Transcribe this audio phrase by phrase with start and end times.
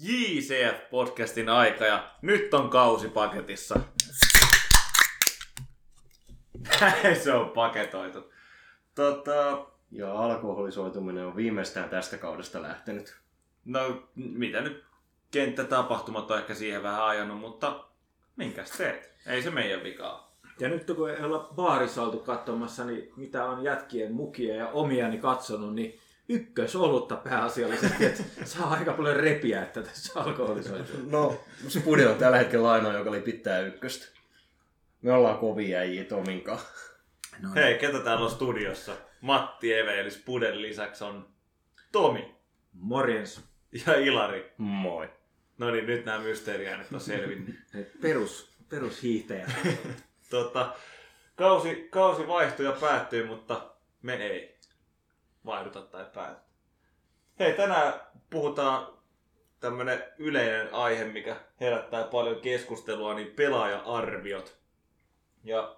[0.00, 3.80] JCF-podcastin aika ja nyt on kausi paketissa.
[7.22, 8.32] se on paketoitu.
[8.94, 13.16] Tota, Ja alkoholisoituminen on viimeistään tästä kaudesta lähtenyt.
[13.64, 14.84] no mitä nyt
[15.30, 17.84] kenttätapahtumat on ehkä siihen vähän ajanut, mutta
[18.36, 19.12] minkäs teet?
[19.26, 20.32] Ei se meidän vikaa.
[20.60, 25.18] Ja nyt kun ei olla baarissa oltu katsomassa, niin mitä on jätkien mukia ja omiani
[25.18, 26.00] katsonut, niin
[26.32, 31.00] ykkösolutta pääasiallisesti, että saa aika paljon repiä, että tässä alkoholisoituu.
[31.10, 34.06] No, Spudi on tällä hetkellä ainoa, joka oli pitää ykköstä.
[35.02, 36.58] Me ollaan kovia äijiä Tominkaan.
[37.40, 38.92] No, Hei, ketä täällä on studiossa?
[39.20, 41.28] Matti Eve, eli Spuden lisäksi on
[41.92, 42.34] Tomi
[42.72, 43.40] Morjens.
[43.86, 44.52] ja Ilari.
[44.58, 45.10] Moi.
[45.58, 47.54] No niin, nyt nämä mysteeriäänet on selvinnyt.
[48.00, 49.50] Perus, perushiihtäjä.
[50.30, 50.74] tota,
[51.36, 53.70] kausi, kausi vaihtui ja päättyi, mutta
[54.02, 54.51] me ei
[55.46, 56.40] vaihduta tai päätä.
[57.38, 57.94] Hei, tänään
[58.30, 58.86] puhutaan
[59.60, 64.56] tämmönen yleinen aihe, mikä herättää paljon keskustelua, niin pelaaja-arviot.
[65.44, 65.76] Ja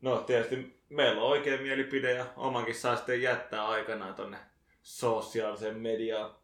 [0.00, 4.38] no tietysti meillä on oikein mielipide ja omankin saa sitten jättää aikanaan tonne
[4.82, 6.34] sosiaaliseen mediaan.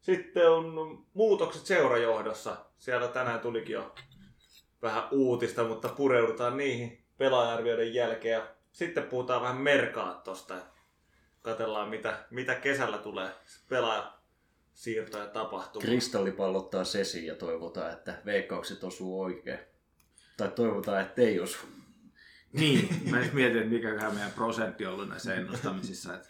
[0.00, 2.56] Sitten on muutokset seurajohdossa.
[2.78, 3.94] Siellä tänään tulikin jo
[4.82, 8.32] vähän uutista, mutta pureudutaan niihin pelaajarvioiden jälkeen.
[8.32, 10.54] Ja sitten puhutaan vähän merkaattosta.
[11.46, 13.30] Ja Katellaan, mitä, mitä kesällä tulee
[13.68, 15.82] pelaajasiirtoja tapahtuu.
[15.82, 19.58] Kristallipallottaa sesi ja toivotaan, että veikkaukset osuu oikein.
[20.36, 21.58] Tai toivotaan, että ei osu.
[22.52, 26.14] niin, mä nyt mietin, että mikäköhän meidän prosentti on ollut näissä ennustamisissa.
[26.14, 26.28] Että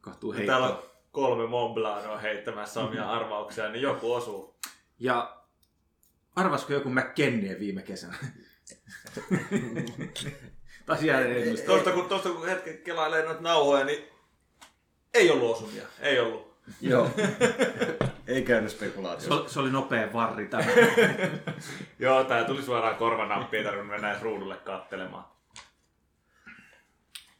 [0.00, 4.56] kohtuu Ja Täällä on kolme Montblanc heittämässä omia arvauksia, niin joku osuu.
[4.98, 5.42] Ja
[6.36, 8.16] arvasko joku McKennie viime kesänä?
[10.86, 11.00] Taas.
[11.66, 14.08] Tuosta kun, tuosta kun hetken kelailee noita nauhoja, niin
[15.14, 15.86] ei ollut osumia.
[16.00, 16.56] Ei ollut.
[16.80, 17.10] Joo.
[18.26, 19.34] ei käynyt Se spekulaatiossa.
[19.34, 20.64] oli, se oli nopea varri tämä.
[21.98, 25.24] Joo, tää tuli suoraan korvanappiin, ei tarvinnut mennä edes ruudulle kattelemaan.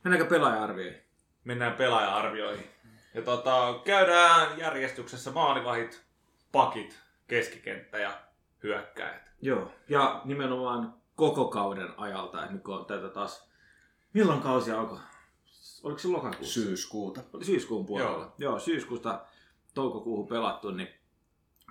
[0.04, 1.02] Mennäänkö pelaaja-arvioihin?
[1.44, 2.66] Mennään pelaaja-arvioihin.
[3.14, 6.02] Ja tota, käydään järjestyksessä maalivahit,
[6.52, 8.18] pakit, keskikenttä ja
[8.62, 9.30] hyökkäjät.
[9.42, 13.48] Joo, ja nimenomaan koko kauden ajalta, että nyt kun on tätä taas...
[14.12, 14.98] Milloin kausi alkoi?
[15.82, 16.60] Oliko se lokakuussa?
[16.60, 17.20] Syyskuuta.
[17.32, 18.18] Oli syyskuun puolella.
[18.18, 18.34] Joo.
[18.38, 19.24] Joo, syyskuusta
[19.74, 20.88] toukokuuhun pelattu, niin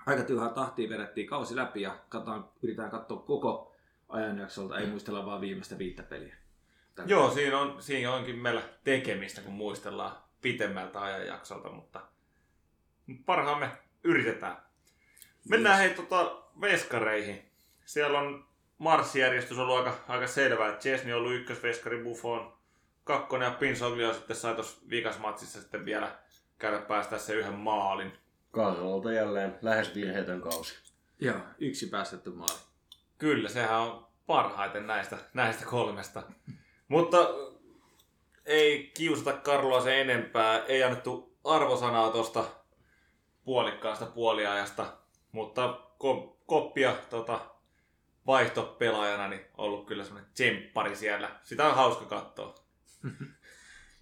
[0.06, 3.72] aika tyhjää tahtiin vedettiin kausi läpi ja katsotaan, yritetään katsoa koko
[4.08, 6.36] ajanjaksolta, ei muistella vaan viimeistä viittä peliä.
[6.94, 12.00] Tällä- Joo, siinä, on, siinä onkin meillä tekemistä, kun muistellaan pitemmältä ajanjaksolta, mutta
[13.26, 13.70] parhaamme
[14.04, 14.56] yritetään.
[15.48, 17.50] Mennään hei tota veskareihin.
[17.84, 18.46] Siellä on
[18.78, 22.56] marssijärjestys ollut aika, aika selvä, että Chesney on ollut ykkösveskari Buffon,
[23.04, 26.18] kakkonen ja Pinsoglio sitten sai tuossa viikasmatsissa sitten vielä
[26.58, 28.12] käydä päästä se yhden maalin.
[28.50, 30.74] Karolta jälleen lähes virheetön kausi.
[31.20, 32.58] Joo, yksi päästetty maali.
[33.18, 36.22] Kyllä, sehän on parhaiten näistä, näistä kolmesta.
[36.88, 37.18] Mutta
[38.46, 40.64] ei kiusata Karloa sen enempää.
[40.64, 42.44] Ei annettu arvosanaa tuosta
[43.44, 44.96] puolikkaasta puoliajasta.
[45.32, 47.40] Mutta ko- koppia tota,
[48.26, 51.30] vaihtopelaajana niin ollut kyllä semmoinen tsemppari siellä.
[51.42, 52.54] Sitä on hauska katsoa.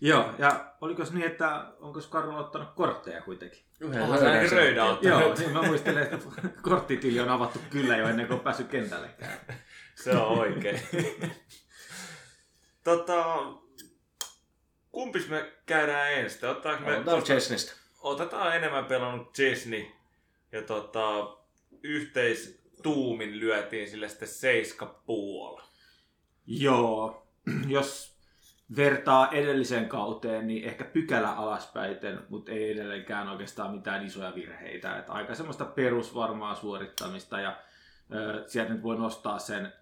[0.01, 3.65] Joo, ja oliko se niin, että onko Karlo ottanut kortteja kuitenkin?
[3.85, 5.21] Onhan se ainakin röydä ottanut.
[5.21, 6.19] Joo, niin mä muistelen, että
[6.62, 9.39] korttitili on avattu kyllä jo ennen kuin on päässyt kentällekään.
[10.05, 10.81] Se on oikein.
[12.85, 13.25] tota,
[14.93, 16.49] kumpis me käydään ensin?
[16.49, 17.73] Otetaanko me Aloitetaan Chesnistä.
[18.01, 19.87] otetaan enemmän pelannut Chesney
[20.53, 21.37] ja tota,
[22.75, 25.62] yhteistuumin lyötiin sille sitten seiska puola.
[26.47, 27.27] Joo,
[27.69, 28.15] jos
[28.77, 34.99] vertaa edelliseen kauteen, niin ehkä pykälä alaspäiten, mutta ei edelleenkään oikeastaan mitään isoja virheitä.
[34.99, 37.57] Et aika semmoista perusvarmaa suorittamista ja
[38.15, 39.73] ö, sieltä nyt voi nostaa sen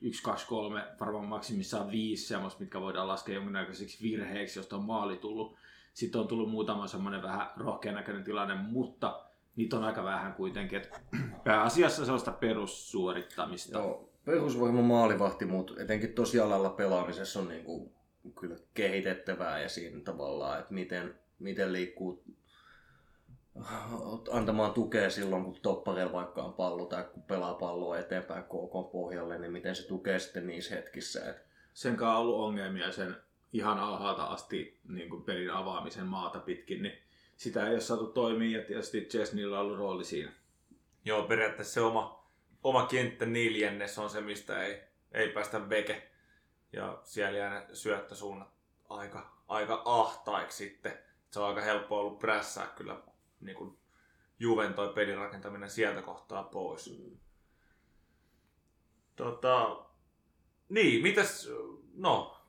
[0.00, 5.16] 1, 2, 3, varmaan maksimissaan viisi semmoista, mitkä voidaan laskea jonkinnäköiseksi virheeksi, josta on maali
[5.16, 5.56] tullut.
[5.94, 9.29] Sitten on tullut muutama semmoinen vähän rohkean näköinen tilanne, mutta
[9.60, 10.78] niitä on aika vähän kuitenkin.
[10.78, 10.90] Et
[11.44, 13.78] pääasiassa sellaista perussuorittamista.
[13.78, 17.92] Joo, perusvoima maalivahti, mutta etenkin tosi alalla pelaamisessa on niinku
[18.40, 22.24] kyllä kehitettävää ja siinä tavallaan, että miten, miten liikkuu
[24.30, 29.38] antamaan tukea silloin, kun toppareilla vaikka on pallo tai kun pelaa palloa eteenpäin KK pohjalle,
[29.38, 31.30] niin miten se tukee sitten niissä hetkissä.
[31.30, 33.16] Et sen kanssa on ollut ongelmia sen
[33.52, 36.98] ihan alhaalta asti niin kuin pelin avaamisen maata pitkin, niin
[37.40, 40.32] sitä ei ole saatu toimia ja tietysti Chesneyllä on ollut rooli siinä.
[41.04, 42.28] Joo, periaatteessa se oma,
[42.62, 44.80] oma kenttä neljännes on se, mistä ei,
[45.12, 46.10] ei päästä veke.
[46.72, 48.48] Ja siellä jää syöttösuunnat
[48.88, 50.98] aika, aika ahtaiksi sitten.
[51.30, 53.02] Se on aika helppo ollut prässää kyllä
[53.40, 53.78] niin kuin
[54.38, 56.94] Juven toi pelin rakentaminen sieltä kohtaa pois.
[59.16, 59.84] Tota,
[60.68, 61.48] niin, mitäs,
[61.94, 62.40] no,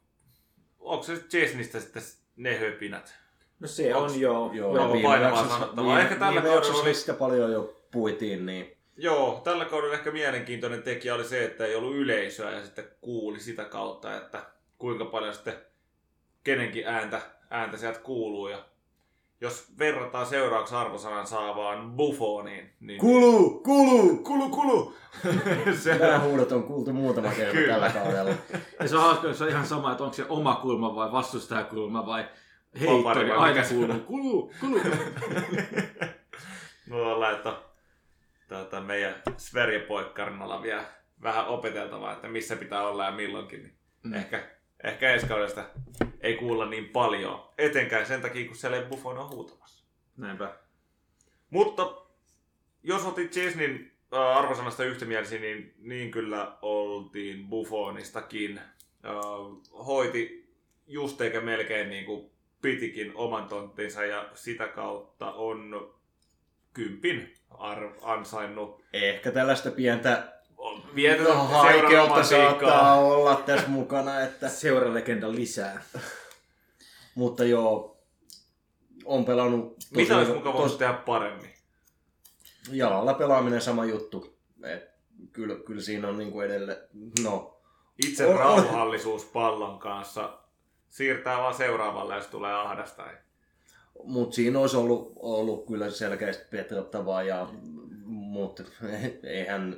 [0.79, 2.03] onko se Chesnistä sitten
[2.35, 3.21] ne höpinät?
[3.62, 4.52] No se Onks- on joo.
[4.54, 5.86] Joo, Joo, viime painavaa jaksossa, sanottavaa.
[5.86, 9.94] viime, Ehkä tällä viime kaudella jaksossa oli- sitä paljon jo puitiin, niin Joo, tällä kaudella
[9.94, 14.46] ehkä mielenkiintoinen tekijä oli se, että ei ollut yleisöä ja sitten kuuli sitä kautta, että
[14.78, 15.54] kuinka paljon sitten
[16.44, 18.48] kenenkin ääntä, ääntä sieltä kuuluu.
[18.48, 18.58] Ja
[19.42, 23.00] jos verrataan seuraavaksi arvosanan saavaan Buffoniin, niin...
[23.00, 23.50] Kulu!
[23.50, 24.18] Kulu!
[24.18, 24.94] Kulu, kulu!
[25.84, 28.31] se, Nämä huudot on kuultu muutama kerta tällä kaudella.
[28.80, 32.06] Ja se on hauska, se on ihan sama, että onko se oma kulma vai vastustajakulma
[32.06, 32.25] vai
[33.38, 34.00] Aina mikä se kuuluu.
[34.00, 34.79] Kulu, kulu.
[36.85, 37.63] Me voidaan laittaa
[38.47, 40.85] tuota, meidän Sverige-poikkarnalla vielä
[41.21, 43.63] vähän opeteltavaa, että missä pitää olla ja milloinkin.
[43.63, 44.13] Niin Mm.
[44.13, 44.50] ehkä,
[44.83, 45.63] ehkä ensi kaudesta
[46.21, 47.50] ei kuulla niin paljon.
[47.57, 49.85] Etenkään sen takia, kun siellä ei Buffon on huutamassa.
[50.17, 50.56] Näinpä.
[51.50, 52.01] Mutta
[52.83, 58.62] jos otit Chesnin äh, arvosanasta yhtämielisiä, niin, niin kyllä oltiin Buffonistakin.
[59.88, 60.53] Hoiti
[60.88, 62.31] just eikä melkein niin kuin
[62.62, 65.94] pitikin oman tonttinsa ja sitä kautta on
[66.74, 68.81] kympin ar- ansainnut.
[68.94, 70.34] Ehkä tällaista pientä
[71.24, 75.84] no, haikeutta saattaa olla tässä mukana, että, Seuralegenda lisää.
[77.16, 77.98] mutta joo,
[79.06, 81.54] on pelannut tosi, Mitä olisi muka voinut tos, tehdä paremmin?
[82.72, 84.38] jalalla pelaaminen sama juttu.
[84.63, 84.84] Et
[85.31, 86.78] kyllä, kyllä siinä on niinku edelleen,
[87.24, 87.58] no
[88.08, 88.40] Itse on.
[88.40, 90.38] rauhallisuus pallon kanssa
[90.91, 93.03] siirtää vaan seuraavalle, jos tulee ahdasta.
[94.03, 97.47] Mutta siinä olisi ollut, ollut kyllä selkeästi petrattavaa, ja,
[98.05, 98.63] mutta
[99.23, 99.77] eihän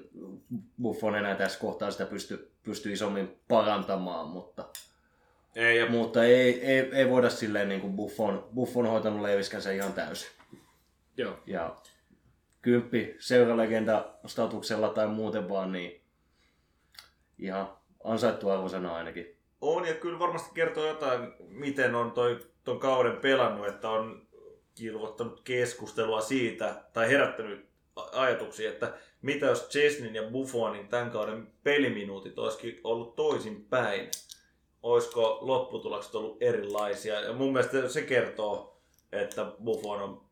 [0.82, 4.66] Buffon enää tässä kohtaa sitä pysty, pysty isommin parantamaan, mutta,
[5.56, 9.94] Ei, ja mutta ei, ei, ei voida silleen niin kuin Buffon, Buffon hoitanut leiviskänsä ihan
[9.94, 10.30] täysin.
[11.18, 11.40] Joo.
[11.46, 11.76] Ja
[12.62, 16.02] kymppi seuralegenda statuksella tai muuten vaan, niin
[17.40, 19.43] ihan ansaittu arvosana ainakin.
[19.66, 24.28] On ja kyllä varmasti kertoo jotain, miten on toi, ton kauden pelannut, että on
[24.76, 32.40] kilvottanut keskustelua siitä, tai herättänyt ajatuksia, että mitä jos Chesnin ja Buffonin tämän kauden peliminuutit
[32.40, 34.12] olisikin ollut toisin päin.
[34.84, 37.20] Olisiko lopputulokset ollut erilaisia?
[37.20, 38.82] Ja mun mielestä se kertoo,
[39.12, 40.26] että Buffon on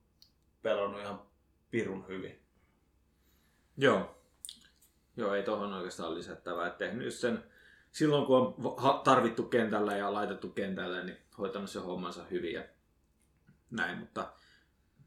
[0.62, 1.22] pelannut ihan
[1.70, 2.42] pirun hyvin.
[3.78, 4.16] Joo.
[5.18, 6.70] Joo, ei tuohon oikeastaan lisättävää.
[6.70, 7.51] Tehnyt sen,
[7.92, 12.64] silloin kun on tarvittu kentällä ja laitettu kentälle, niin hoitanut se hommansa hyvin ja
[13.72, 13.98] näin.
[13.98, 14.32] Mutta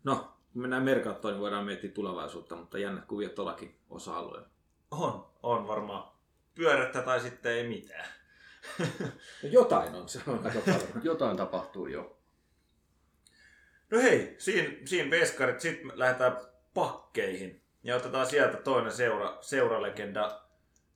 [0.04, 4.48] no, kun mennään merkattoon, niin voidaan miettiä tulevaisuutta, mutta jännät kuviot tuollakin osa-alueella.
[4.90, 6.12] On, on varmaan
[6.54, 8.08] pyörättä tai sitten ei mitään.
[9.42, 11.04] No jotain on, se on aika paljon.
[11.04, 12.18] Jotain tapahtuu jo.
[13.90, 16.36] No hei, siinä, siinä veskarit, sitten lähdetään
[16.74, 17.62] pakkeihin.
[17.82, 20.40] Ja otetaan sieltä toinen seura, seuralegenda,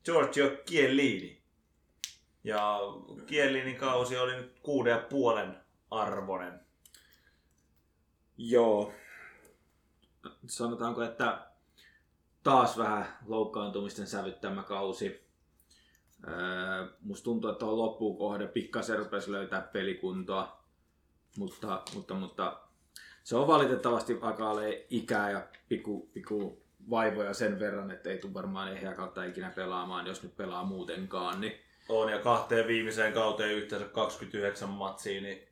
[0.04, 1.37] Giorgio Chiellini.
[2.48, 2.78] Ja
[3.26, 5.56] Chiellinin kausi oli nyt kuuden ja puolen
[5.90, 6.60] arvonen.
[8.36, 8.92] Joo.
[10.46, 11.46] Sanotaanko, että
[12.42, 15.28] taas vähän loukkaantumisten sävyttämä kausi.
[16.28, 20.64] Öö, musta tuntuu, että tuohon loppuun kohde pikkasen rupesi löytää pelikuntoa,
[21.38, 22.60] mutta, mutta, mutta
[23.24, 28.72] se on valitettavasti akaalle ikää ja pikku, pikku vaivoja sen verran, että ei tule varmaan
[28.72, 31.40] ehjää kautta ikinä pelaamaan, jos nyt pelaa muutenkaan.
[31.40, 35.48] Niin On ja kahteen viimeiseen kauteen yhteensä 29 matsia, niin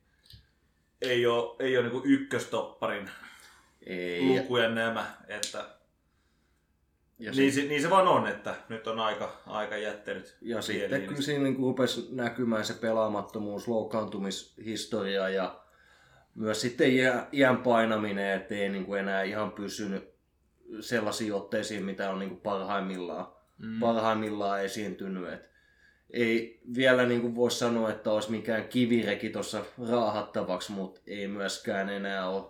[1.01, 3.09] ei ole, ei ole niinku ykköstopparin
[3.85, 4.21] Ei.
[4.27, 5.15] lukuja nämä.
[5.27, 5.65] Että,
[7.19, 10.37] Ja, niin, sit, se, niin se vaan on, että nyt on aika, aika jättänyt.
[10.41, 15.59] ja sitten kyllä siinä niin rupesi näkymään se pelaamattomuus, loukkaantumishistoria ja
[16.35, 20.09] myös sitten iä- iän painaminen, ettei niin kuin enää ihan pysynyt
[20.79, 23.27] sellaisiin otteisiin, mitä on niin kuin parhaimmillaan,
[23.57, 25.33] mm, parhaimmillaan esiintynyt.
[25.33, 25.49] Et
[26.09, 31.89] ei vielä niin kuin voi sanoa, että olisi mikään kivireki tuossa raahattavaksi, mutta ei myöskään
[31.89, 32.43] enää ole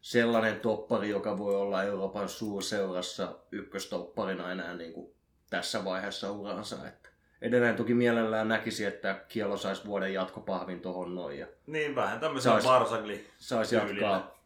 [0.00, 5.14] sellainen toppari, joka voi olla Euroopan suurseurassa ykköstopparina enää niin kuin
[5.50, 6.88] tässä vaiheessa uransa.
[6.88, 7.08] Että
[7.42, 12.52] edelleen toki mielellään näkisi, että Kielo saisi vuoden jatkopahvin tuohon noin ja Niin vähän tämmöisen
[12.52, 13.26] Sais- Barsagli.
[13.38, 14.38] saisi jatkaa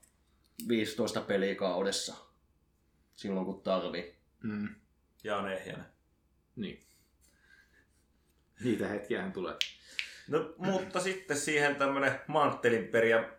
[0.69, 2.14] 15 peliä kaudessa
[3.16, 4.14] silloin kun tarvii.
[4.42, 4.69] mm,
[5.25, 5.85] Jan Ehjänen.
[6.57, 6.83] niin.
[8.64, 9.54] Niitä hetkiähän tulee.
[10.28, 13.30] No, mutta sitten siihen tämmönen manttelinperiä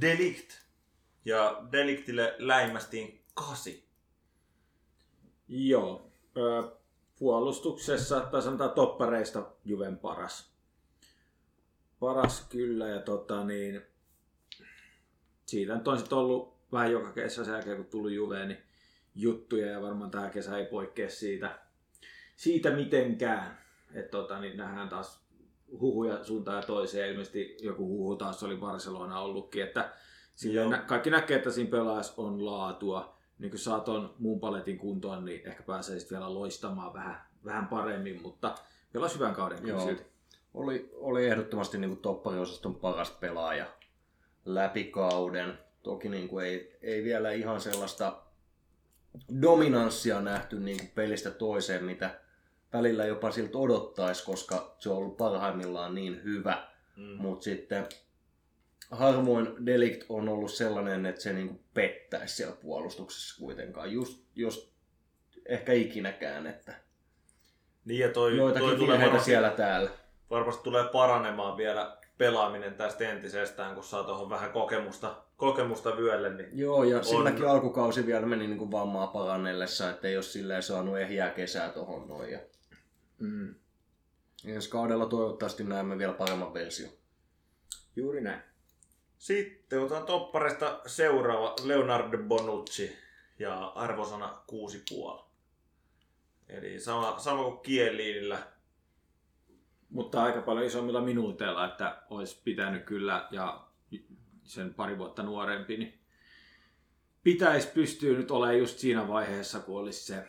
[0.00, 0.50] Delict.
[1.24, 3.88] Ja Deliktille läimästiin kasi.
[5.48, 6.12] Joo.
[6.36, 6.76] Ö,
[7.18, 10.50] puolustuksessa, tai sanotaan toppareista, Juven paras.
[12.00, 13.82] Paras kyllä, ja tota niin,
[15.46, 18.62] siitä nyt on sitten ollut vähän joka kesä sen jälkeen, kun tullut Juveen, niin
[19.14, 21.58] juttuja ja varmaan tämä kesä ei poikkea siitä,
[22.36, 23.59] siitä mitenkään.
[23.94, 25.20] Että tota, niin nähdään taas
[25.80, 27.10] huhuja suuntaan ja toiseen.
[27.10, 29.92] Ilmeisesti joku huhu taas oli Barcelona ollutkin, että
[30.68, 33.16] nä- kaikki näkee, että siinä pelaajassa on laatua.
[33.38, 37.66] Niin kun saat ton muun paletin kuntoon, niin ehkä pääsee sitten vielä loistamaan vähän, vähän
[37.66, 38.54] paremmin, mutta
[38.92, 39.80] pelasi hyvän kauden Joo.
[39.80, 40.02] silti.
[40.54, 43.66] Oli, oli ehdottomasti niin kuin toppariosaston paras pelaaja
[44.44, 45.58] läpi kauden.
[45.82, 48.22] Toki niin kuin ei, ei vielä ihan sellaista
[49.42, 52.20] dominanssia nähty niin kuin pelistä toiseen, mitä
[52.72, 56.68] välillä jopa siltä odottaisi, koska se on ollut parhaimmillaan niin hyvä.
[56.96, 57.16] Mm.
[57.16, 57.86] Mutta sitten
[58.90, 63.92] harvoin Delict on ollut sellainen, että se niinku pettäisi siellä puolustuksessa kuitenkaan.
[63.92, 64.70] Just, just
[65.46, 66.74] ehkä ikinäkään, että
[67.84, 69.90] Niin ja toi, toi joitakin tulee virheitä varmasti, siellä täällä.
[70.30, 76.34] varmasti tulee paranemaan vielä pelaaminen tästä entisestään, kun saa tuohon vähän kokemusta, kokemusta vyölle.
[76.34, 77.04] Niin Joo, ja On.
[77.04, 82.08] silläkin alkukausi vielä meni niinku vammaa parannellessa, että ei ole silleen saanut ehjää kesää tohon
[82.08, 82.32] noin.
[82.32, 82.38] Ja
[83.20, 83.54] Mm.
[84.44, 86.90] ensi kaudella toivottavasti näemme vielä paremman version.
[87.96, 88.42] Juuri näin.
[89.18, 92.96] Sitten otetaan toppareista seuraava Leonardo Bonucci
[93.38, 94.42] ja arvosana
[95.18, 95.24] 6,5.
[96.48, 98.38] Eli sama, sama kuin Kieliinillä.
[99.90, 103.66] Mutta aika paljon isommilla minuuteilla, että olisi pitänyt kyllä, ja
[104.44, 106.00] sen pari vuotta nuorempi, niin
[107.22, 110.24] pitäisi pystyä nyt olemaan just siinä vaiheessa, kun olisi se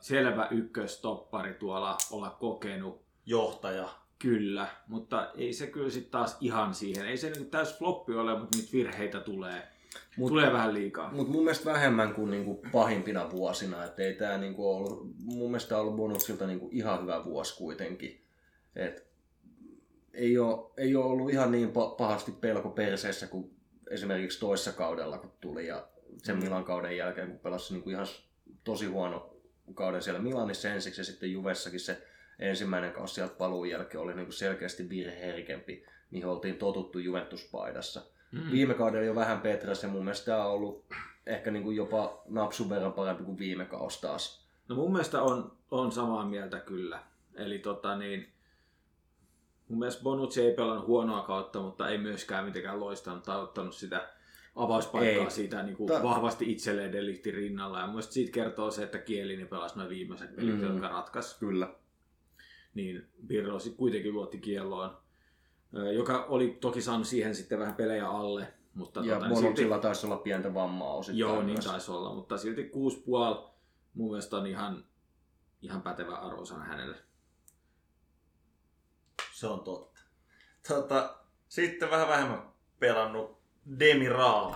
[0.00, 3.88] selvä ykköstoppari tuolla olla kokenut, johtaja.
[4.18, 8.38] kyllä, mutta ei se kyllä sitten taas ihan siihen, ei se niin täys floppi ole,
[8.38, 9.62] mutta niitä virheitä tulee,
[10.16, 11.12] Mut- tulee vähän liikaa.
[11.12, 13.84] Mutta mun mielestä vähemmän kuin niinku pahimpina vuosina.
[13.84, 18.24] Et ei tää niinku ollut, mun mielestä on ollut bonuksilta niinku ihan hyvä vuosi kuitenkin.
[18.76, 19.06] Et
[20.14, 23.50] ei, ole, ei ole ollut ihan niin pa- pahasti pelko perseessä kuin
[23.90, 25.66] esimerkiksi toissa kaudella, kun tuli.
[25.66, 25.86] Ja
[26.22, 26.42] sen Mm.
[26.44, 28.06] Milan kauden jälkeen, kun pelasi niinku ihan
[28.64, 29.35] tosi huono
[29.74, 32.02] kauden siellä Milanissa ensiksi ja sitten Juvessakin se
[32.38, 38.02] ensimmäinen kausi sieltä paluun jälkeen oli niinku selkeästi virheherkempi, mihin oltiin totuttu Juventus-paidassa.
[38.32, 38.50] Mm.
[38.50, 40.84] Viime kaudella jo vähän Petras ja mun mielestä tämä on ollut
[41.26, 44.46] ehkä niin kuin jopa napsun verran parempi kuin viime kausi taas.
[44.68, 47.02] No mun mielestä on, on samaa mieltä kyllä.
[47.34, 48.32] Eli tota niin,
[49.68, 54.08] mun mielestä Bonucci ei pelannut huonoa kautta, mutta ei myöskään mitenkään loistanut tai ottanut sitä
[54.56, 55.30] avauspaikkaa Ei.
[55.30, 57.78] siitä niin kuin Ta- vahvasti itselleen delikti rinnalla.
[57.80, 60.60] Ja mun mielestä siitä kertoo se, että Kielini pelasi noin viimeiset pelit, Mm.
[60.60, 60.66] mm.
[60.72, 61.38] jotka ratkaisi.
[61.38, 61.74] Kyllä.
[62.74, 64.96] Niin Pirlo sitten kuitenkin luotti kielloon,
[65.76, 68.54] ö, joka oli toki saanut siihen sitten vähän pelejä alle.
[68.74, 71.18] Mutta Ja tota, niin Bonucilla taisi olla pientä vammaa osittain.
[71.18, 71.64] Joo, niin myös.
[71.64, 73.50] taisi olla, mutta silti 6,5
[73.94, 74.84] mun mielestä on ihan,
[75.62, 76.96] ihan pätevä arvosana hänelle.
[79.34, 80.00] Se on totta.
[80.68, 81.16] Tota,
[81.48, 82.42] sitten vähän vähemmän
[82.78, 83.35] pelannut
[83.78, 84.54] Demiral.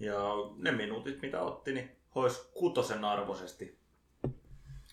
[0.00, 0.18] Ja
[0.56, 3.78] ne minuutit, mitä otti, niin hois kutosen arvoisesti.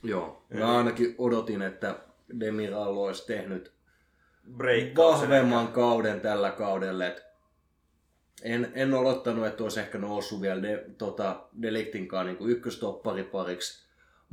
[0.03, 0.45] Joo.
[0.51, 1.99] Eli- Mä ainakin odotin, että
[2.39, 3.73] Demiral olisi tehnyt
[4.97, 7.05] vahvemman kauden tällä kaudella.
[7.05, 7.23] Et
[8.43, 13.82] en, en odottanut, että olisi ehkä noussut vielä de, tota, Deliktinkaan niin ykköstopparipariksi,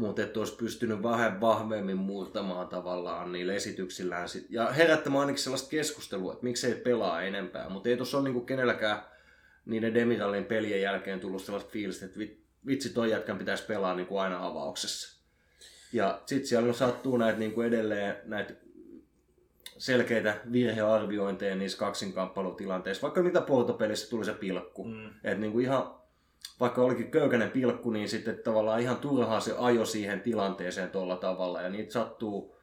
[0.01, 5.71] mutta että olisi pystynyt vähän vahvemmin murtamaan tavallaan niillä esityksillään sit, ja herättämään ainakin sellaista
[5.71, 7.69] keskustelua, että miksei pelaa enempää.
[7.69, 9.03] Mutta ei tuossa ole niin kenelläkään
[9.67, 14.07] niiden Demiralin pelien jälkeen tullut sellaista fiilistä, että vi- vitsi toi jätkän pitäisi pelaa niin
[14.07, 15.21] kuin aina avauksessa.
[15.93, 18.55] Ja sitten siellä sattuu näitä niin kuin edelleen näitä
[19.79, 23.03] selkeitä virhearviointeja niissä kaksinkamppailutilanteissa.
[23.03, 24.85] Vaikka mitä Porto-pelissä tuli se pilkku.
[24.85, 25.07] Mm.
[25.07, 25.95] Että niin kuin ihan,
[26.61, 31.63] vaikka olikin köykäinen pilkku, niin sitten tavallaan ihan turhaa se ajo siihen tilanteeseen tuolla tavalla.
[31.63, 32.57] Ja niitä sattuu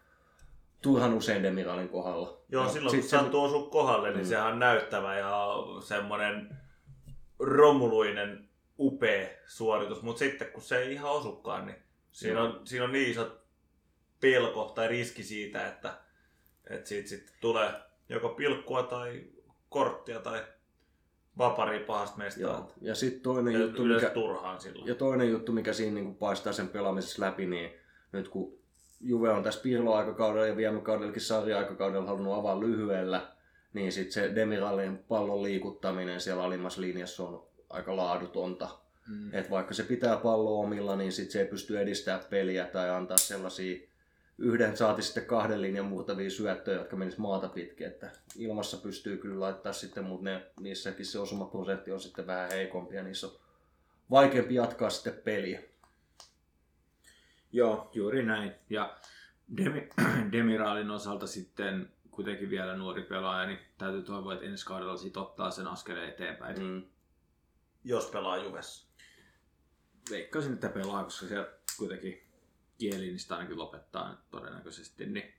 [0.81, 2.41] turhan usein Demiralin kohdalla.
[2.49, 4.25] Joo, ja silloin kun sattuu osua kohdalle, niin Mm.
[4.27, 5.47] sehän on näyttävä ja
[5.83, 6.57] semmoinen
[7.39, 10.01] romuluinen upea suoritus.
[10.01, 11.77] Mutta sitten kun se ei ihan osukaan, niin
[12.11, 13.37] siinä on, siinä on niin iso
[14.19, 15.93] pelko tai riski siitä, että,
[16.69, 17.71] että siitä sitten tulee
[18.09, 19.23] joko pilkkua tai
[19.69, 20.43] korttia tai
[21.37, 22.23] vapari pahasta Joo.
[22.23, 22.67] mestaa.
[22.81, 24.87] Ja sitten toinen Ja juttu, mikä, turhaan silloin.
[24.87, 27.71] Ja toinen juttu, mikä siinä niin kuin paistaa sen pelaamisessa läpi, niin
[28.11, 28.57] nyt kun
[29.01, 33.27] Juve on tässä Pirlo-aikakaudella ja viime kaudellakin sarja-aikakaudella halunnut avaa lyhyellä,
[33.73, 38.69] niin sitten se Demiralin pallon liikuttaminen siellä alimmassa linjassa on aika laadutonta.
[39.07, 39.33] Mm.
[39.33, 43.17] Et vaikka se pitää palloa omilla, niin sit se ei pysty edistämään peliä tai antaa
[43.17, 43.86] sellaisia
[44.37, 47.87] yhden saati sitten kahden linjan murtavia syöttöjä, jotka menis maata pitkin.
[47.87, 52.95] Että ilmassa pystyy kyllä laittaa sitten, mutta ne, niissäkin se osumaprosentti on sitten vähän heikompi
[52.95, 53.39] ja niissä on
[54.11, 55.63] vaikeampi jatkaa sitten peliä.
[57.51, 58.51] Joo, juuri näin.
[58.69, 58.97] Ja
[59.57, 59.89] Demi,
[60.31, 65.51] Demiraalin osalta sitten kuitenkin vielä nuori pelaaja, niin täytyy toivoa, että ensi kaudella sit ottaa
[65.51, 66.59] sen askeleen eteenpäin.
[66.59, 66.65] Mm.
[66.65, 66.83] Mm.
[67.83, 68.87] jos pelaa Juvessa.
[70.09, 72.26] Veikkaisin, että pelaa, koska siellä kuitenkin
[72.77, 75.33] kieliinistä ainakin lopettaa nyt todennäköisesti, niin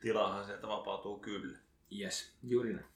[0.00, 1.58] Tilahan sieltä vapautuu kyllä.
[2.00, 2.86] yes, juuri näin.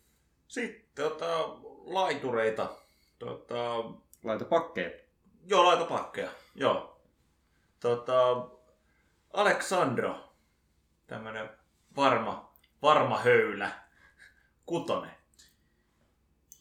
[0.48, 1.48] Sitten tota,
[1.84, 2.76] laitureita.
[3.18, 3.84] Tota,
[4.24, 4.90] Laita pakkeja.
[5.46, 6.30] joo, laitopakkeja.
[6.54, 7.00] Joo.
[7.80, 8.48] Tota,
[9.32, 10.32] Aleksandro.
[11.06, 11.50] Tämmönen
[11.96, 13.70] varma, varma höylä.
[14.66, 15.10] Kutonen.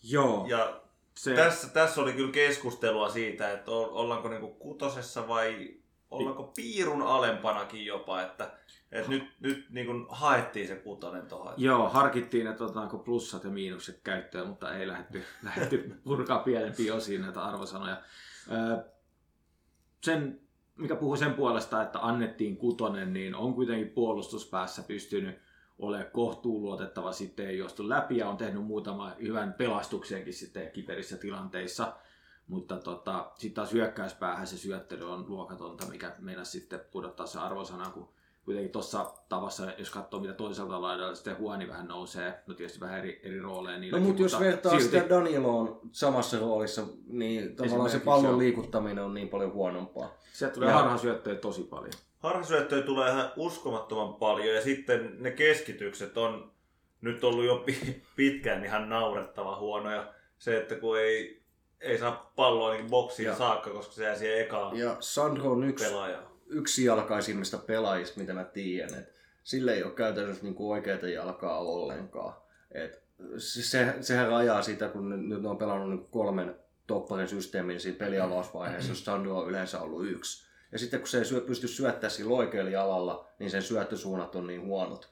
[0.04, 0.82] Joo, Ja
[1.18, 5.78] se, tässä, tässä oli kyllä keskustelua siitä, että ollaanko niinku kutosessa vai
[6.12, 8.52] ollaanko piirun alempanakin jopa, että,
[8.92, 11.54] että nyt, nyt niinku haettiin se kutonen tuohon.
[11.58, 17.22] Joo, harkittiin, että otetaanko plussat ja miinukset käyttöön, mutta ei lähdetty, lähdetty purkaa pienempiin osiin
[17.22, 18.02] näitä arvosanoja.
[20.04, 20.40] Sen,
[20.76, 25.46] mikä puhui sen puolesta, että annettiin kutonen, niin on kuitenkin puolustuspäässä pystynyt
[25.80, 31.94] olemaan kohtuun luotettava sitten ei läpi ja on tehnyt muutama hyvän pelastuksenkin sitten kiperissä tilanteissa.
[32.48, 37.90] Mutta tota, sitten taas hyökkäyspäähän se syöttely on luokatonta, mikä meidän sitten pudottaa se arvosana,
[37.90, 38.10] kun
[38.46, 43.00] kuitenkin tuossa tavassa, jos katsoo mitä toiselta laidalla, sitten Huani vähän nousee, no tietysti vähän
[43.00, 47.90] eri, eri rooleja No niilläkin, mutta jos vertaa silti- sitä Daniloon samassa roolissa, niin tavallaan
[47.90, 48.40] se pallon joo.
[48.40, 50.14] liikuttaminen on niin paljon huonompaa.
[50.34, 51.94] Sieltä tulee Ja- harhasyöttöjä tosi paljon.
[52.20, 56.52] Harhasyöttöjä tulee ihan uskomattoman paljon ja sitten ne keskitykset on
[57.02, 60.14] nyt ollut jo pi- pitkään ihan naurettava huonoja.
[60.38, 61.42] Se, että kun ei,
[61.86, 65.64] ei saa palloa niin boksiin Ja- saakka, koska se jää siihen ekaan Ja Sandro on
[65.64, 66.24] yksi, pelaajaan.
[66.48, 69.00] yksi jalkaisimmista pelaajista, mitä mä tiedän.
[69.00, 69.14] Et
[69.44, 72.34] sillä ei ole käytännössä niinku oikeita jalkaa ollenkaan.
[72.72, 73.04] Et
[73.38, 76.56] se, sehän rajaa sitä, kun nyt, on pelannut niinku kolmen
[76.88, 80.46] topparin systeemin siinä peliavausvaiheessa, jos Sandro on yleensä ollut yksi.
[80.72, 84.48] Ja sitten kun se ei syö, pysty syöttämään sillä oikealla jalalla, niin sen syöttösuunnat on
[84.48, 85.10] niin huonot.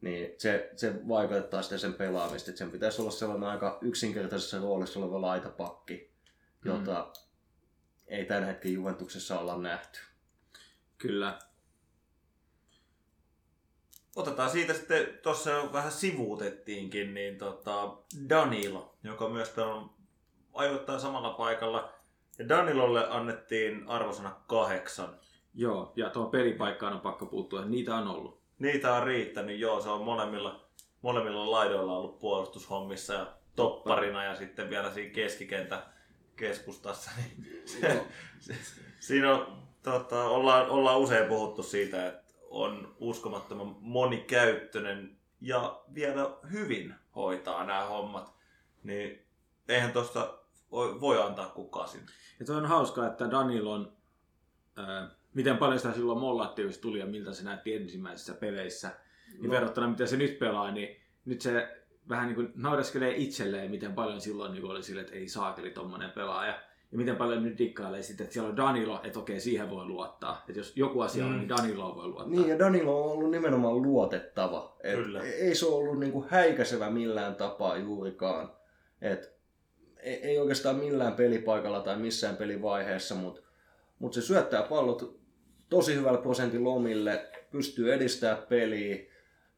[0.00, 2.50] Niin se, se vaikuttaa sitten sen pelaamista.
[2.50, 6.12] Et sen pitäisi olla sellainen aika yksinkertaisessa roolissa oleva laitapakki,
[6.64, 7.12] jota
[8.06, 9.98] ei tämän hetken Juventuksessa olla nähty.
[10.98, 11.38] Kyllä.
[14.16, 17.96] Otetaan siitä sitten, tuossa jo vähän sivuutettiinkin, niin tota
[18.28, 19.92] Danilo, joka myös pelannut
[20.54, 21.92] ajoittain samalla paikalla.
[22.38, 25.20] Ja Danilolle annettiin arvosana kahdeksan.
[25.54, 28.45] Joo, ja tuohon pelipaikkaan on pakko puuttua, niitä on ollut.
[28.58, 30.68] Niitä on riittänyt, joo, se on molemmilla,
[31.02, 35.82] molemmilla laidoilla ollut puolustushommissa ja topparina ja sitten vielä siinä keskikentän
[36.36, 37.10] keskustassa.
[37.16, 38.06] Niin se,
[38.38, 38.54] se,
[39.00, 46.94] siinä on, tota, ollaan, ollaan usein puhuttu siitä, että on uskomattoman monikäyttöinen ja vielä hyvin
[47.16, 48.34] hoitaa nämä hommat.
[48.82, 49.26] Niin
[49.68, 50.38] eihän tuosta
[50.72, 52.12] voi, antaa kukaan sinne.
[52.40, 53.92] Ja toi on hauskaa, että Danilon,
[54.76, 58.90] ää, miten paljon sitä silloin se tuli ja miltä se näytti ensimmäisissä peleissä.
[59.32, 59.50] Niin No.
[59.50, 61.76] verrattuna miten se nyt pelaa, niin nyt se
[62.08, 66.10] vähän niin kuin naureskelee itselleen, miten paljon silloin niin oli sille, että ei saakeli tommonen
[66.10, 66.58] pelaaja.
[66.92, 70.44] Ja miten paljon nyt dikkailee sitten, että siellä on Danilo, että okei, siihen voi luottaa.
[70.48, 71.38] Että jos joku asia on, Mm.
[71.38, 72.28] niin Daniloon voi luottaa.
[72.28, 74.76] Niin, ja Danilo on ollut nimenomaan luotettava.
[74.82, 75.22] Et Kyllä.
[75.22, 78.52] Ei se ole ollut niinku häikäisevä millään tapaa juurikaan.
[79.02, 79.36] Et
[79.96, 83.40] ei, ei oikeastaan millään pelipaikalla tai missään pelivaiheessa, mutta
[83.98, 85.20] mut se syöttää pallot
[85.68, 88.96] tosi hyvällä prosentin lomille, pystyy edistämään peliä,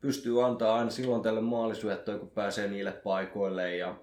[0.00, 3.76] pystyy antaa aina silloin tälle maalisyöttöä, kun pääsee niille paikoille.
[3.76, 3.94] Ja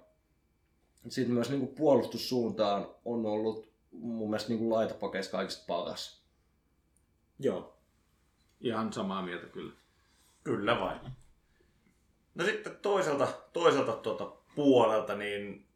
[1.08, 6.22] sitten myös niinku puolustussuuntaan on ollut mun mielestä niinku laitapakeissa kaikista paras.
[7.38, 7.76] Joo.
[8.60, 9.72] Ihan samaa mieltä kyllä.
[10.44, 11.00] Kyllä vain.
[12.34, 15.66] No sitten toiselta, toiselta tuota puolelta, niin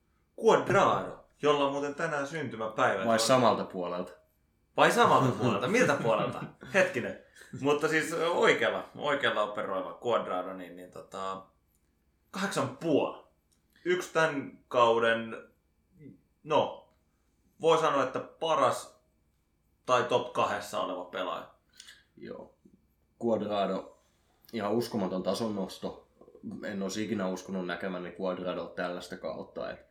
[0.44, 3.04] Quadrado, jolla on muuten tänään syntymäpäivä.
[3.04, 4.12] Vai samalta puolelta?
[4.80, 5.68] Vai samalta puolelta?
[5.68, 6.42] Miltä puolelta?
[6.74, 7.22] Hetkinen.
[7.60, 11.42] Mutta siis oikealla, oikealla operoiva Quadrado, niin, niin tota,
[12.30, 13.24] kahdeksan puoli.
[13.84, 15.36] Yksi tämän kauden,
[16.44, 16.88] no,
[17.60, 19.00] voi sanoa, että paras
[19.86, 21.50] tai top kahdessa oleva pelaaja.
[22.16, 22.54] Joo.
[23.24, 23.98] Quadrado,
[24.52, 26.08] ihan uskomaton tason nosto.
[26.64, 29.70] En olisi ikinä uskonut näkemäni Quadrado tällaista kautta.
[29.70, 29.89] Et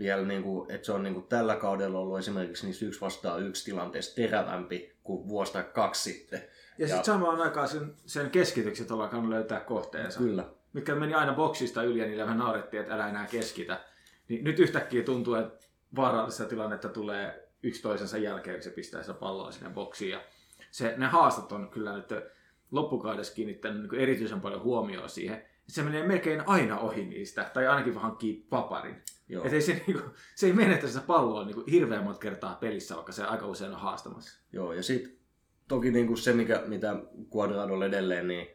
[0.00, 3.42] vielä niin kuin, että se on niin kuin tällä kaudella ollut esimerkiksi niissä yksi vastaan
[3.46, 6.38] yksi tilanteessa terävämpi kuin vuosi tai kaksi sitten.
[6.40, 10.18] Ja, Ja- sitten samaan aikaan sen, sen keskitykset on alkanut löytää kohteensa.
[10.18, 10.44] Kyllä.
[10.72, 13.80] mitkä meni aina boksista yli ja niillä vähän naurettiin, että älä enää keskitä.
[14.28, 19.14] Niin nyt yhtäkkiä tuntuu, että vaarallista tilannetta tulee yksi toisensa jälkeen, kun se pistää sitä
[19.14, 20.10] palloa sinne boksiin.
[20.10, 20.20] Ja
[20.70, 22.08] se, ne haastat on kyllä nyt
[22.70, 25.44] loppukaudessa kiinnittänyt niin erityisen paljon huomioon siihen.
[25.68, 29.02] Se menee melkein aina ohi niistä, tai ainakin hankkii paparin.
[29.30, 29.44] Joo.
[29.44, 30.02] Et ei se, niinku,
[30.34, 33.80] se ei menetä sitä palloa niinku hirveän monta kertaa pelissä, vaikka se aika usein on
[33.80, 34.40] haastamassa.
[34.52, 35.12] Joo, ja sitten
[35.68, 36.96] toki niin kuin se, mikä, mitä
[37.36, 38.48] Quadradolla edelleen, niin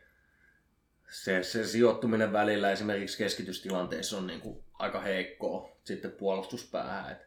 [1.09, 7.11] se, se sijoittuminen välillä esimerkiksi keskitystilanteessa on niin kuin aika heikkoa sitten puolustuspäähän.
[7.11, 7.17] Et,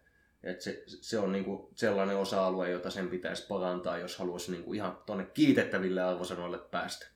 [0.42, 4.98] Et se, se on niinku sellainen osa-alue, jota sen pitäisi parantaa, jos haluaisi niinku ihan
[5.06, 7.06] tuonne kiitettäville arvosanoille päästä.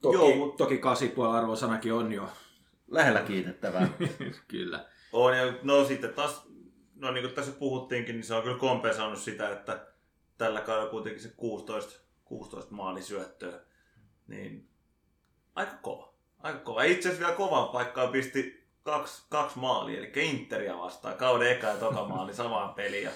[0.00, 2.28] Toki, Joo, Joo, mut- toki 8,5 arvosanakin on jo.
[2.90, 3.88] Lähellä kiitettävää.
[4.48, 4.86] Kyllä.
[5.12, 6.48] On, ja no sitten taas,
[6.94, 9.86] no niin kuin tässä puhuttiinkin, niin se on kyllä kompensoinut sitä, että
[10.38, 13.60] tällä kaudella kuitenkin se 16, 16 maalisyöttöä,
[14.26, 14.68] niin
[15.54, 16.14] aika kova.
[16.38, 16.82] Aika kova.
[16.82, 21.76] Itse asiassa vielä kovaan paikkaan pisti kaksi, kaksi maalia, eli Interia vastaan, kauden eka ja
[21.76, 23.04] toka maali samaan peliin.
[23.04, 23.10] Ja,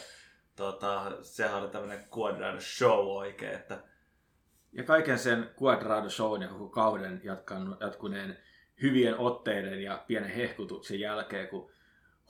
[0.56, 3.82] tota, sehän oli tämmöinen quadrant show oikein, että
[4.72, 8.38] Ja kaiken sen Quadrado Shown ja koko kauden jatkanut, jatkuneen
[8.82, 11.70] hyvien otteiden ja pienen hehkutuksen jälkeen, kun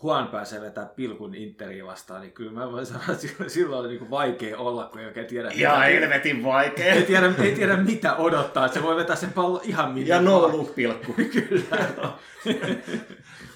[0.03, 4.11] Juan pääsee vetää pilkun Interiä vastaan, niin kyllä mä voin sanoa, että silloin- oli niin
[4.11, 6.95] vaikea olla, kun ei oikein tiedä, Ihan mitä, helvetin vaikea.
[6.95, 10.21] ei, tiedä, ei tiedä mitä odottaa, että se voi vetää sen pallon ihan minne Ja
[10.21, 11.13] no look pilkku.
[11.49, 12.13] Kyllä.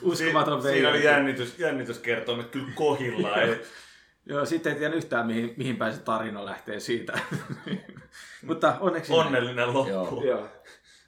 [0.02, 3.40] Uskomaton si- siinä oli jännitys, jännityskertoimet kyllä kohillaan.
[4.26, 7.18] Joo, sitten ei tiedä yhtään, mihin, mihin päin se tarina lähtee siitä.
[8.46, 9.26] Mutta onneksi näin.
[9.26, 9.90] onnellinen loppu.
[9.92, 10.22] Joo.
[10.24, 10.48] Joo.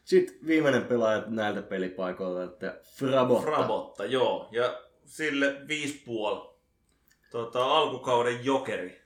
[0.07, 3.51] Sitten viimeinen pelaaja näiltä pelipaikoilta, että Frabotta.
[3.51, 4.49] Frabotta, joo.
[4.51, 5.57] Ja sille
[6.47, 6.57] 5,5.
[7.31, 9.03] Tota, alkukauden jokeri.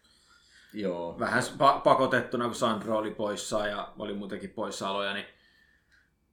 [0.72, 1.18] Joo.
[1.18, 5.26] Vähän pa- pakotettuna, kun Sandro oli poissa ja oli muutenkin poissaoloja, niin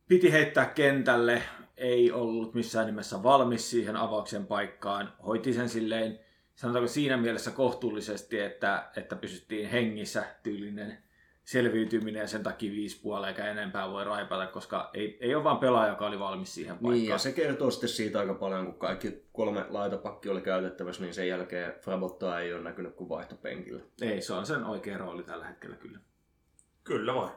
[0.07, 1.43] piti heittää kentälle.
[1.77, 5.13] Ei ollut missään nimessä valmis siihen avauksen paikkaan.
[5.27, 6.19] Hoiti sen silleen,
[6.55, 11.03] sanotaanko siinä mielessä kohtuullisesti, että, että pysyttiin hengissä tyylinen
[11.47, 15.57] selviytyminen ja sen takia viisi puolella eikä enempää voi raipata, koska ei, ei ole vaan
[15.57, 16.93] pelaaja, joka oli valmis siihen paikkaan.
[16.93, 21.13] Niin, ja se kertoo sitten siitä aika paljon, kun kaikki kolme laitapakki oli käytettävissä, niin
[21.13, 23.81] sen jälkeen Frabottaa ei ole näkynyt kuin vaihtopenkillä.
[24.01, 25.99] Ei, se on sen oikea rooli tällä hetkellä kyllä.
[26.83, 27.29] Kyllä vai.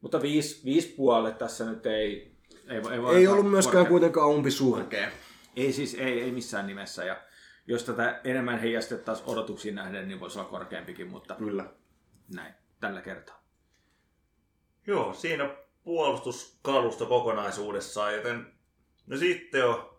[0.00, 2.36] Mutta viisi, viisi puolet tässä nyt ei...
[2.68, 5.08] Ei, ei, voi Ei ollut myöskään korkea- kuitenkaan umpi surkea.
[5.56, 7.04] Ei siis, ei, ei missään nimessä.
[7.04, 7.22] Ja
[7.66, 11.64] jos tätä enemmän heijastettaisiin odotuksiin nähden, niin voisi olla korkeampikin, mutta Kyllä.
[12.34, 13.44] näin, tällä kertaa.
[14.86, 15.50] Joo, siinä
[15.84, 18.46] puolustuskalusto kokonaisuudessaan, joten
[19.06, 19.98] no sitten jo,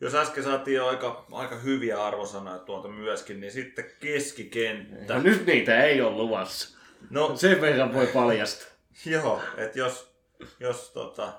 [0.00, 5.12] jos äsken saatiin jo aika, aika hyviä arvosanoja tuolta myöskin, niin sitten keskikenttä.
[5.12, 6.78] Ja nyt niitä ei ole luvassa.
[7.10, 8.68] No Sen verran voi paljastaa.
[9.06, 10.14] joo, että jos,
[10.60, 11.32] jos tota,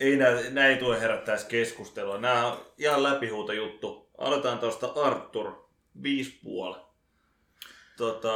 [0.00, 0.16] ei
[0.50, 2.18] nää ei tule herättää edes keskustelua.
[2.18, 4.10] Nämä on ihan läpihuuto juttu.
[4.18, 5.52] Aloitetaan tuosta Arthur,
[6.02, 6.89] 5,5.
[8.00, 8.34] Tota,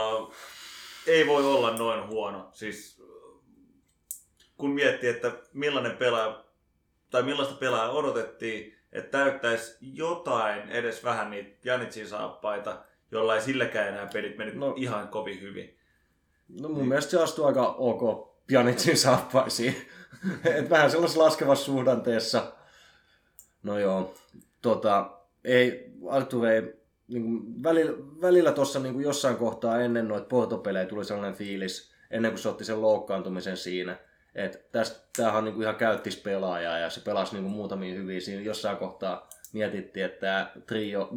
[1.06, 2.48] ei voi olla noin huono.
[2.52, 3.02] Siis
[4.56, 6.44] kun miettii, että millainen pelaaja,
[7.10, 13.88] tai millaista pelaajaa odotettiin, että täyttäisi jotain, edes vähän niitä Janitsin saappaita, jolla ei silläkään
[13.88, 14.74] enää pelit mennyt No.
[14.76, 15.78] ihan kovin hyvin.
[16.60, 19.88] No mun mielestä se astuu aika ok Pjanitsin saappaisiin.
[20.58, 22.52] Et vähän sellaisessa laskevassa suhdanteessa.
[23.62, 24.14] No joo,
[24.62, 25.10] tota,
[25.44, 26.62] ei, Artur ei,
[27.08, 31.92] niin kuin välillä, välillä tuossa niin kuin jossain kohtaa ennen noita portopelejä tuli sellainen fiilis,
[32.10, 33.96] ennen kuin se otti sen loukkaantumisen siinä,
[34.34, 34.84] että
[35.16, 38.42] tämähän on niin kuin ihan käyttis pelaaja ja se pelasi niin kuin muutamia hyviä siinä.
[38.42, 41.10] Jossain kohtaa mietittiin, että tämä trio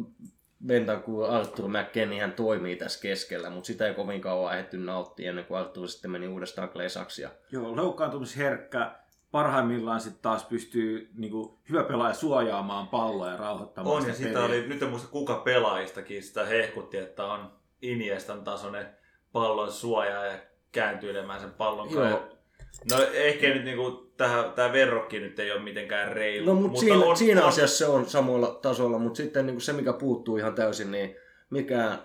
[0.66, 5.44] Bentancur, Arthur McKennie hän toimii tässä keskellä, mutta sitä ei kovin kauan ehditty nauttia ennen
[5.44, 7.22] kuin Arthur sitten meni uudestaan Klesaksi.
[7.22, 7.30] Ja...
[7.52, 8.90] Joo, loukkaantumisherkkä.
[9.30, 14.28] Parhaimmillaan sitten taas pystyy niin kuin, hyvä pelaaja suojaamaan palloa ja rauhoittamaan On, ja sitä
[14.28, 14.58] sitä peliä.
[14.58, 18.86] oli, nyt en muista kuka pelaajistakin sitä hehkutti, että on Iniestan tasoinen
[19.32, 20.38] pallon suojaa ja
[20.72, 22.02] kääntyilemään sen pallon Joo.
[22.02, 22.38] kanssa.
[22.90, 26.46] No ehkä nyt niinku, tähän, tämä verrokki nyt ei ole mitenkään reilu.
[26.46, 29.72] No mutta siinä, on, siinä on, asiassa se on samoilla tasoilla, mutta sitten niin se
[29.72, 31.16] mikä puuttuu ihan täysin, niin
[31.50, 31.98] mikä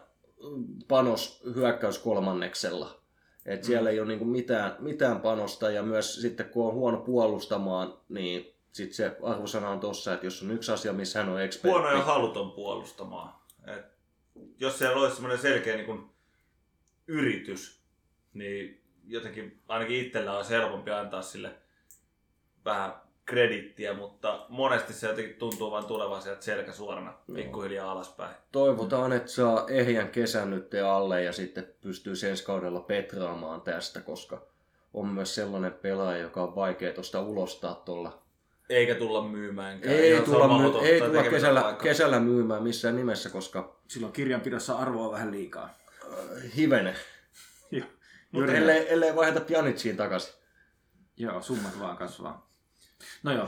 [0.87, 3.02] panos hyökkäys kolmanneksella.
[3.45, 3.65] Et Mm.
[3.65, 8.53] siellä ei ole niin mitään, mitään panosta ja myös sitten kun on huono puolustamaan, niin
[8.71, 11.79] sitten se arvosana on tossa, että jos on yksi asia, missä hän on ekspertti.
[11.79, 13.33] huono ja haluton puolustamaan.
[13.67, 13.85] Et
[14.59, 16.09] jos siellä olisi semmoinen selkeä niin kuin,
[17.07, 17.81] yritys,
[18.33, 21.51] niin jotenkin ainakin itsellä on helpompi antaa sille
[22.65, 22.93] vähän
[23.25, 28.35] kredittiä, mutta monesti se jotenkin tuntuu vain tulevan sieltä selkä suorana pikkuhiljaa alaspäin.
[28.51, 34.41] Toivotaan, että saa ehjän kesän nyt alle ja sitten pystyy ensi kaudella petraamaan tästä, koska
[34.93, 38.23] on myös sellainen pelaaja, joka on vaikea tuosta ulostaa tuolla
[38.69, 39.95] Eikä tulla myymäänkään.
[39.95, 41.83] Ei Ihan tulla, sama my- ottaa ei tulla kesällä, vaikka.
[41.83, 45.69] kesällä myymään missään nimessä, koska Silloin kirjanpidossa arvoa vähän liikaa.
[46.03, 46.95] äh, hivene.
[48.31, 50.33] Mutta ellei, ellei vaihda Pjanitsiin takaisin.
[51.17, 52.52] Joo, summat vaan kasvaa.
[53.23, 53.47] No joo,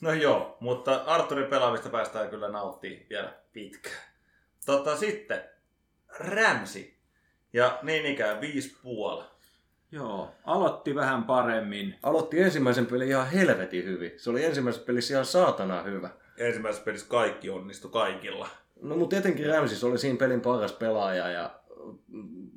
[0.00, 4.04] No joo, mutta Arturin pelaamista päästään kyllä nauttii vielä pitkään.
[4.66, 5.40] Tota sitten,
[6.18, 6.96] Ramsi.
[7.52, 9.24] Ja niin ikään viisi puoli.
[9.92, 10.34] joo.
[10.44, 11.98] Aloitti vähän paremmin.
[12.02, 14.12] Aloitti ensimmäisen pelin ihan helvetin hyvin.
[14.16, 16.10] Se oli ensimmäisessä pelissä ihan saatana hyvä.
[16.36, 18.48] ensimmäisessä pelissä kaikki onnistui kaikilla.
[18.82, 21.60] No mutta etenkin Ramsis oli siinä pelin paras pelaaja ja
[22.08, 22.50] mm,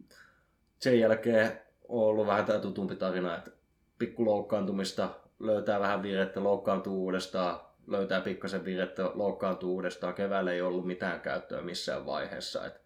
[0.79, 3.51] sen jälkeen on ollut vähän tämä tutumpi tarina, että
[3.99, 10.13] pikku loukkaantumista, löytää vähän virettä, loukkaantuu uudestaan, löytää pikkasen virettä, loukkaantuu uudestaan.
[10.13, 12.65] Keväällä ei ollut mitään käyttöä missään vaiheessa.
[12.65, 12.81] Et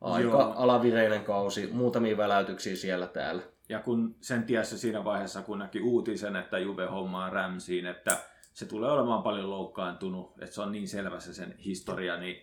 [0.00, 0.52] aika Joo.
[0.56, 3.42] alavireinen kausi, muutamia väläytyksiä siellä täällä.
[3.68, 8.18] Ja kun sen tiesi siinä vaiheessa, kun näki uutisen, että Juve hommaa Ramsiin, että
[8.54, 12.42] se tulee olemaan paljon loukkaantunut, että se on niin selvä se sen historia, niin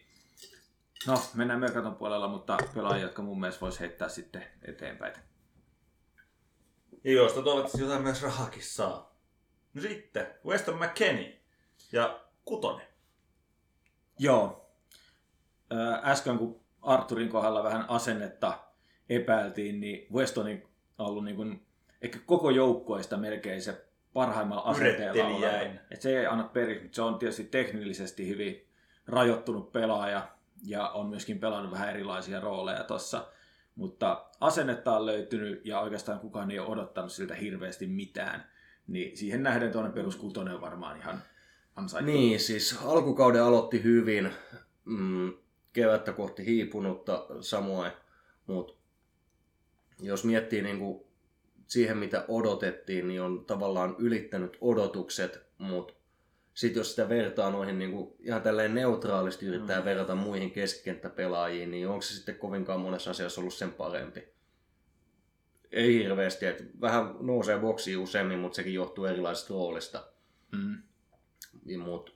[1.08, 5.14] no, mennään Merkaton puolella, mutta pelaajia, jotka mun mielestä voisi heittää sitten eteenpäin.
[7.04, 9.13] Ja joista toivottavasti jotain myös rahakin saa.
[9.74, 11.40] No sitten, Weston McKennie
[11.92, 12.88] ja Kutonen.
[14.20, 14.70] Joo.
[16.04, 18.60] Äsken kun Arturin kohdalla vähän asennetta
[19.10, 21.66] epäiltiin, niin Westonin on ollut niin kuin,
[22.02, 25.48] ehkä koko joukkueesta melkein se parhaimmalla asenteella.
[25.92, 28.68] Et se ei anna periksi, mutta se on tietysti teknillisesti hyvin
[29.08, 30.28] rajoittunut pelaaja
[30.66, 33.28] ja on myöskin pelannut vähän erilaisia rooleja tuossa.
[33.76, 38.53] Mutta asennetta on löytynyt ja oikeastaan kukaan ei ole odottanut siltä hirveästi mitään.
[38.88, 41.22] Niin siihen nähden tuonne peruskutonen on varmaan ihan
[41.76, 42.12] ansaittu.
[42.12, 44.32] Niin, siis alkukauden aloitti hyvin,
[44.86, 45.34] mm,
[45.74, 47.92] kevättä kohti hiipunutta samoin,
[48.48, 48.74] mutta
[50.00, 51.04] jos miettii niin kuin
[51.68, 55.94] siihen, mitä odotettiin, niin on tavallaan ylittänyt odotukset, mutta
[56.54, 59.86] sitten jos sitä vertaa noihin niin kuin ihan tälleen neutraalisti yrittää mm.
[59.86, 64.33] verrata muihin keskikenttäpelaajiin, niin onko se sitten kovinkaan monessa asiassa ollut sen parempi?
[65.74, 70.04] Ei hirveästi, että vähän nousee boksiin useammin, mutta sekin johtuu erilaisesta roolista.
[70.52, 70.78] Mm.
[71.66, 72.16] Niin, mut,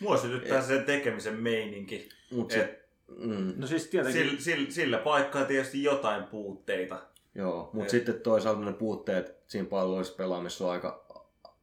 [0.00, 2.08] Mua sytyttää sen tekemisen meininki.
[2.30, 2.84] mut Et se,
[3.18, 4.22] mm, No siis tietenkin...
[4.22, 7.02] sillä, sillä, sillä paikkaa tietysti jotain puutteita.
[7.34, 11.06] Joo, mutta Et- sitten toisaalta ne puutteet siinä palveluissa pelaamissa on aika,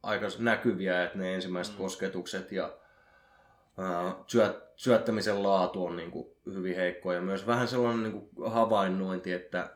[0.02, 1.78] aika näkyviä, että ne ensimmäiset mm.
[1.78, 2.76] kosketukset ja
[3.78, 8.50] ää, syöt, syöttämisen laatu on niin kuin hyvin heikko ja myös vähän sellainen niin kuin
[8.50, 9.70] havainnointi, että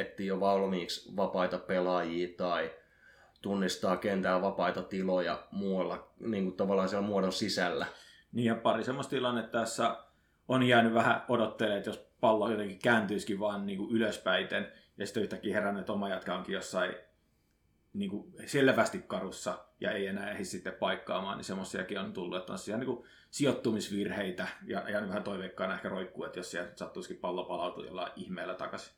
[0.00, 2.72] etsii jo valmiiksi vapaita pelaajia tai
[3.42, 7.86] tunnistaa kentää vapaita tiloja muualla, niin kuin tavallaan siellä muodon sisällä.
[8.32, 9.96] Niin ja pari semmoista tilannetta tässä
[10.48, 15.22] on jäänyt vähän odottelemaan, että jos pallo jotenkin kääntyisikin vaan niin kuin ylöspäiten ja sitten
[15.22, 16.94] yhtäkkiä herännyt, oma jatka onkin jossain
[17.92, 22.52] niin kuin selvästi karussa ja ei enää ehdi sitten paikkaamaan, niin semmoisiakin on tullut, että
[22.52, 27.20] on siellä niin kuin sijoittumisvirheitä ja, ja vähän toiveikkaana ehkä roikkuu, että jos siellä sattuisikin
[27.20, 28.94] pallo palautua jollain ihmeellä takaisin.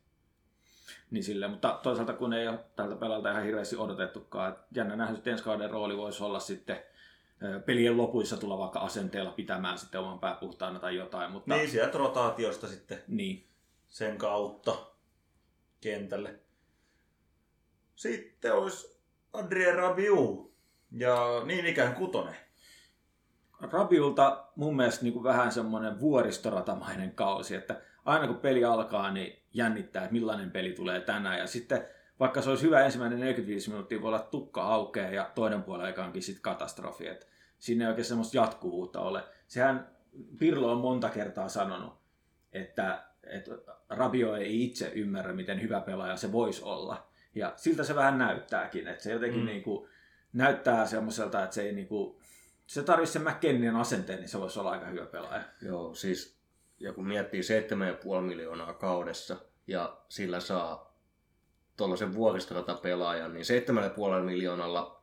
[1.11, 5.15] Niin sille, mutta toisaalta kun ei ole tältä pelalta ihan hirveästi odotettukaan, että jännä nähdä,
[5.15, 6.83] että ensi kauden rooli voisi olla sitten
[7.67, 11.99] pelien lopuissa tulla vaikka asenteella pitämään sitten oman pää puhtaana tai jotain, mutta Niin sieltä
[11.99, 13.47] rotaatiosta sitten niin.
[13.89, 14.77] sen kautta
[15.81, 16.35] kentälle.
[17.97, 19.01] Sitten olisi
[19.33, 20.53] Adrien Rabiu
[20.93, 22.37] ja niin ikään Kutonen.
[23.61, 29.43] Rabiulta mun mielestä niin kuin vähän semmoinen vuoristoratamainen kausi, että aina kun peli alkaa, niin
[29.55, 31.39] jännittää, että millainen peli tulee tänään.
[31.39, 31.87] Ja sitten
[32.21, 36.23] vaikka se olisi hyvä ensimmäinen 45 minuuttia, voi olla tukka aukeaa ja toinen puoli aikaankin
[36.23, 37.09] sitten katastrofi.
[37.09, 37.27] Että
[37.59, 39.23] siinä ei oikein semmoista jatkuvuutta ole.
[39.47, 39.89] Sehän
[40.39, 41.95] Pirlo on monta kertaa sanonut,
[42.53, 43.53] että, että
[43.89, 47.09] Rabio ei itse ymmärrä, miten hyvä pelaaja se voisi olla.
[47.35, 49.47] Ja siltä se vähän näyttääkin, että se jotenkin mm.
[49.47, 49.89] niin kuin,
[50.33, 52.17] näyttää semmoiselta, että se ei niin kuin,
[52.67, 55.43] se tarvitsisi sen McKennien asenteen, niin se voisi olla aika hyvä pelaaja.
[55.63, 56.36] Joo, siis
[56.81, 59.37] ja kun miettii 7,5 miljoonaa kaudessa
[59.67, 60.97] ja sillä saa
[61.77, 63.45] tuollaisen vuoristoratapelaajan, niin
[64.19, 65.03] 7,5 miljoonalla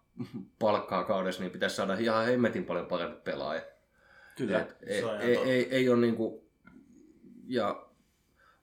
[0.59, 3.62] palkkaa kaudessa, niin pitäisi saada ihan hemmetin paljon parempi pelaaja.
[4.38, 4.59] Kyllä.
[4.59, 6.47] Et ei, on ei, ei, ei ole niinku,
[7.47, 7.86] ja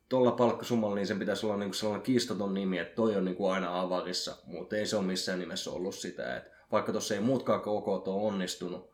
[0.08, 3.80] tuolla palkkasummalla niin sen pitäisi olla niinku sellainen kiistaton nimi, että toi on niinku aina
[3.80, 6.36] avarissa, mutta ei se ole missään nimessä ollut sitä.
[6.36, 8.89] Et vaikka tuossa ei muutkaan KK ole onnistunut,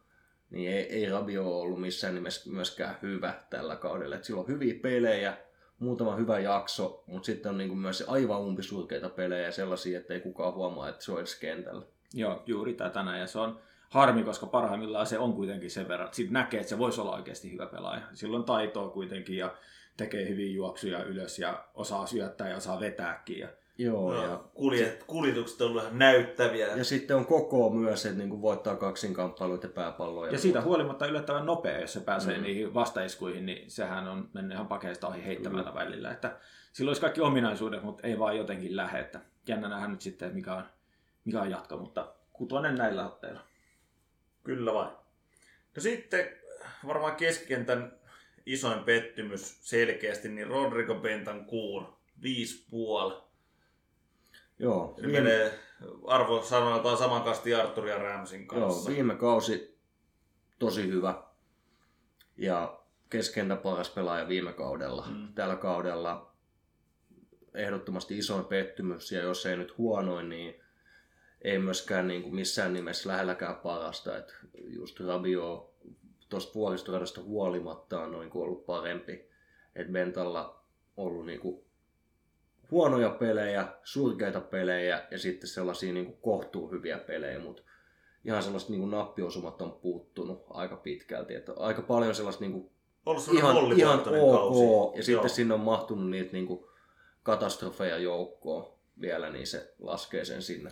[0.57, 4.17] niin ei, ei Rabio ollut missään nimessä myöskään hyvä tällä kaudella.
[4.23, 5.37] Sillä on hyviä pelejä,
[5.79, 10.55] muutama hyvä jakso, mutta sitten on niinku myös aivan umpisurkeita pelejä sellaisia, että ei kukaan
[10.55, 11.83] huomaa, että se on edes kentällä.
[12.15, 13.05] Joo, juuri tätä.
[13.19, 16.09] Ja se on harmi, koska parhaimmillaan se on kuitenkin sen verran.
[16.13, 18.03] Sitten näkee, että se voisi olla oikeasti hyvä pelaaja.
[18.15, 19.55] Silloin taitoa kuitenkin ja
[19.97, 23.39] tekee hyviä juoksuja ylös ja osaa syöttää ja osaa vetääkin.
[23.39, 26.67] Ja Joo, ja No, kuljet, kuljetukset on ollut ihan näyttäviä.
[26.67, 30.33] Ja sitten on koko myös, että niinku voittaa kaksinkamppailuita pääpalloja.
[30.33, 32.43] Ja siitä huolimatta yllättävän nopea, jos se pääsee Mm.
[32.43, 36.11] niihin vastaiskuihin, niin sehän on mennyt ihan pakeista ohi heittämällä välillä.
[36.11, 36.37] Että
[36.73, 38.99] sillä olisi kaikki ominaisuudet, mutta ei vaan jotenkin lähde.
[39.01, 40.65] Että jännä nähdä nyt sitten, mikä on,
[41.25, 43.41] mikä on jatko, mutta kutonen näillä otteilla.
[44.45, 44.91] Kyllä vain.
[45.77, 46.27] No sitten
[46.87, 47.93] varmaan keskikentän
[48.47, 51.87] isoin pettymys selkeästi, niin Rodrigo Bentancourt,
[52.23, 53.26] 5,5.
[54.59, 55.59] Joo, Se viime, menee
[56.07, 58.91] arvosanoiltaan saman kasti Artur ja Ramsin joo, kanssa.
[58.91, 59.79] viime kausi
[60.59, 61.23] tosi hyvä.
[62.37, 62.79] Ja
[63.11, 65.07] keskentä paras pelaaja viime kaudella.
[65.11, 65.35] Mm.
[65.35, 66.33] Tällä kaudella
[67.55, 70.55] ehdottomasti isoin pettymys, ja jos ei nyt huonoin, niin
[71.43, 74.17] ei myöskään niin kuin missään nimessä lähelläkään parasta.
[74.17, 75.75] Et just Rabio
[76.29, 79.29] tuosta vuoristoradasta huolimatta on noin kuin ollut parempi.
[79.75, 80.65] Et Bentalla
[80.97, 81.66] ollut niin kuin
[82.71, 87.63] huonoja pelejä, surkeita pelejä ja sitten sellaisia niin kuin kohtuu hyviä pelejä, mutta
[88.25, 91.35] ihan sellaiset niin kuin nappiosumat on puuttunut aika pitkälti.
[91.35, 92.71] Että aika paljon sellaista niin kuin
[93.33, 94.97] ihan, ihan ok, kausi.
[94.97, 95.29] ja sitten Joo.
[95.29, 96.65] sinne on mahtunut niitä niin kuin
[97.23, 100.71] katastrofeja joukkoon vielä, niin se laskee sen sinne.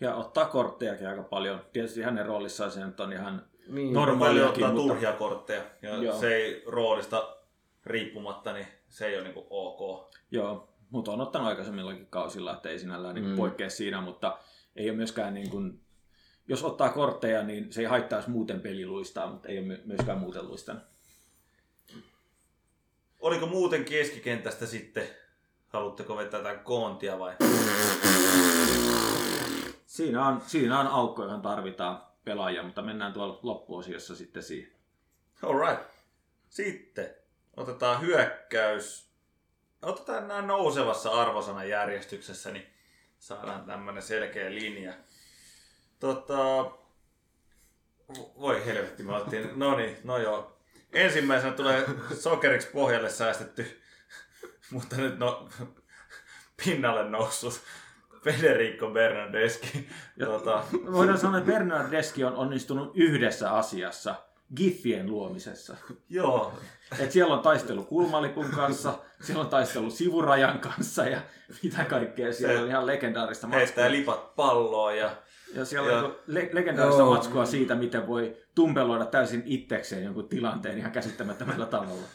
[0.00, 1.60] Ja ottaa korttejakin aika paljon.
[1.72, 4.48] Tietysti hänen roolissaan se nyt on ihan niin, normaalia.
[4.48, 4.88] ottaa mutta...
[4.88, 6.20] turhia kortteja, ja Joo.
[6.20, 7.36] se ei roolista
[7.86, 10.12] riippumatta, niin se ei ole niin ok.
[10.30, 13.36] Joo, mutta on ottanut aikaisemmillakin kausilla, että ei sinällään niin mm.
[13.36, 14.38] poikkea siinä, mutta
[14.76, 15.80] ei ole myöskään niin kuin,
[16.48, 20.82] jos ottaa kortteja, niin se ei haittaisi muuten peliluistaa, mutta ei ole myöskään muuten luistanut.
[23.18, 25.08] Oliko muuten keskikentästä sitten,
[25.68, 27.34] haluatteko vetää jotain koontia vai?
[29.86, 34.72] Siinä on, siinä on aukko, johon tarvitaan pelaajia, mutta mennään tuolla loppuosiossa sitten siihen.
[35.42, 35.90] Alright.
[36.48, 37.14] Sitten
[37.56, 39.06] otetaan hyökkäys.
[39.86, 42.66] Otetaan nämä nousevassa arvosanan järjestyksessä, niin
[43.18, 44.92] saadaan tämmönen selkeä linja.
[46.00, 46.70] Tota,
[48.38, 50.58] voi helvetti, me oltiin, no niin, no joo.
[50.92, 51.86] Ensimmäisenä tulee
[52.18, 53.82] sokeriksi pohjalle säästetty,
[54.70, 55.48] mutta nyt no,
[56.64, 57.60] pinnalle noussut
[58.24, 59.88] Federico Bernardeschi.
[60.24, 60.64] Tuota...
[60.92, 64.14] Voidaan sanoa, että Bernardeschi on onnistunut yhdessä asiassa,
[64.56, 65.76] GIFien luomisessa.
[66.08, 66.58] Joo.
[66.98, 71.20] Et siellä on taistelu kulmalipun kanssa, siellä on taistelu sivurajan kanssa ja
[71.62, 72.32] mitä kaikkea.
[72.32, 73.58] Siellä on ihan legendaarista matskua.
[73.58, 75.10] Heittää lipat palloa ja...
[75.54, 75.98] Ja siellä ja...
[75.98, 77.14] on le- legendaarista Joo.
[77.14, 82.06] matskua siitä, miten voi tumpeloida täysin itsekseen jonkun tilanteen ihan käsittämättömällä tavalla.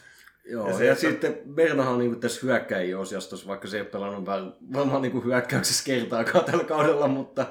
[0.46, 1.02] Joo, ja, se, ja että...
[1.02, 4.26] sitten Bernahan on niin tässä hyökkäjien osiostossa, vaikka se ei ole pelannut
[4.74, 7.46] varmaan niin hyökkäyksessä kertaakaan tällä kaudella, mutta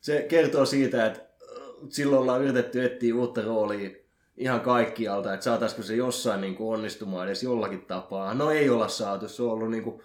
[0.00, 1.20] se kertoo siitä, että
[1.88, 3.90] silloin ollaan yritetty etsiä uutta roolia
[4.36, 8.34] ihan kaikkialta, että saataisiko se jossain niin kuin onnistumaan edes jollakin tapaa.
[8.34, 10.02] No ei olla saatu, se on ollut niin kuin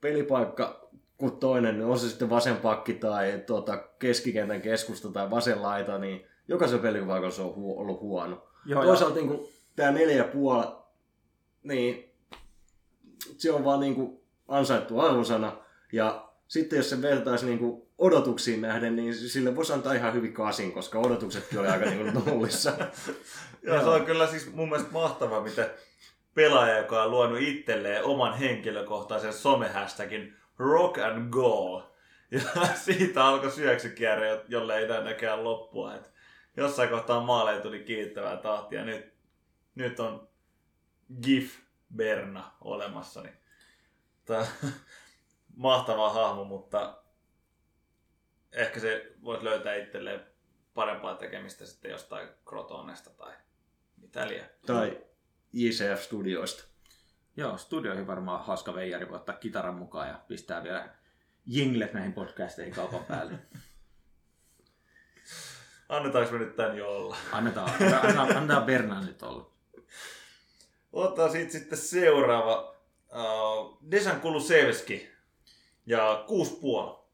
[0.00, 5.98] pelipaikka kuin toinen, on se sitten vasen pakki tai tuota, keskikentän keskusta tai vasen laita,
[5.98, 8.48] niin jokaisen pelipaikalla se on hu- ollut huono.
[8.66, 10.66] Joo, Toisaalta niin kuin, tämä neljä puoli,
[11.62, 12.14] niin
[13.38, 15.52] se on vaan niin kuin ansaittu arvosana.
[15.92, 20.32] Ja sitten jos se vertaisi niin kuin odotuksiin nähden, niin sille voisi antaa ihan hyvin
[20.32, 22.72] kasin, koska odotuksetkin oli aika niin nollissa.
[23.62, 25.70] ja se on kyllä siis mun mielestä mahtavaa, miten
[26.34, 31.82] pelaaja, joka on luonut itselleen oman henkilökohtaisen somehästäkin rock and goal.
[32.30, 32.40] Ja
[32.84, 35.94] siitä alkoi syöksykierre, jolle ei näkään loppua.
[35.94, 36.12] Et
[36.56, 38.84] jossain kohtaa maaleja tuli kiittävää tahtia.
[38.84, 39.12] Nyt,
[39.74, 40.28] nyt on
[41.22, 41.54] GIF
[41.96, 43.22] Berna olemassa.
[43.22, 43.36] Niin
[44.24, 44.46] tää,
[45.56, 47.02] mahtava hahmo, mutta
[48.52, 50.26] ehkä se voisi löytää itselleen
[50.74, 53.32] parempaa tekemistä sitten jostain Crotonesta tai
[53.96, 54.46] mitä liian.
[54.66, 55.00] Tai
[55.52, 56.64] JCF Studioista.
[57.36, 60.88] Joo, studioihin varmaan hauska veijari voi ottaa kitaran mukaan ja pistää vielä
[61.46, 63.38] jinglet näihin podcasteihin kaupan päälle.
[65.88, 67.16] Annetaanko me nyt tän jo olla?
[67.32, 69.50] Annetaan, annetaan, annetaan Bernan nyt olla.
[70.92, 72.76] Otetaan siitä sitten seuraava.
[73.12, 75.15] Uh, Desan Kulusevski
[75.86, 77.06] ja kuusi puoli.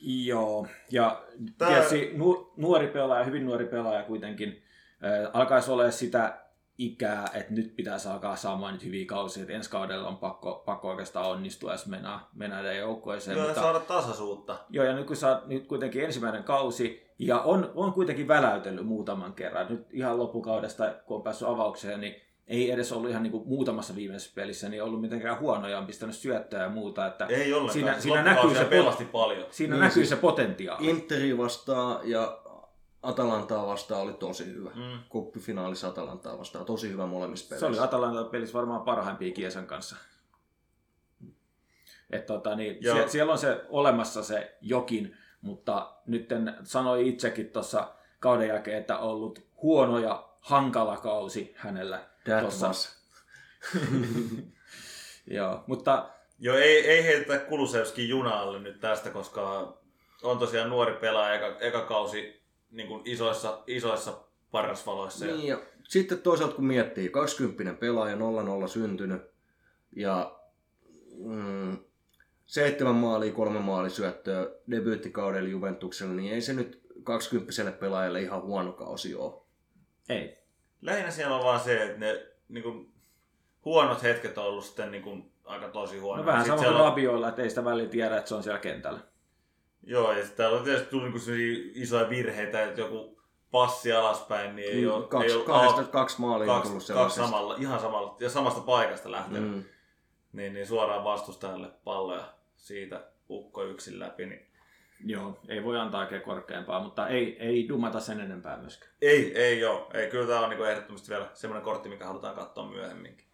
[0.00, 1.22] Joo, ja
[1.58, 1.68] Tää...
[1.68, 4.62] tietysti nu, nuori pelaaja, hyvin nuori pelaaja kuitenkin,
[5.04, 6.42] äh, alkaisi olla sitä
[6.78, 10.88] ikää, että nyt pitäisi alkaa saamaan nyt hyviä kausia, että ensi kaudella on pakko, pakko
[10.88, 13.36] oikeastaan onnistua, jos mennään, mennään joukkueeseen.
[13.36, 14.58] Joo, mutta, saada tasaisuutta.
[14.70, 19.32] Joo, ja nyt kun saa nyt kuitenkin ensimmäinen kausi, ja on, on kuitenkin väläytellyt muutaman
[19.32, 22.14] kerran, nyt ihan loppukaudesta, kun on päässyt avaukseen, niin
[22.46, 26.16] ei edes ollut ihan niin kuin muutamassa viimeisessä pelissä niin ollut mitenkään huonoja, on pistänyt
[26.16, 27.06] syöttöä ja muuta.
[27.06, 27.72] Että ei ollenkaan.
[27.72, 29.46] Siinä, siinä näkyy, se, pelasti paljon.
[29.50, 30.90] Siinä niin, näkyy siis se potentiaali.
[30.90, 32.38] Interi vastaan ja
[33.02, 34.70] Atalantaa vastaan oli tosi hyvä.
[34.74, 34.98] Mm.
[35.08, 37.66] Kuppifinaalissa Atalantaa vastaan tosi hyvä molemmissa pelissä.
[37.66, 39.96] Se oli Atalanta pelissä varmaan parhaimpia Kiesan kanssa.
[42.10, 46.28] Et tota, niin, sie, siellä on se olemassa se jokin, mutta nyt
[46.62, 47.88] sanoi itsekin tuossa
[48.20, 52.66] kauden jälkeen, että on ollut huono ja hankala kausi hänellä That tossa.
[52.66, 53.02] Was.
[55.26, 56.10] Joo, mutta...
[56.38, 59.74] Joo, ei, ei heitetä Kulusevskin junalle nyt tästä, koska
[60.22, 64.20] on tosiaan nuori pelaaja, eka, eka kausi niin kuin isoissa, isoissa
[64.50, 65.26] parasvaloissa.
[65.26, 69.22] Niin, ja sitten toisaalta kun miettii, 20 pelaaja, 0-0 syntynyt,
[69.96, 70.38] ja
[71.18, 71.76] mm,
[72.46, 79.14] seitsemän maalia, kolme maalisyöttöä debyyttikaudella Juventuksella, niin ei se nyt 20 pelaajalle ihan huono kausi
[79.14, 79.42] ole.
[80.08, 80.41] Ei.
[80.82, 82.92] Lähinnä siellä on vaan se, että ne niin kuin,
[83.64, 86.26] huonot hetket on ollut sitten niin kuin, aika tosi huonoja.
[86.26, 88.58] No vähän sama kuin on- Rabioilla, että ei sitä väliä tiedä, että se on siellä
[88.60, 89.00] kentällä.
[89.82, 94.72] Joo, ja sitten täällä on tietysti tullut niin isoja virheitä, että joku passi alaspäin, niin
[94.72, 97.80] ei ole, Mm, kaksi, ei ole kahdesta, kaksi maalia on kaksi, tullut kaksi samalla, ihan
[97.80, 99.50] samalla, ja samasta paikasta lähtenyt.
[99.54, 99.64] Mm.
[100.32, 102.24] Niin, niin suoraan vastustajalle palloja
[102.56, 104.26] siitä ukko yksin läpi.
[104.26, 104.51] Niin
[105.04, 108.92] Joo, ei voi antaa oikein korkeampaa, mutta ei, ei dumata sen enempää myöskään.
[109.02, 109.90] ei, ei joo.
[109.94, 113.26] Ei, kyllä tämä on niin ehdottomasti vielä semmoinen kortti, mikä halutaan katsoa myöhemminkin.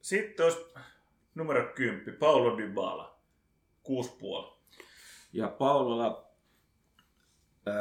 [0.00, 0.58] Sitten olisi
[1.34, 3.18] numero 10, Paulo Dybala.
[3.88, 4.54] 6,5.
[5.32, 6.26] Ja Paulolla
[7.68, 7.72] ö,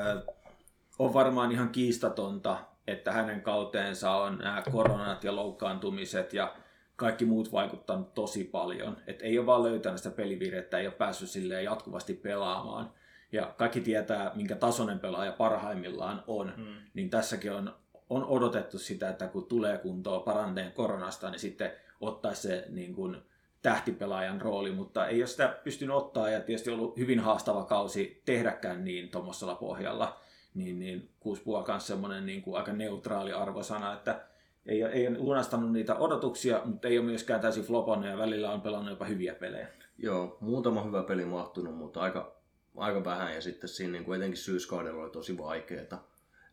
[0.99, 6.55] on varmaan ihan kiistatonta, että hänen kauteensa on nämä koronat ja loukkaantumiset ja
[6.95, 8.97] kaikki muut vaikuttanut tosi paljon.
[9.07, 12.91] Et ei ole vaan löytänyt sitä pelivirettä, ei ole päässyt silleen jatkuvasti pelaamaan.
[13.31, 16.53] Ja kaikki tietää, minkä tasoinen pelaaja parhaimmillaan on.
[16.57, 16.75] Mm.
[16.93, 17.75] Niin tässäkin on,
[18.09, 21.71] on odotettu sitä, että kun tulee kuntoon paranneen koronasta, niin sitten
[22.01, 23.17] ottaisi se niin kuin,
[23.63, 28.83] tähtipelaajan rooli, mutta ei ole sitä pystynyt ottaa ja tietysti ollut hyvin haastava kausi tehdäkään
[28.85, 30.19] niin tuommoisella pohjalla.
[30.53, 34.21] Niin, niin 6 on myös semmoinen niin kuin aika neutraali arvosana, että
[34.65, 38.61] ei, ei ole lunastanut niitä odotuksia, mutta ei ole myöskään täysin flopannut ja välillä on
[38.61, 39.67] pelannut jopa hyviä pelejä.
[39.97, 42.35] Joo, muutama hyvä peli mahtunut, mutta aika,
[42.77, 45.97] aika vähän ja sitten siinä niin kuin etenkin syyskaudella oli tosi vaikeeta.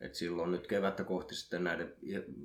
[0.00, 1.92] Et silloin nyt kevättä kohti sitten näiden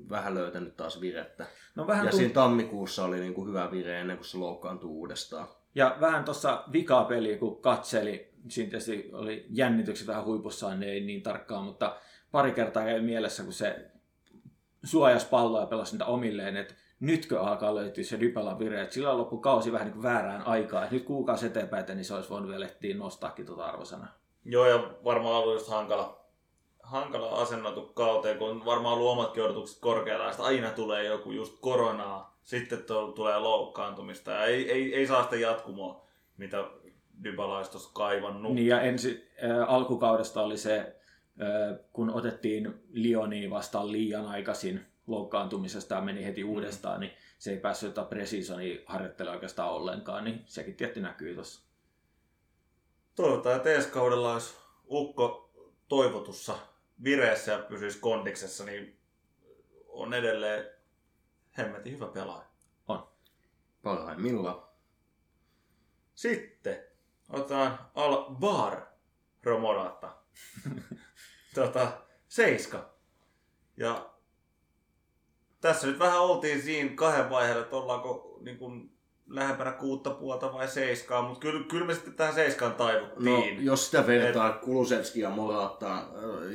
[0.10, 1.46] vähän löytänyt taas virettä.
[1.76, 4.90] No vähän ja tunt- siinä tammikuussa oli niin kuin hyvä vire ennen kuin se loukkaantui
[4.90, 5.48] uudestaan.
[5.76, 11.02] Ja vähän tuossa vikaa peliä, kun katseli, siinä tietysti oli jännitykset vähän huipussaan, niin ei
[11.02, 11.98] niin tarkkaan, mutta
[12.32, 13.92] pari kertaa kävi mielessä, kun se
[14.86, 19.18] suojas palloa ja pelasi niitä omilleen, että nytkö alkaa löytyä se Dybalan vire, että sillä
[19.18, 22.66] loppui kausi vähän niin väärään aikaan, että nyt kuukausi eteenpäin, niin se olisi voinut vielä
[22.66, 24.08] ehtiä nostaakin tuota arvosana.
[24.46, 26.26] Joo, ja varmaan ollut just hankala,
[26.84, 32.84] hankala asennoitu kauteen, kun varmaan ollut omatkin odotukset korkealla, aina tulee joku just koronaa, sitten
[32.84, 36.06] to, tulee loukkaantumista, ja ei, ei, ei saa sitä jatkumoa,
[36.38, 36.64] mitä
[37.24, 38.54] Dybala olisi kaivannut.
[38.54, 40.96] Niin ja ensi, äh, alkukaudesta oli se,
[41.94, 47.88] kun otettiin Lioniin vastaan liian aikaisin loukkaantumisesta ja meni heti uudestaan, niin se ei päässyt
[47.88, 51.62] jotain precisionia harjoittelemaan oikeastaan ollenkaan, niin sekin tietty näkyy tuossa.
[53.16, 54.54] Toivotaan, että ensi kaudella olisi
[54.90, 55.52] Ukko
[55.88, 56.58] toivotussa
[57.04, 59.00] vireessä ja pysyisi kondiksessa, niin
[59.88, 60.66] on edelleen
[61.58, 62.46] hemmetin hyvä pelaaja.
[63.86, 64.64] Parhaimmillaan.
[66.16, 66.84] Sitten
[67.30, 68.82] otetaan Al Bar
[69.44, 70.16] Romorata.
[71.56, 71.88] tota,
[72.28, 72.94] seiska.
[73.78, 74.10] Ja
[75.62, 78.92] tässä nyt vähän oltiin siinä kahden vaiheella, että ollaanko niin kuin,
[79.30, 83.66] lähempänä kuutta puolta vai seiskaa, mutta kyllä, kyllä me sitten tähän seiskaan No, taivuttiin.
[83.66, 86.08] jos sitä vertaa Kulusevskia, Moratta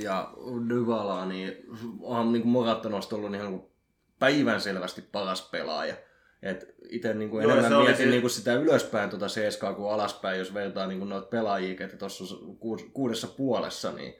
[0.03, 0.33] ja
[0.69, 1.57] Dyvalaa, niin
[2.01, 3.71] onhan niin kuin Moratta noista ollut ihan niin
[4.19, 5.95] päivän selvästi paras pelaaja.
[6.43, 9.93] Et itse niin kuin enemmän oli mietin se- niin kuin sitä ylöspäin tuota seiskaa kuin
[9.93, 12.25] alaspäin, jos vertaa niin kuin noita pelaajia, ketä tuossa
[12.93, 14.15] kuudessa puolessa, niin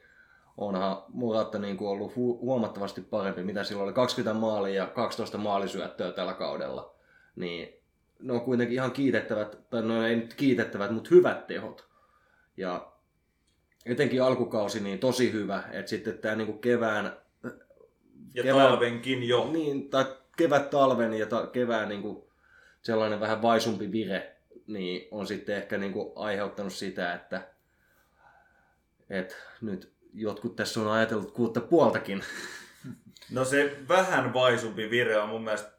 [0.61, 5.37] onhan Moratta niin kuin ollut hu- huomattavasti parempi, mitä silloin oli 20 maalia ja 12
[5.37, 6.95] maalisyöttöä tällä kaudella.
[7.35, 7.73] Niin
[8.19, 11.87] ne on kuitenkin ihan kiitettävät, tai no ei nyt kiitettävät, mutta hyvät tehot.
[12.57, 12.91] Ja
[13.85, 17.17] etenkin alkukausi niin tosi hyvä, että sitten tämä niinku kevään,
[18.33, 19.51] ja kevään- talvenkin jo.
[19.51, 20.05] niin, tai
[20.37, 22.31] kevät talven ja ta, kevään niinku
[22.81, 24.35] sellainen vähän vaisumpi vire,
[24.67, 27.47] niin on sitten ehkä niinku aiheuttanut sitä, että
[29.09, 32.23] et nyt jotkut tässä on ajatellut kuutta puoltakin.
[33.31, 35.71] No se vähän vaisumpi vire on mun mielestä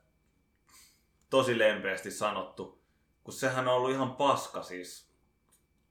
[1.30, 2.82] tosi lempeästi sanottu,
[3.24, 5.12] kun sehän on ollut ihan paska siis,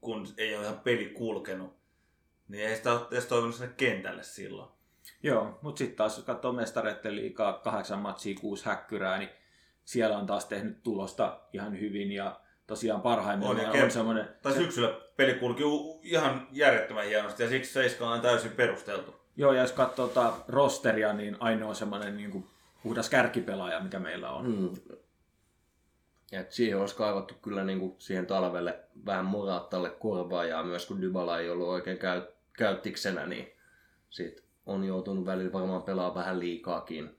[0.02, 1.82] kun ei ole ihan peli kulkenut.
[2.48, 4.72] Niin ei sitä ole edes toivonut sinne kentälle silloin.
[5.24, 9.30] Joo, mutta sitten taas jos katsoo mestareiden liikaa kahdeksan matsia, kuusi häkkyrää, niin
[9.86, 12.42] siellä on taas tehnyt tulosta ihan hyvin ja
[12.72, 14.30] tosiaan On, parhaimmillaan ja on, ker- on semmoinen...
[14.42, 15.64] Tai syksyllä peli kulki
[16.04, 19.16] ihan järjettömän hienosti ja siksi Seiska on täysin perusteltu.
[19.36, 22.48] Joo, ja jos katsoo tota rosteria, niin ainoa semmoinen niin kuin
[22.84, 24.46] puhdas kärkipelaaja, mikä meillä on.
[24.46, 24.70] Mm.
[26.32, 31.50] Et siihen olisi kaivattu kyllä niinku siihen talvelle vähän Morattalle korvaajaa myös, kun Dybala ei
[31.50, 32.22] ollut oikein käy,
[32.58, 33.52] käyttiksenä, niin
[34.10, 37.18] sit on joutunut välillä varmaan pelaamaan vähän liikaakin.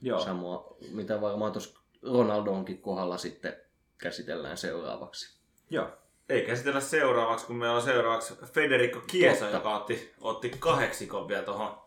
[0.00, 0.20] Joo.
[0.20, 3.65] Samoa, mitä varmaan tuossa Ronaldonkin kohdalla sitten
[3.98, 5.38] käsitellään seuraavaksi.
[5.70, 5.88] Joo.
[6.28, 9.56] Ei käsitellä seuraavaksi, kun meillä on seuraavaksi Federico Chiesa, Totta.
[9.56, 11.78] joka otti, otti kahdeksikon vielä tuohon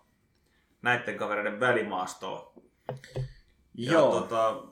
[0.81, 2.51] näiden kavereiden välimaastoon.
[3.75, 4.11] Ja Joo.
[4.19, 4.63] Tota,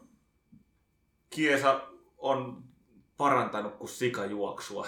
[1.36, 1.82] Chiesa
[2.18, 2.64] on
[3.18, 4.88] parantanut kuin sikajuoksua.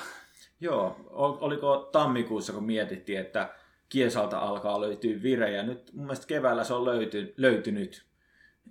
[0.60, 3.56] Joo, Ol- oliko tammikuussa, kun mietittiin, että
[3.90, 8.06] Kiesalta alkaa löytyä vire, ja nyt mun mielestä keväällä se on löyty, löytynyt.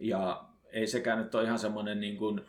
[0.00, 2.40] Ja ei sekään nyt ole ihan semmoinen niin kuin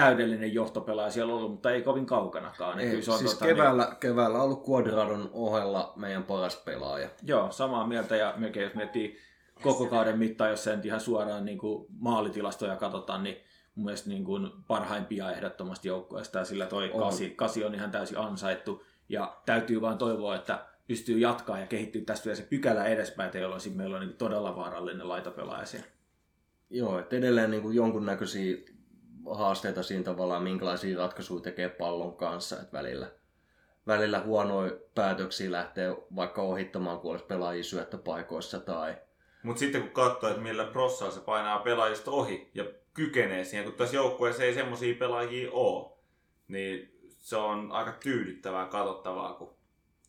[0.00, 2.76] täydellinen johtopelaaja siellä ollut, mutta ei kovin kaukanakaan.
[2.76, 3.96] Niin Ei, kyllä se on siis tota, keväällä, niin...
[3.96, 7.08] keväällä ollut Quadradon ohella meidän paras pelaaja.
[7.22, 9.18] Joo, samaa mieltä, ja melkein jos miettii
[9.62, 13.36] koko kauden mittaan, jos sen ihan suoraan niin kuin maalitilastoja katsotaan, niin
[13.74, 17.00] mun mielestä niin kuin parhaimpia ehdottomasti joukkueesta, sillä toi On.
[17.00, 22.02] kasi, kasi on ihan täysin ansaittu, ja täytyy vaan toivoa, että pystyy jatkaa ja kehittyä
[22.06, 25.86] tästä vielä se pykälä edespäin, jolloin meillä on niin todella vaarallinen laitapelaaja siellä.
[26.70, 28.56] Joo, että edelleen niin kuin jonkunnäköisiä
[29.34, 33.10] haasteita siinä tavallaan, minkälaisia ratkaisuja tekee pallon kanssa, että välillä,
[33.86, 38.96] välillä huonoja päätöksiä lähtee vaikka ohittamaan, kun olisi pelaajia syöttöpaikoissa tai
[39.42, 42.64] Mutta sitten kun katsoo, että millä prossaa se painaa pelaajista ohi ja
[42.94, 45.92] kykenee siihen, kun tässä joukkueessa ei semmoisia pelaajia ole,
[46.48, 49.54] niin se on aika tyydyttävää katsottavaa, kun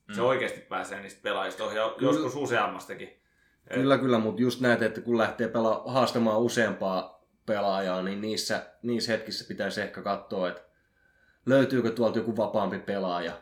[0.07, 0.13] mm.
[0.15, 3.07] se oikeasti pääsee niistä pelaajista ohi, joskus useammastakin.
[3.67, 7.18] Et- Kyllä, kyllä, mutta just näet, että kun lähtee pela- haastamaan useampaa
[7.49, 10.61] pelaajaa, niin niissä, niissä hetkissä pitäisi ehkä katsoa, että
[11.45, 13.41] löytyykö tuolta joku vapaampi pelaaja.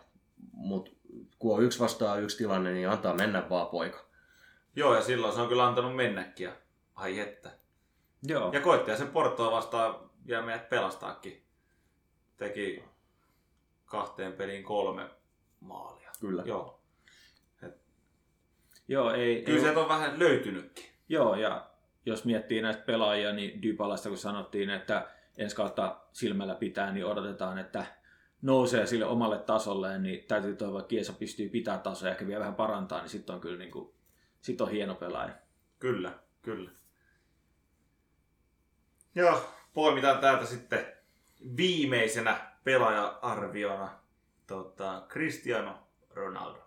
[0.52, 0.92] Mutta
[1.40, 4.06] kun on yksi vastaan yksi tilanne, niin antaa mennä vaan poika.
[4.76, 6.44] Joo, ja silloin se on kyllä antanut mennäkin.
[6.44, 6.52] Ja...
[6.96, 7.52] Ai että.
[8.24, 8.52] Joo.
[8.54, 11.44] Ja koitti ja sen Portoa vastaan ja meidät pelastaakin.
[12.38, 12.84] Teki
[13.86, 15.10] kahteen peliin kolme
[15.60, 16.12] maalia.
[16.20, 16.44] Kyllä.
[16.46, 16.78] Joo.
[18.88, 20.86] Joo, ei, Kyllä ei, sieltä on vähän löytynytkin.
[21.10, 21.70] Joo, ja
[22.08, 27.58] jos miettii näistä pelaajia, niin Dybalasta kun sanottiin, että ensi kautta silmällä pitää, niin odotetaan,
[27.58, 27.86] että
[28.42, 32.40] nousee sille omalle tasolleen, niin täytyy toivoa, että Kiesa pystyy pitämään tasoa ja ehkä vielä
[32.40, 33.94] vähän parantaa, niin sitten on kyllä niin kuin,
[34.42, 35.34] sit on hieno pelaaja.
[35.80, 36.72] Kyllä, kyllä.
[39.16, 40.86] Joo, poimitaan täältä sitten
[41.58, 43.90] viimeisenä pelaaja-arviona
[44.48, 46.60] tota, Cristiano Ronaldo.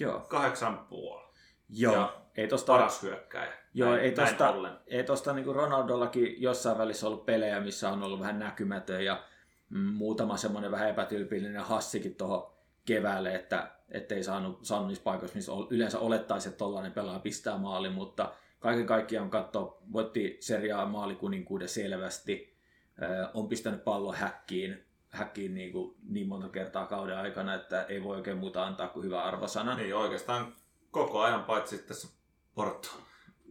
[0.00, 0.20] Joo.
[0.20, 1.28] Kahdeksan puoli.
[1.68, 1.94] Joo.
[1.94, 3.57] Ja ei tosta, Paras hyökkäjä.
[3.74, 4.72] Joo, näin, ei tosta- ollen.
[4.86, 9.22] ei tosta niin Ronaldollakin jossain välissä ollut pelejä, missä on ollut vähän näkymätön ja
[9.70, 12.50] mm, muutama semmoinen vähän epätyypillinen hassikin tuohon
[12.84, 17.90] keväälle, että ettei saanut, saanut niissä paikoissa, missä yleensä olettaisiin, että tollainen pelaaja pistää maali,
[17.90, 22.58] mutta kaiken kaikkiaan katso, voitti seriaa maalikuninkuuden selvästi,
[23.02, 28.02] Ö, on pistänyt pallon häkkiin, häkkiin niin, kuin niin monta kertaa kauden aikana, että ei
[28.04, 29.74] voi oikein muuta antaa kuin hyvä arvosana.
[29.74, 30.54] Niin oikeastaan
[30.90, 32.08] koko ajan paitsi tässä
[32.54, 32.88] Porto,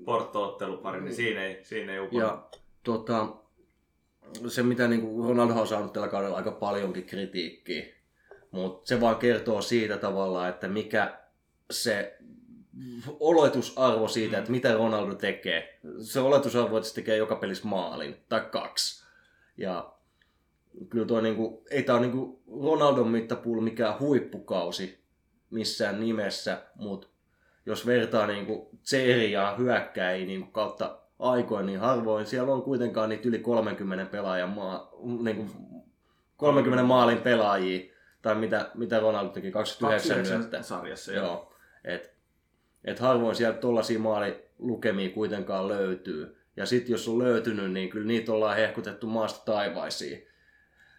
[0.06, 2.30] Porto-ottelupari, niin siinä ei, siinä ei uponnut.
[2.30, 2.44] Ja
[2.84, 3.28] tota,
[4.48, 7.86] se, mitä niin Ronaldo on saanut tällä kaudella aika paljonkin kritiikkiä,
[8.52, 11.18] mutta se vaan kertoo siitä tavallaan, että mikä
[11.72, 12.18] se
[13.20, 15.80] oletusarvo siitä, että mitä Ronaldo tekee.
[16.00, 19.06] Se oletusarvo, että se tekee joka pelissä maalin tai kaksi.
[19.58, 19.94] Ja
[20.90, 25.00] kyllä tuo niinku, ei tämä ole niinku Ronaldon mittapuulla mikään huippukausi
[25.50, 27.08] missään nimessä, mutta
[27.68, 33.40] jos vertaa niinku seriaa hyökkäjiä niinku kautta aikoin, niin harvoin siellä on kuitenkaan niitä yli
[33.40, 34.92] 30 pelaajan maa,
[35.24, 35.46] niinku
[36.38, 40.68] 30 maalin pelaajia, tai mitä, mitä Ronaldo teki, 29 29 lyöttä.
[40.68, 41.26] sarjassa, joo.
[41.26, 41.54] Joo.
[41.84, 42.14] Et,
[42.84, 46.38] et harvoin sieltä tollaisia maalilukemia kuitenkaan löytyy.
[46.56, 50.28] Ja sitten jos on löytynyt, niin kyllä niitä ollaan hehkutettu maasta taivaisiin.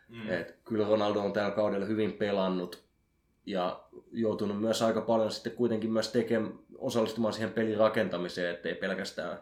[0.08, 0.30] Mm.
[0.30, 2.87] Et kyllä Ronaldo on tällä kaudella hyvin pelannut
[3.50, 9.38] ja joutunut myös aika paljon sitten kuitenkin myös tekemään, osallistumaan siihen pelin rakentamiseen, ettei pelkästään,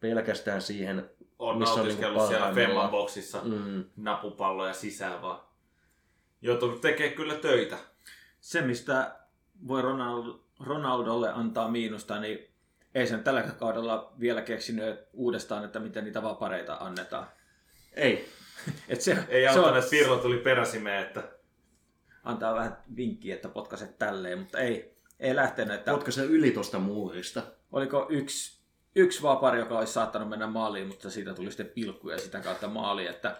[0.00, 1.10] pelkästään siihen.
[1.38, 2.52] on missä on niinku siellä.
[2.54, 5.40] Femman boksissa Mm, napupalloja sisään vaan.
[6.42, 7.76] Joutunut tekemään kyllä töitä.
[8.40, 9.16] se, mistä
[9.68, 12.48] voi Ronaldo, Ronaldolle antaa miinusta, niin
[12.94, 17.26] ei sen tällä kaudella vielä keksinyt uudestaan, että miten niitä vapareita annetaan.
[17.96, 18.28] ei,
[18.88, 21.22] Et se, Ei se on, että Pirlo tuli peräsimeen, että
[22.24, 25.74] antaa vähän vinkkiä, että potkaset tälleen, mutta ei, ei lähtenyt.
[25.74, 27.42] Että potkaise yli tuosta muurista.
[27.72, 28.60] oliko yksi,
[28.96, 32.68] yksi vapari, joka olisi saattanut mennä maaliin, mutta siitä tuli sitten pilkku ja sitä kautta
[32.68, 33.06] maali.
[33.06, 33.36] Että,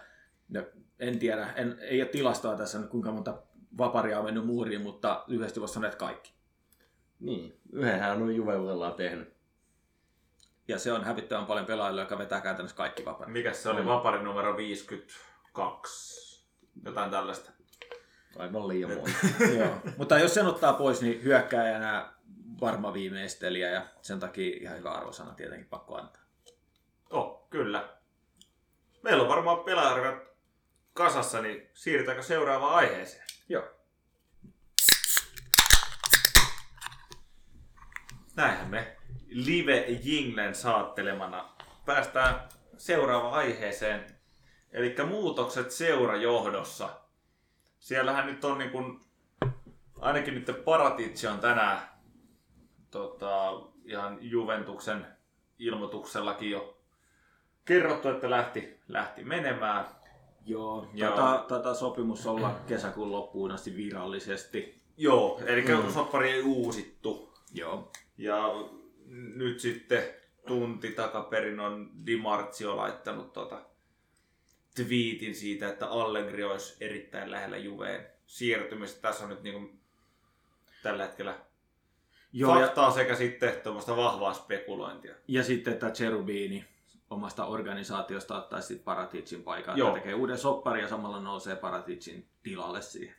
[0.49, 0.63] no,
[0.99, 3.37] en tiedä, en, ei ole tilastoa tässä nyt kuinka monta
[3.77, 6.33] vaparia on mennyt muuriin, mutta lyhyesti voisi sanoa, että kaikki.
[7.19, 9.35] Niin, yhdenhän on Juveurellaan tehnyt.
[10.67, 13.33] Ja se on hävittävän paljon pelaajille, joka vetää käytännössä kaikki vaparit.
[13.33, 13.87] mikä se oli, Mm.
[13.87, 16.45] vapari numero 52.
[16.85, 17.51] Jotain tällaista.
[18.37, 19.11] Aivan liian monta.
[19.59, 19.81] Joo.
[19.97, 22.13] Mutta jos sen ottaa pois, niin hyökkääjänä
[22.61, 26.21] varma viimeistelijä ja sen takia ihan hyvä arvosana tietenkin pakko antaa.
[27.09, 27.89] Oh, kyllä.
[29.01, 30.23] Meillä on varmaan pelaajarvet
[30.93, 33.25] kasassa, niin siirrytäänkö seuraavaan aiheeseen?
[33.49, 33.63] Joo.
[38.35, 41.55] Näinhän me live jinglen saattelemana
[41.85, 44.05] päästään seuraavaan aiheeseen.
[44.71, 47.04] Eli muutokset seurajohdossa.
[47.85, 48.99] Siellähän nyt on niin kuin,
[49.99, 51.79] ainakin nyt Paratici on tänään
[52.91, 53.51] tota,
[53.83, 55.05] ihan Juventuksen
[55.59, 56.77] ilmoituksellakin jo
[57.65, 59.85] kerrottu, että lähti, lähti menemään.
[60.45, 61.15] Joo, Joo.
[61.15, 64.81] Tätä, tätä sopimus olla kesäkuun loppuun asti virallisesti.
[64.97, 65.91] Joo, eli Mm.
[65.91, 67.33] soppari ei uusittu.
[67.53, 67.91] Joo.
[68.17, 68.43] Ja
[69.35, 70.03] nyt sitten
[70.47, 73.61] tunti takaperin on Di Marzio laittanut tota
[74.75, 79.01] twiitin siitä, että Allegri olisi erittäin lähellä Juveen siirtymistä.
[79.01, 79.69] Tässä on nyt niinku
[80.83, 81.35] tällä hetkellä
[82.33, 85.15] Joo, ja, faktaa sekä sitten tuommoista vahvaa spekulointia.
[85.27, 86.65] ja sitten että Cherubini
[87.09, 89.93] omasta organisaatiosta ottaisi sitten Paraticin paikan, Joo.
[89.93, 93.15] tekee uuden soppari ja samalla nousee Paraticin tilalle siihen.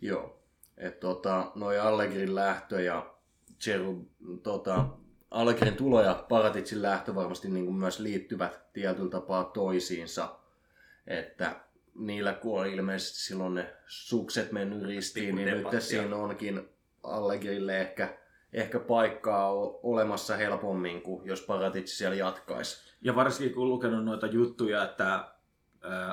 [0.00, 0.36] Joo.
[0.76, 3.14] Et tota, noi Allegrin lähtö ja
[3.60, 4.08] Cheru,
[4.42, 4.86] tota,
[5.30, 10.36] Allegrin tulo ja Paratitsin lähtö varmasti niin kuin myös liittyvät tietyllä tapaa toisiinsa.
[11.10, 11.60] Että
[11.94, 16.68] niillä kun on ilmeisesti silloin ne sukset mennyt ristiin, niin nyt siinä onkin
[17.02, 18.18] Allegrille ehkä,
[18.52, 19.52] ehkä paikkaa
[19.82, 22.94] olemassa helpommin kuin jos Paratitsi siellä jatkaisi.
[23.02, 25.24] Ja varsinkin kun lukenut noita juttuja, että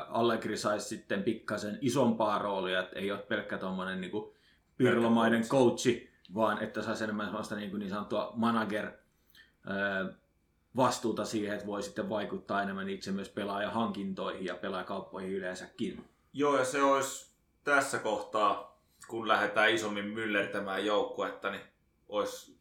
[0.09, 4.11] Allegri saisi sitten pikkasen isompaa roolia, että ei ole pelkkä tuommoinen niin
[4.77, 8.91] pirlomainen coachi, vaan että saisi enemmän sellaista niin, kuin niin sanottua manager
[10.77, 16.05] vastuuta siihen, että voi sitten vaikuttaa enemmän itse myös pelaajahankintoihin ja pelaajakauppoihin yleensäkin.
[16.33, 17.31] Joo, ja se olisi
[17.63, 21.61] tässä kohtaa, kun lähdetään isommin myllertämään joukkuetta, niin
[22.09, 22.57] olisi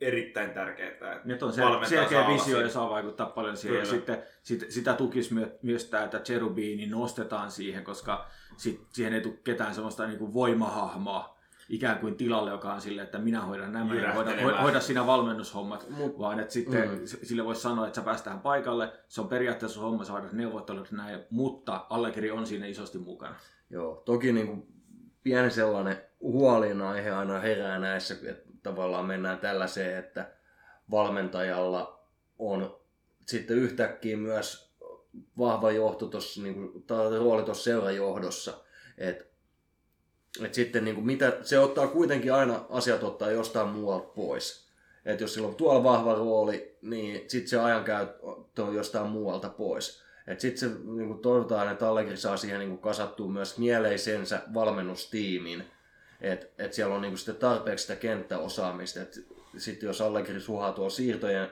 [0.00, 3.78] erittäin tärkeää, että Nyt on se valmentaja selkeä visio ja saa vaikuttaa paljon siihen.
[3.78, 3.96] Ja Kyllä.
[3.96, 9.20] sitten sit, sitä tukisi myö, myös tämä, että Cherubini nostetaan siihen, koska sit, siihen ei
[9.20, 11.39] tule ketään sellaista niin kuin voimahahmoa
[11.70, 15.86] ikään kuin tilalle, joka on silleen, että minä hoidan nämä ja hoida, hoida sinä valmennushommat,
[15.90, 17.00] Mut- vaan että sitten Mm.
[17.04, 20.32] sille voisi sanoa, että sä pääst tähän paikalle, se on periaatteessa sun homma, sä hoidat
[20.32, 23.34] neuvottelut näin, mutta Allegri on siinä isosti mukana.
[23.70, 24.66] Joo, toki niin kuin
[25.22, 30.30] pieni sellainen huolinaihe aina herää näissä, että tavallaan mennään tällaiseen, että
[30.90, 32.00] valmentajalla
[32.38, 32.76] on
[33.26, 34.70] sitten yhtäkkiä myös
[35.38, 38.54] vahva johto tossa, niin kuin, tai rooli tuossa seurajohdossa.
[38.98, 39.29] Et,
[40.44, 44.70] et sitten niin kuin mitä, se ottaa kuitenkin aina asiat ottaa jostain muualta pois.
[45.04, 50.02] Et jos sillä on tuolla vahva rooli, niin sitten se ajankäyttö on jostain muualta pois.
[50.26, 54.42] Et sitten se niin kuin toivotaan, että Allegri saa siihen niin kuin kasattua myös mieleisensä
[54.54, 55.64] valmennustiimin.
[56.20, 59.00] Että et siellä on niin kuin sitten tarpeeksi sitä kenttäosaamista.
[59.56, 61.50] Sitten jos Allegri suhaa tuolla siirtojen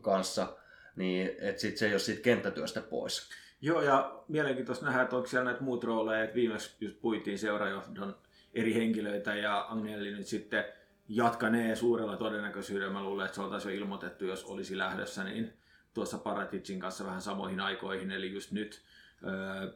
[0.00, 0.56] kanssa,
[0.96, 3.28] niin että sitten se ei ole siitä kenttätyöstä pois.
[3.60, 8.16] Joo, ja mielenkiintoista nähdä, että onko siellä näitä muut rooleja, että viimeksi just puitiin seurajohdon
[8.54, 10.64] eri henkilöitä ja Agnelli nyt sitten
[11.08, 12.92] jatkanee suurella todennäköisyydellä.
[12.92, 15.52] Mä luulen, että se oltaisiin jo ilmoitettu, jos olisi lähdössä, niin
[15.94, 18.82] tuossa Paraticin kanssa vähän samoihin aikoihin, eli just nyt.
[19.24, 19.72] Öö,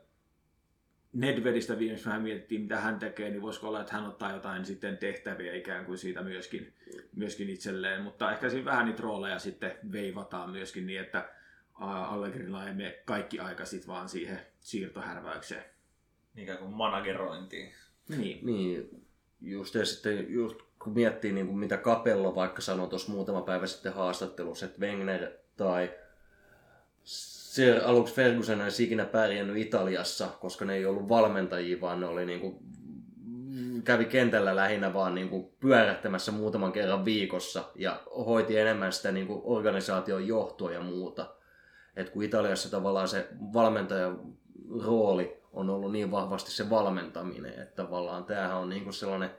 [1.13, 4.99] Nedvedistä viimeksi vähän mietittiin, mitä hän tekee, niin voisiko olla, että hän ottaa jotain sitten
[4.99, 6.73] tehtäviä ikään kuin siitä myöskin,
[7.17, 11.29] myöskin itselleen, mutta ehkä siinä vähän niitä rooleja sitten veivataan myöskin niin, että
[11.91, 15.65] Allegrilla ei mene kaikki aika sit vaan siihen siirtohärväykseen.
[16.37, 17.73] ikään kuin managerointiin.
[18.09, 18.47] Niin.
[18.47, 19.07] Niin,
[19.41, 23.67] just ja sitten just kun miettii niin kuin mitä Capello vaikka sanoi tuossa muutama päivä
[23.67, 25.91] sitten haastattelussa, että Wenger tai
[27.05, 32.27] Sir Alex Ferguson olisi ikinä pärjännyt Italiassa, koska ne ei ollut valmentajia, vaan ne oli
[32.27, 32.59] niin kuin,
[33.85, 39.27] kävi kentällä lähinnä vaan niin kuin pyörähtämässä muutaman kerran viikossa ja hoiti enemmän sitä niin
[39.27, 41.35] kuin organisaation johtoa ja muuta.
[41.97, 44.21] Et kun Italiassa tavallaan se valmentajan
[44.85, 49.31] rooli on ollut niin vahvasti se valmentaminen, että tavallaan tämähän on niin kuin sellainen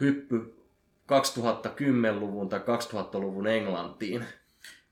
[0.00, 0.54] hyppy
[1.12, 4.24] 2010-luvun tai 2000-luvun Englantiin.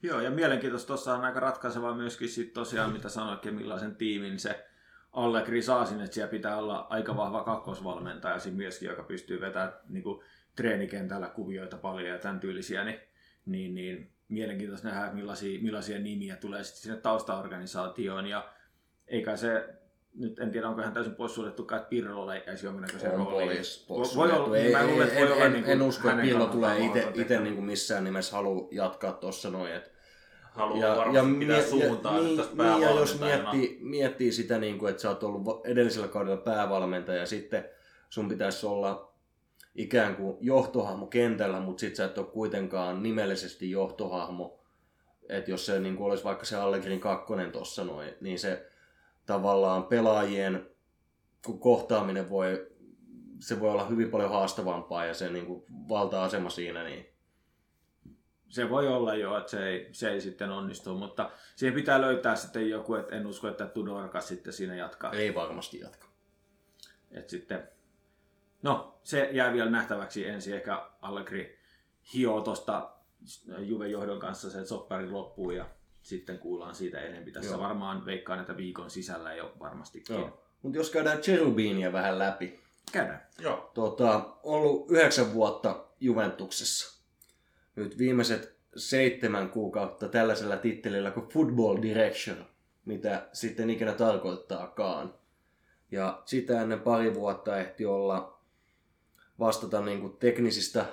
[0.03, 4.69] Joo, ja mielenkiintoista tuossa on aika ratkaisevaa myöskin sit tosiaan, mitä sanoikin, millaisen tiimin se
[5.13, 9.73] Allegri saa sinne, että siellä pitää olla aika vahva kakkosvalmentaja siinä myöskin, joka pystyy vetämään
[9.89, 10.25] niin kuin,
[10.57, 13.01] treenikentällä kuvioita paljon ja tämän tyylisiä, niin,
[13.47, 18.49] niin, niin mielenkiintoista nähdä, millaisia, millaisia nimiä tulee sitten sinne taustaorganisaatioon, ja
[19.07, 19.69] eikä se,
[20.15, 23.49] nyt en tiedä, onko hän täysin poissuljettukaan, että Pirrolla jäisi jonkinnäköisen On rooliin.
[23.89, 26.23] pois, Voi- olla, niin mä luulen, että voi en, olla en, niin en usko, että
[26.23, 26.79] kannaltaan tulee
[27.15, 29.73] itse, niin kuin missään nimessä halua jatkaa tuossa noin.
[29.73, 29.93] Et,
[30.51, 34.79] Haluaa ja, varmasti pitää suuntaa ja, nyt niin, niin, ja jos miettii, miettii sitä, niin
[34.79, 37.65] kuin, että sä oot ollut edellisellä kaudella päävalmentaja ja sitten
[38.09, 39.08] sun pitäisi olla
[39.79, 44.61] ikään kuin johtohahmo kentällä, mutta sit sä et ole kuitenkaan nimellisesti johtohahmo.
[45.29, 48.71] Että jos se niin kuin olisi vaikka se Allegrin kakkonen tuossa noin, niin se
[49.27, 50.67] tavallaan pelaajien
[51.49, 52.67] ko- kohtaaminen voi,
[53.41, 57.07] se voi olla hyvin paljon haastavampaa ja se niin kuin valta-asema siinä, niin
[58.49, 62.37] se voi olla jo, että se ei, se ei sitten onnistu, mutta siihen pitää löytää
[62.37, 65.13] sitten joku, että en usko, että Tudorkas sitten siinä jatkaa.
[65.13, 66.09] ei varmasti jatka.
[67.11, 67.69] Että sitten
[68.63, 70.55] No, se jää vielä nähtäväksi ensin.
[70.55, 71.59] Ehkä Allegri
[72.15, 72.91] hioo tuosta
[73.59, 75.67] Juven johdon kanssa sen sopparin loppuun ja
[76.03, 77.33] sitten kuullaan siitä enemmän.
[77.33, 77.61] Tässä Joo.
[77.61, 80.17] varmaan veikkaan, että viikon sisällä jo varmastikin.
[80.17, 80.45] Joo.
[80.63, 82.61] Mutta jos käydään Cherubinia vähän läpi.
[82.93, 83.27] Käydään.
[83.39, 83.71] Joo.
[83.75, 87.03] Tota, ollut yhdeksän vuotta Juventuksessa.
[87.77, 92.37] Nyt viimeiset seitsemän kuukautta tällaisella tittelillä kuin Football Director,
[92.85, 95.15] mitä sitten ikinä tarkoittaakaan.
[95.91, 98.38] Ja sitä ennen pari vuotta ehti olla
[99.39, 100.85] vastata niin kuin teknisistä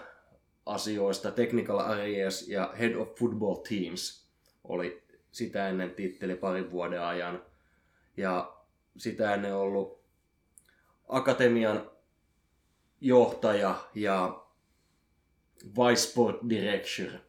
[0.66, 4.28] asioista, Technical Areas ja Head of Football Teams
[4.64, 7.44] oli sitä ennen titteli parin vuoden ajan.
[8.18, 8.56] Ja
[8.98, 10.00] sitä ennen ollut
[11.08, 11.92] akatemian
[13.02, 14.46] johtaja ja
[15.66, 17.20] vice sport director.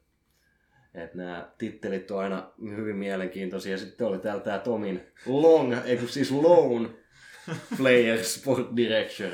[0.94, 3.72] Et nämä tittelit on aina hyvin mielenkiintoisia.
[3.72, 6.88] Ja sitten oli täällä tämä Tomin long, ei siis lone
[7.78, 9.30] player sport director.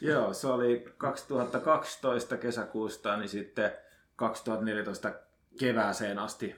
[0.00, 3.72] Joo, se oli 2012 kesäkuusta, niin sitten
[4.16, 5.12] 2014
[5.58, 6.56] kevääseen asti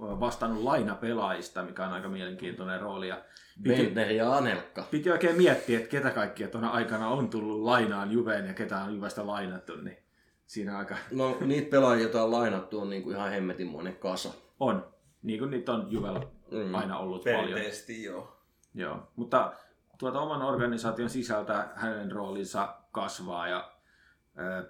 [0.00, 3.08] vastannut lainapelaajista, mikä on aika mielenkiintoinen rooli.
[3.08, 3.24] Ja
[3.62, 4.84] piti, ja Anelka.
[4.90, 8.94] piti oikein miettiä, että ketä kaikkia tuona aikana on tullut lainaan Juveen ja ketä on
[8.94, 9.96] Juvesta lainattu, niin
[10.46, 14.28] siinä aika No niitä pelaajia, joita on lainattu, on niinku ihan hemmetinmoinen kasa.
[14.60, 14.92] on.
[15.22, 16.74] Niin kuin niitä on Juvella Mm.
[16.74, 17.44] aina ollut paljon.
[17.44, 18.36] Perinteisesti joo.
[18.74, 19.52] Joo, mutta
[20.02, 23.72] tuota oman organisaation sisältä hänen roolinsa kasvaa ja
[24.36, 24.64] ää,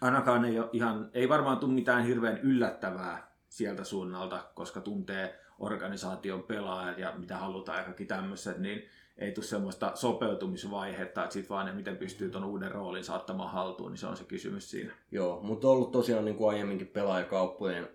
[0.00, 6.42] ainakaan ei, ole ihan, ei varmaan tule mitään hirveän yllättävää sieltä suunnalta, koska tuntee organisaation
[6.42, 8.82] pelaajat ja mitä halutaan ja kaikki tämmöiset, niin
[9.18, 13.90] ei tule semmoista sopeutumisvaihetta, että sitten vaan ne, miten pystyy tuon uuden roolin saattamaan haltuun,
[13.90, 14.92] niin se on se kysymys siinä.
[15.10, 17.88] Joo, mutta on ollut tosiaan niin kuin aiemminkin pelaajakauppojen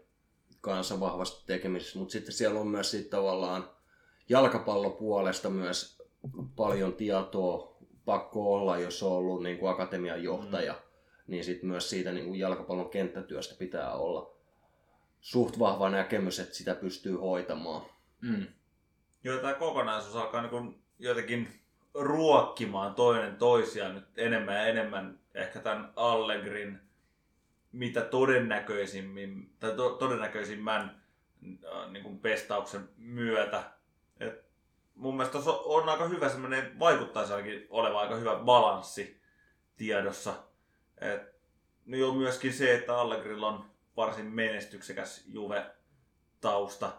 [0.62, 3.70] kanssa vahvasti tekemisissä, mutta sitten siellä on myös sit tavallaan
[4.30, 6.05] jalkapallopuolesta myös
[6.56, 10.80] paljon tietoa pakko olla, jos on ollut niin kuin akatemian johtaja, mm.
[11.28, 14.36] niin sitten myös siitä niin kuin jalkapallon kenttätyöstä pitää olla
[15.22, 17.82] suht vahva näkemys, että sitä pystyy hoitamaan.
[18.22, 18.48] Mm.
[19.24, 21.48] Joo, tämä kokonaisuus alkaa niin jotenkin
[21.94, 26.80] ruokkimaan toinen toisiaan nyt enemmän ja enemmän ehkä tämän Allegrin
[27.76, 31.02] mitä todennäköisimmin, tai to, todennäköisimmän
[31.44, 33.64] äh, niin kuin pestauksen myötä.
[34.20, 34.45] Et
[34.96, 39.22] mun mielestä on, on aika hyvä semmoinen, vaikuttaisi ainakin oleva aika hyvä balanssi
[39.78, 40.34] tiedossa.
[41.02, 41.22] Et,
[41.86, 43.66] no joo, myöskin se, että Allegrilla on
[43.98, 46.92] varsin menestyksekäs Juve-tausta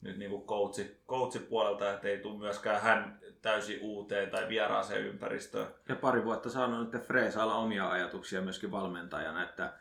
[0.00, 5.74] nyt niin kuin coachi, coachipuolelta, että ei tule myöskään hän täysin uuteen tai vieraaseen ympäristöön.
[5.88, 9.72] Ja pari vuotta saanut nyt Freesalla omia ajatuksia myöskin valmentajana, että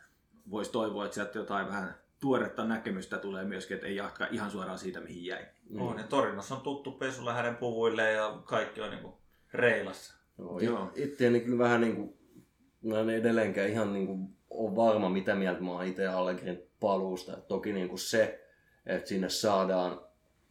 [0.51, 4.79] voisi toivoa, että sieltä jotain vähän tuoretta näkemystä tulee myöskin, että ei jatka ihan suoraan
[4.79, 5.45] siitä, mihin jäi.
[5.69, 5.81] Mm.
[5.81, 9.13] On, ja Torinossa on tuttu pesulle hänen puvuilleen ja kaikki on niin kuin
[9.53, 10.15] reilassa.
[10.37, 10.91] Joo, Joo.
[11.17, 12.17] Kyllä vähän niin kuin,
[12.81, 17.37] mä en edelleenkään ihan niin kuin ole varma, mitä mieltä mä oon itse Allegrin paluusta.
[17.37, 18.47] Toki niin kuin se,
[18.85, 20.01] että sinne saadaan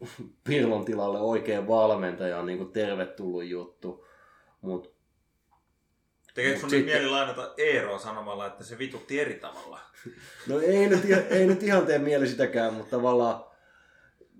[0.48, 4.06] Pirlon tilalle oikea valmentaja on niin kuin tervetullut juttu.
[4.60, 4.88] Mutta
[6.34, 9.80] Tekeekö sun Sitten- mieli lainata Eeroa sanomalla, että se vitutti eri tavalla?
[10.46, 11.00] No ei nyt,
[11.30, 13.44] ei nyt ihan tee mieli sitäkään, mutta tavallaan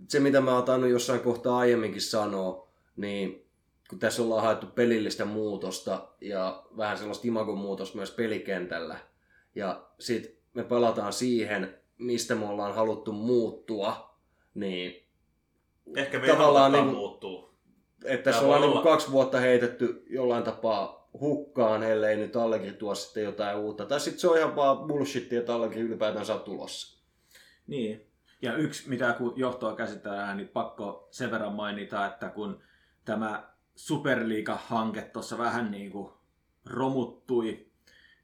[0.09, 3.47] se mitä mä oon tainnut jossain kohtaa aiemminkin sanoa, niin
[3.91, 8.99] kun tässä ollaan haettu pelillistä muutosta ja vähän sellaista imagon muutosta myös pelikentällä,
[9.55, 14.17] ja sit me palataan siihen, mistä me ollaan haluttu muuttua,
[14.55, 15.07] niin
[15.97, 17.55] Ehkä me Tavallaan niin- muuttuu.
[18.05, 18.83] että tässä ollaan niin olla.
[18.83, 23.87] kaksi vuotta heitetty jollain tapaa hukkaan, ellei nyt Allegri tuo sitten jotain uutta.
[23.87, 27.01] Tai sitten se on ihan vaan bullshit, että Allegri ylipäätään on tulossa.
[27.67, 28.07] Niin.
[28.43, 32.63] Ja yksi, mitä kun johtoa käsitellään, niin pakko sen verran mainita, että kun
[33.05, 36.13] tämä Superliiga-hanke tuossa vähän niin kuin
[36.67, 37.71] romuttui,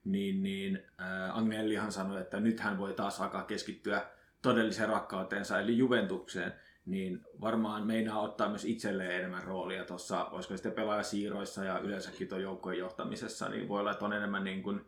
[0.04, 4.06] niin, niin äh, Agnellihan sanoi, että nyt hän voi taas alkaa keskittyä
[4.42, 6.52] todelliseen rakkauteensa, eli Juventukseen,
[6.86, 12.42] niin varmaan meinaa ottaa myös itselleen enemmän roolia tuossa, olisiko sitten pelaajasiirroissa ja yleensäkin tuon
[12.42, 14.80] joukkojen johtamisessa, niin voi olla, että on enemmän niin kuin,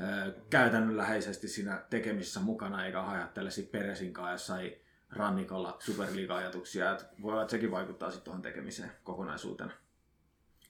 [0.00, 6.92] ö, käytännönläheisesti siinä tekemisessä mukana, eikä ajattele sitten Peresin kanssa jossain rannikolla superliiga-ajatuksia.
[6.92, 9.72] Et voi olla, että sekin vaikuttaa sitten tuohon tekemiseen kokonaisuutena.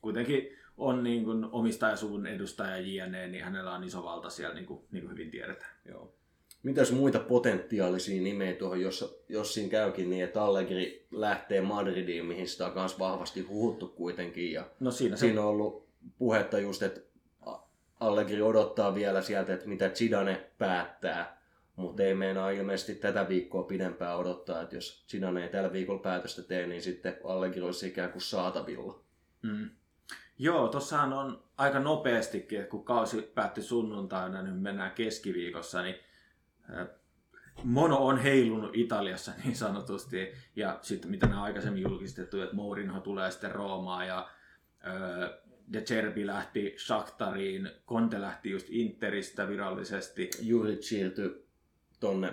[0.01, 4.85] Kuitenkin on niin kuin omistajasuvun edustaja JNE, niin hänellä on iso valta siellä, niin kuin,
[4.91, 5.71] niin kuin hyvin tiedetään.
[5.85, 6.16] Joo.
[6.67, 12.49] Mitäs muita potentiaalisia nimeä tuohon, jos, jos siinä käykin niin, että Allegri lähtee Madridiin, mihin
[12.49, 14.53] sitä on myös vahvasti huhuttu kuitenkin.
[14.53, 15.89] Ja No siinä siinä on ollut
[16.19, 17.01] puhetta just, että
[18.01, 21.41] Allegri odottaa vielä sieltä, että mitä Zidane päättää.
[21.77, 26.43] Mutta ei meinaa ilmeisesti tätä viikkoa pidempään odottaa, että jos Zidane ei tällä viikolla päätöstä
[26.43, 29.01] tee, niin sitten Allegri olisi ikään kuin saatavilla.
[29.43, 29.71] Mm.
[30.39, 36.06] Joo, tossahan on aika nopeastikin, kun kausi päättyi sunnuntaina, niin mennään keskiviikossa, niin
[37.65, 40.33] mono on heilunut Italiassa niin sanotusti.
[40.57, 44.29] Ja sitten mitä ne aikaisemmin julkistettu, että Mourinho tulee sitten Roomaan ja
[45.73, 50.31] De Cerbi lähti Shakhtariin, Conte lähti just Interistä virallisesti.
[50.41, 51.47] Jurit siirtyi
[52.01, 52.33] tonne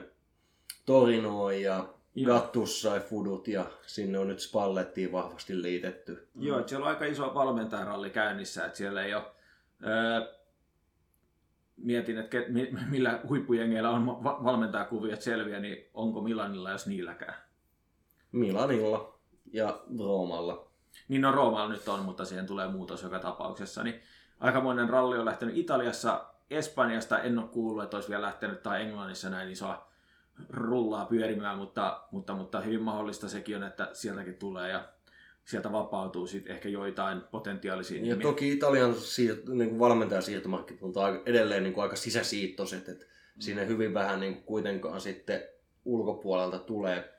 [0.86, 1.94] Torinoon ja.
[2.26, 6.28] Gattus sai fudut ja sinne on nyt Spallettiin vahvasti liitetty.
[6.36, 9.24] Joo, että siellä on aika iso valmentajaralli käynnissä, että siellä ei ole...
[9.88, 10.43] Öö,
[11.78, 12.38] mietin, että
[12.92, 17.36] millä huippujengeillä on va- valmentajakuviot selviä, niin onko Milanilla jos niilläkään?
[18.32, 19.20] Milanilla
[19.54, 20.68] ja Roomalla.
[21.08, 23.84] Niin no Roomalla nyt on, mutta siihen tulee muutos joka tapauksessa.
[23.84, 24.02] Niin
[24.40, 29.30] aikamoinen ralli on lähtenyt Italiassa, Espanjasta en ole kuullut, että olisi vielä lähtenyt, tai Englannissa
[29.30, 29.88] näin isoa
[30.50, 34.84] rullaa pyörimään, mutta, mutta, mutta hyvin mahdollista sekin on, että sieltäkin tulee ja
[35.46, 38.22] sieltä vapautuu sitten ehkä joitain potentiaalisia Ja nimiä.
[38.22, 38.96] toki Italian
[39.54, 43.06] niin kuin valmentajasiirtomarkkinat on edelleen niin kuin aika sisäsiittoiset, että
[43.40, 45.44] sinne hyvin vähän niin kuin kuitenkaan sitten
[45.86, 47.14] ulkopuolelta tulee.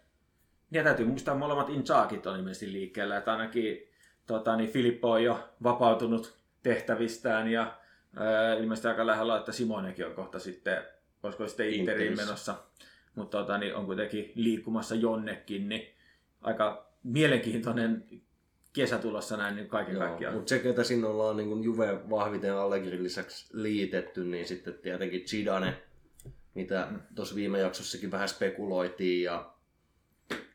[0.70, 3.88] Ja täytyy muistaa, molemmat Inchaakit on ilmeisesti liikkeellä, että ainakin
[4.26, 7.76] tota, niin Filippo on jo vapautunut tehtävistään ja
[8.16, 10.82] ää, ilmeisesti aika lähellä, että Simonekin on kohta sitten,
[11.22, 12.54] olisiko sitten Interiin menossa,
[13.14, 15.94] mutta tota, niin on kuitenkin liikkumassa jonnekin, niin
[16.42, 18.04] aika mielenkiintoinen
[18.72, 20.34] kesä tulossa näin niin kaiken kaikkiaan.
[20.34, 25.82] Mutta se, ketä sinne ollaan niin Juve vahviten Allegrin lisäksi liitetty, niin sitten tietenkin Zidane,
[26.54, 29.54] mitä tuossa viime jaksossakin vähän spekuloitiin ja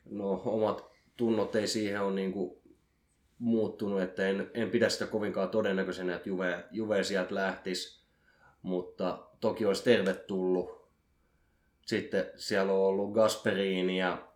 [0.10, 0.86] no omat
[1.18, 2.60] tunnot ei siihen ole niin kuin
[3.40, 8.06] muuttunut, että en, en pidä sitä kovinkaan todennäköisenä, että Juve, Juve sieltä lähtisi,
[8.62, 10.90] mutta toki olisi tervetullut.
[11.86, 14.29] Sitten siellä on ollut Gasperini ja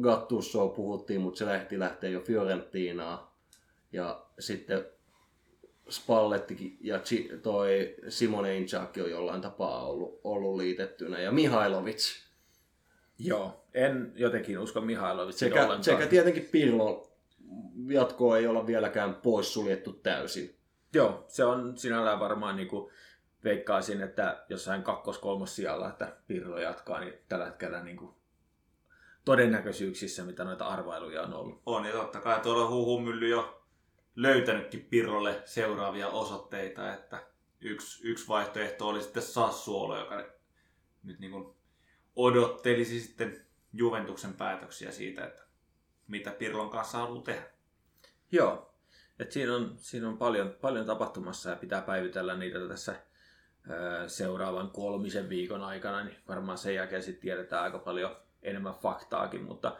[0.00, 3.28] Gattusoa puhuttiin, mutta se lähti lähteä jo Fiorentinaan.
[3.92, 4.84] Ja sitten
[5.90, 7.00] Spallettikin ja
[7.42, 11.20] toi Simone Inzaghi on jollain tapaa ollut, ollut liitettynä.
[11.20, 12.22] Ja Mihailovic.
[13.18, 15.84] Joo, en jotenkin usko Mihailovitsin Sekä, ollenkaan.
[15.84, 17.12] sekä tietenkin Pirlo
[17.88, 20.56] jatkoa ei olla vieläkään poissuljettu täysin.
[20.94, 22.92] Joo, se on sinällään varmaan niin kuin
[23.44, 28.14] veikkaisin, että jossain kakkos-kolmos sijalla, että Pirlo jatkaa, niin tällä hetkellä niin kuin
[29.24, 31.62] todennäköisyyksissä, mitä noita arvailuja on ollut.
[31.66, 33.66] On, ja totta kai tuolla huhumylly jo
[34.16, 37.26] löytänytkin Pirrolle seuraavia osoitteita, että
[37.60, 40.24] yksi, yksi vaihtoehto oli sitten Sassuolo, joka
[41.02, 41.54] nyt niin kuin
[42.16, 45.42] odottelisi sitten Juventuksen päätöksiä siitä, että
[46.06, 47.42] mitä Pirlon kanssa haluaa tehdä.
[48.32, 48.74] Joo,
[49.18, 52.94] et siinä on, siinä on paljon, paljon tapahtumassa ja pitää päivitellä niitä tässä
[54.06, 59.76] seuraavan kolmisen viikon aikana, niin varmaan sen jälkeen sitten tiedetään aika paljon enemmän faktaakin, mutta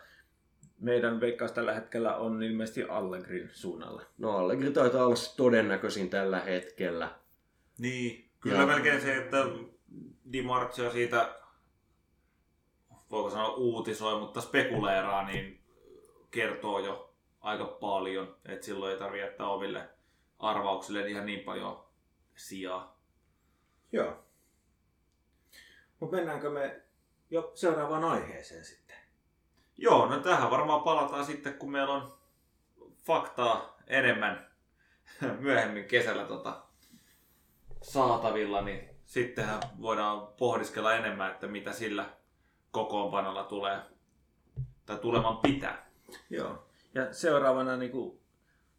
[0.79, 4.03] meidän veikkaus tällä hetkellä on ilmeisesti Allegrin suunnalla.
[4.19, 7.11] No Allegri taitaa olla todennäköisin tällä hetkellä.
[7.79, 9.37] Niin, kyllä Ja- melkein se, että
[10.33, 11.35] Di Marzio siitä,
[13.11, 15.61] voiko sanoa uutisoi, mutta spekuleeraa, niin
[16.31, 19.89] kertoo jo aika paljon, että silloin ei tarvitse jättää oville
[20.39, 21.85] arvauksille ihan niin paljon
[22.37, 23.01] sijaa.
[23.93, 24.25] Joo.
[26.01, 26.83] Mutta mennäänkö me
[27.31, 28.97] jo seuraavaan aiheeseen sitten?
[29.77, 32.13] Joo, no tähän varmaan palataan sitten, kun meillä on
[33.07, 34.51] faktaa enemmän
[35.39, 36.63] myöhemmin kesällä tota
[37.83, 42.11] saatavilla, niin sittenhän voidaan pohdiskella enemmän, että mitä sillä
[42.71, 43.81] kokoonpanolla tulee
[44.87, 45.91] tai tuleman pitää.
[46.31, 46.67] Joo.
[46.95, 48.21] Ja seuraavana niin kuin,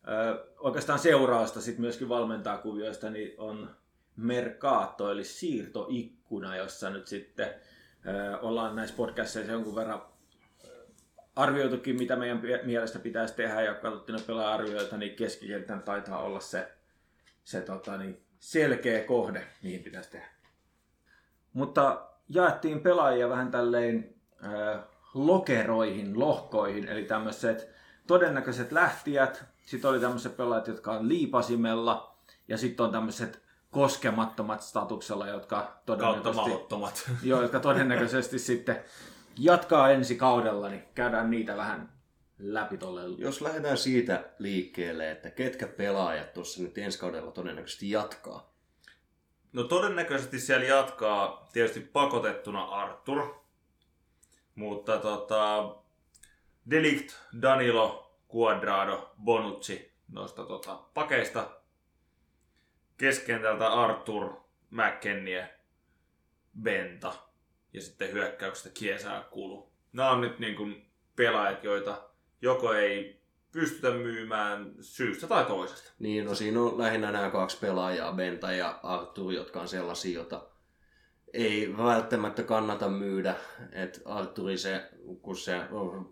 [0.08, 3.76] ö, oikeastaan seurausta sit myöskin valmentaa kuvioista, niin on
[4.16, 7.56] Mercato, eli siirtoikkuna, jossa nyt sitten
[8.42, 10.02] ollaan näissä podcasteissa jonkun verran
[11.36, 16.72] arvioitukin, mitä meidän mielestä pitäisi tehdä, ja katsottiin ne pelaaja-arvioita, niin keskikentän taitaa olla se,
[17.44, 20.28] se tota, niin selkeä kohde, mihin pitäisi tehdä.
[21.54, 24.80] Mutta jaettiin pelaajia vähän tälleen ö,
[25.14, 27.70] lokeroihin, lohkoihin, eli tämmöiset
[28.08, 33.42] todennäköiset lähtijät, sitten oli tämmöiset pelaajat, jotka on liipasimella, ja sitten on tämmöiset
[33.72, 36.50] koskemattomat statuksella, jotka todennäköisesti,
[37.30, 38.84] joo, jotka todennäköisesti sitten
[39.38, 41.94] jatkaa ensi kaudella, niin käydään niitä vähän
[42.40, 43.02] läpi tolle.
[43.18, 48.52] Jos lähdetään siitä liikkeelle, että ketkä pelaajat tuossa nyt ensi kaudella todennäköisesti jatkaa.
[49.54, 53.36] No todennäköisesti siellä jatkaa tietysti pakotettuna Arthur,
[54.56, 55.76] mutta tota,
[56.70, 57.10] Delict,
[57.42, 61.61] Danilo, Quadrado, Bonucci noista tota, pakeista.
[63.02, 64.34] Keskentältä Arthur,
[64.70, 65.50] McKennie,
[66.62, 67.14] Benta
[67.74, 69.72] ja sitten hyökkäyksestä Kiesää kulu.
[69.94, 70.86] Nämä on nyt niin kuin
[71.16, 72.10] pelaajat, joita
[72.42, 73.22] joko ei
[73.52, 75.92] pystytä myymään syystä tai toisesta.
[76.00, 80.48] Niin, no siinä on lähinnä nämä kaksi pelaajaa, Benta ja Artur, jotka on sellaisia, joita
[81.34, 83.36] ei välttämättä kannata myydä.
[83.72, 84.90] Että Arturi se,
[85.22, 85.62] kun se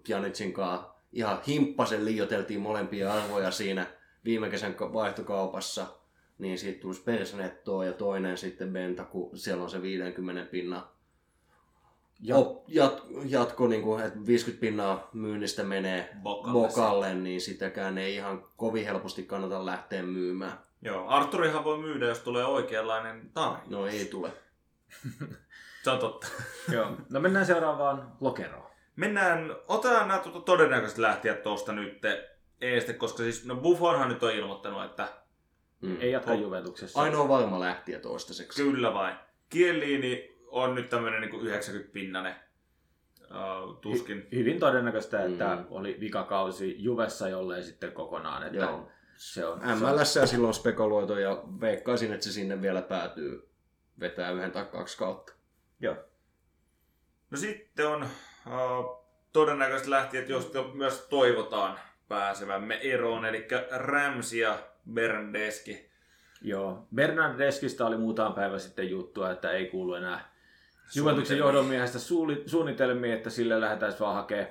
[0.04, 3.88] Pjanicin kanssa ihan himppasen liioteltiin molempia arvoja siinä
[4.26, 5.99] viime kesän vaihtokaupassa,
[6.40, 10.84] niin siitä tulisi persnettoa ja toinen sitten Benta, kun siellä on se 50 pinnan
[12.20, 17.98] Ja- Op, jat, jatko, niin kuin, että 50 pinnaa myynnistä menee Bokalle bokalle, niin sitäkään
[17.98, 20.60] ei ihan kovin helposti kannata lähteä myymään.
[20.82, 23.64] Joo, Arturihan voi myydä, jos tulee oikeanlainen tarina.
[23.68, 24.32] No ei tule.
[25.84, 26.28] Se on totta.
[26.74, 26.92] Joo.
[27.10, 28.70] No mennään seuraavaan lokeroon.
[28.96, 32.02] Mennään, otetaan nämä tuota todennäköiset lähtijät tuosta nyt
[32.62, 35.08] eeste, koska siis, no Buffonhan nyt on ilmoittanut, että
[35.82, 35.98] Mm.
[36.02, 37.02] Ei jatka Juventuksessa.
[37.02, 38.64] Ainoa varma lähtiä toistaiseksi.
[38.64, 39.16] kyllä vain.
[39.50, 42.36] Kieliini on nyt tämmöinen niin 90-pinnanen.
[43.22, 44.28] Uh, tuskin.
[44.32, 45.66] Hyvin todennäköistä, että Mm.
[45.70, 48.44] oli vikakausi Juvessa, jollei sitten kokonaan.
[48.44, 48.88] Että Joo.
[49.18, 53.50] Se on, se on, MLS silloin spekuloitu ja veikkaisin, että se sinne vielä päätyy
[54.00, 55.34] vetää yhden tai kaksi kautta.
[55.80, 55.96] Joo.
[57.32, 64.60] No sitten on uh, todennäköiset lähtijät, joista myös toivotaan pääsevämme eroon, eli Rams ja
[64.94, 65.90] Berndeski.
[66.42, 66.88] Joo.
[66.96, 70.32] Bernardeskista oli muutama päivä sitten juttua, että ei kuulu enää
[70.96, 71.46] Juventuksen Suunnitelmia.
[71.46, 74.48] johdon miehestä suuli- suunnitelmia, että sille lähdetään vaan hakea,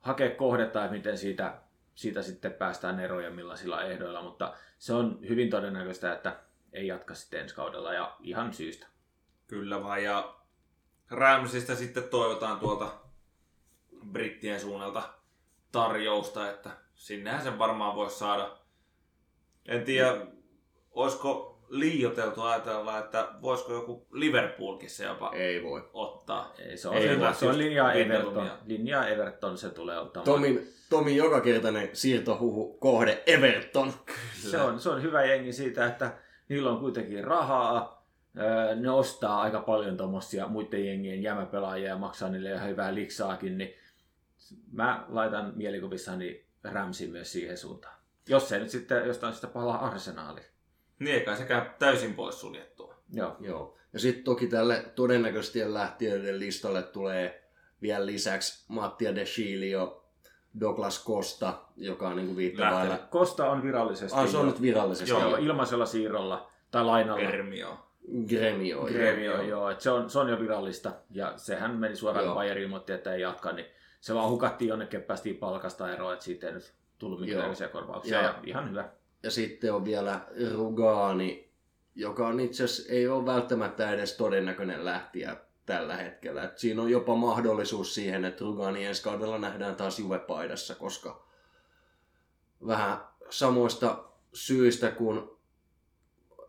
[0.00, 1.54] hakea kohdetta, että miten siitä,
[1.94, 6.36] siitä sitten päästään eroon ja millaisilla ehdoilla, mutta se on hyvin todennäköistä, että
[6.72, 8.86] ei jatka sitten ensi kaudella ja ihan syystä.
[9.46, 10.34] Kyllä vaan, ja
[11.10, 12.92] Ramsista sitten toivotaan tuolta
[14.12, 15.02] brittien suunnalta
[15.72, 18.61] tarjousta, että sinnehän sen varmaan voisi saada.
[19.66, 20.16] En tiedä,
[20.90, 25.90] olisiko liioteltu ajatella, että voisiko joku Liverpoolkin se jopa Ei voi.
[25.92, 26.54] ottaa.
[26.58, 28.50] Ei, se on, Ei se, voi, se on linjaa Everton.
[28.66, 30.24] Linjaa Everton se tulee ottamaan.
[30.24, 33.92] Tomin, Tomin jokakertainen siirtohuhu kohde Everton.
[34.34, 36.12] Se on, se on hyvä jengi siitä, että
[36.48, 38.02] niillä on kuitenkin rahaa.
[38.38, 43.58] Öö, Ne ostaa aika paljon tuommoisia muiden jengien jämäpelaajia ja maksaa niille ihan hyvää liksaakin,
[43.58, 43.74] niin
[44.72, 48.01] mä laitan mielikuvissani Ramsin myös siihen suuntaan.
[48.28, 50.40] Jos ei nyt sitten jostain sitä palaa arsenaali.
[50.98, 52.94] Niin eikä sekään täysin pois suljettua.
[53.12, 53.36] Joo.
[53.40, 53.76] Joo.
[53.92, 57.48] Ja sitten toki tälle todennäköisesti lähtiöiden listalle tulee
[57.82, 60.04] vielä lisäksi Mattia De Chilio,
[60.60, 62.98] Douglas Costa, joka on niinku viittavailla.
[62.98, 65.10] Kosta on virallisesti Ah, se on jo- nyt virallisesti.
[65.10, 65.36] Joo.
[65.36, 67.28] ilmaisella siirrolla tai lainalla.
[67.28, 67.78] Hermio.
[68.28, 68.82] Gremio.
[68.86, 69.42] Gremio, joo.
[69.42, 70.92] joo, että se on, se on jo virallista.
[71.10, 73.66] Ja sehän meni suoraan, kun ilmoitti, että ei jatka, niin
[74.00, 78.18] se vaan hukattiin jonnekin, päästiin palkasta eroon, että siitä ei nyt tullut minkäännäköisiä korvauksia.
[78.18, 78.88] Ja- Ja, ihan hyvä.
[79.22, 80.20] Ja sitten on vielä
[80.54, 81.52] Rugani,
[81.94, 85.36] joka on itse asiassa ei ole välttämättä edes todennäköinen lähtiä
[85.66, 86.42] tällä hetkellä.
[86.44, 91.26] Et siinä on jopa mahdollisuus siihen, että Rugani ensi kaudella nähdään taas Juve-paidassa, koska
[92.66, 92.98] vähän
[93.30, 95.22] samoista syistä kuin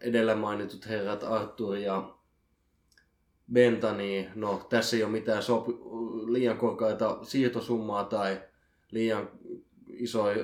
[0.02, 2.16] edellä mainitut herrat Artur ja
[3.54, 5.80] Benta, niin no, tässä ei ole mitään sopi-
[6.28, 8.42] liian korkeita siirtosummaa tai
[8.92, 9.30] liian
[9.98, 10.44] isoja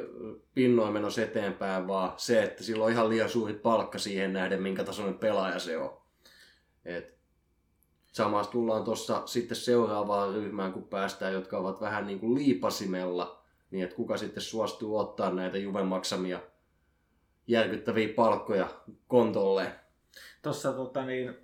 [0.53, 4.83] pinnoja menossa eteenpäin, vaan se, että sillä on ihan liian suuri palkka siihen nähden, minkä
[4.83, 6.01] tasoinen pelaaja se on.
[6.85, 7.17] Et
[8.11, 13.83] samassa tullaan tuossa sitten seuraavaan ryhmään, kun päästään, jotka ovat vähän niin kuin liipasimella, niin
[13.83, 16.39] että kuka sitten suostuu ottaa näitä Juven maksamia
[17.47, 18.67] järkyttäviä palkkoja
[19.07, 19.71] kontolle.
[20.41, 21.37] Tuossa tota niin,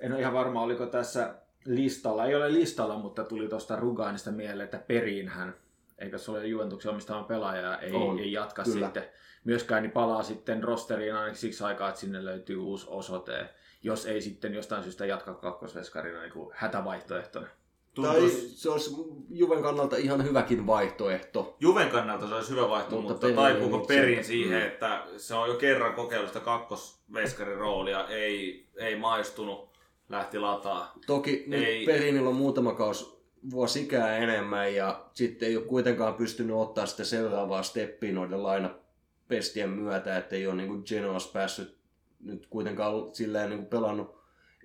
[0.00, 1.34] en ole ihan varma, oliko tässä
[1.64, 5.54] listalla, ei ole listalla, mutta tuli tuosta Ruganista mieleen, että Perinhän,
[6.00, 8.86] eikö se ole Juventuksen omistama pelaaja, ei, On, ei jatka kyllä.
[8.86, 9.04] sitten
[9.44, 13.48] myöskään, niin palaa sitten rosteriin ainakin siksi aikaa, että sinne löytyy uusi osoite,
[13.82, 17.46] jos ei sitten jostain syystä jatka kakkosveskarina niin kuin hätävaihtoehtona.
[18.02, 18.90] Tai se olisi
[19.30, 21.56] Juven kannalta ihan hyväkin vaihtoehto.
[21.60, 24.66] Juven kannalta se olisi hyvä vaihto, Mutta mutta, taipuuko perin siihen, Mm.
[24.66, 29.70] että se on jo kerran kokeillut sitä kakkosveskarin roolia, ei, ei maistunut,
[30.08, 30.92] lähti lataa.
[31.06, 31.86] Toki nyt Ei.
[31.86, 33.19] Perinillä on muutama kausi
[33.50, 39.70] vuosi ikää enemmän ja sitten ei ole kuitenkaan pystynyt ottaa sitä seuraavaa steppiä noiden lainapestien
[39.70, 41.78] myötä, että ei ole niin kuin Genoas päässyt
[42.24, 44.20] nyt kuitenkaan silleen niin kuin pelannut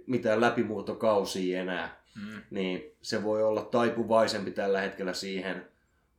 [0.07, 2.41] mitään läpimurtokausia enää, Mm.
[2.49, 5.67] niin se voi olla taipuvaisempi tällä hetkellä siihen,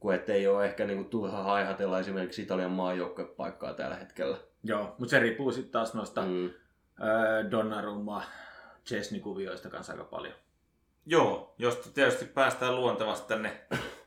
[0.00, 4.36] kuin ettei ole ehkä niin kuin turha haihatella esimerkiksi Italian maajoukkuepaikkaa tällä hetkellä.
[4.64, 6.22] Joo, mutta se riippuu sitten taas noista.
[6.22, 6.50] Mm.
[7.50, 8.22] Donnarumma,
[8.86, 10.34] Chesney-kuvioista kanssa aika paljon.
[11.06, 13.60] Joo, josta tietysti päästään luontevasti tänne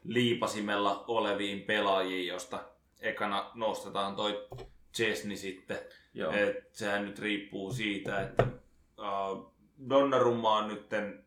[0.04, 2.60] liipasimella oleviin pelaajiin, josta
[3.00, 4.48] ekana nostetaan toi
[4.96, 5.78] Chesney sitten.
[6.14, 6.32] Joo.
[6.34, 8.48] Et sehän nyt riippuu siitä, että
[8.98, 9.54] uh,
[9.90, 11.26] Donnarumma on nytten,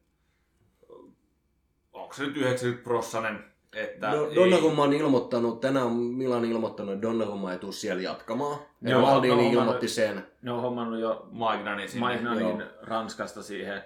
[1.93, 6.95] onko se nyt 90 prossanen Että Do- ei- Donnarumma on ilmoittanut, tänään on Milan ilmoittanut,
[6.95, 8.59] että Donnarumma ei tule siellä jatkamaan.
[8.83, 10.27] Ja Joo, Maldini no, ilmoitti mä- sen.
[10.43, 12.01] Ne on hommannut jo Magnanin sinne.
[12.41, 12.59] Joo.
[12.83, 13.83] Ranskasta siihen,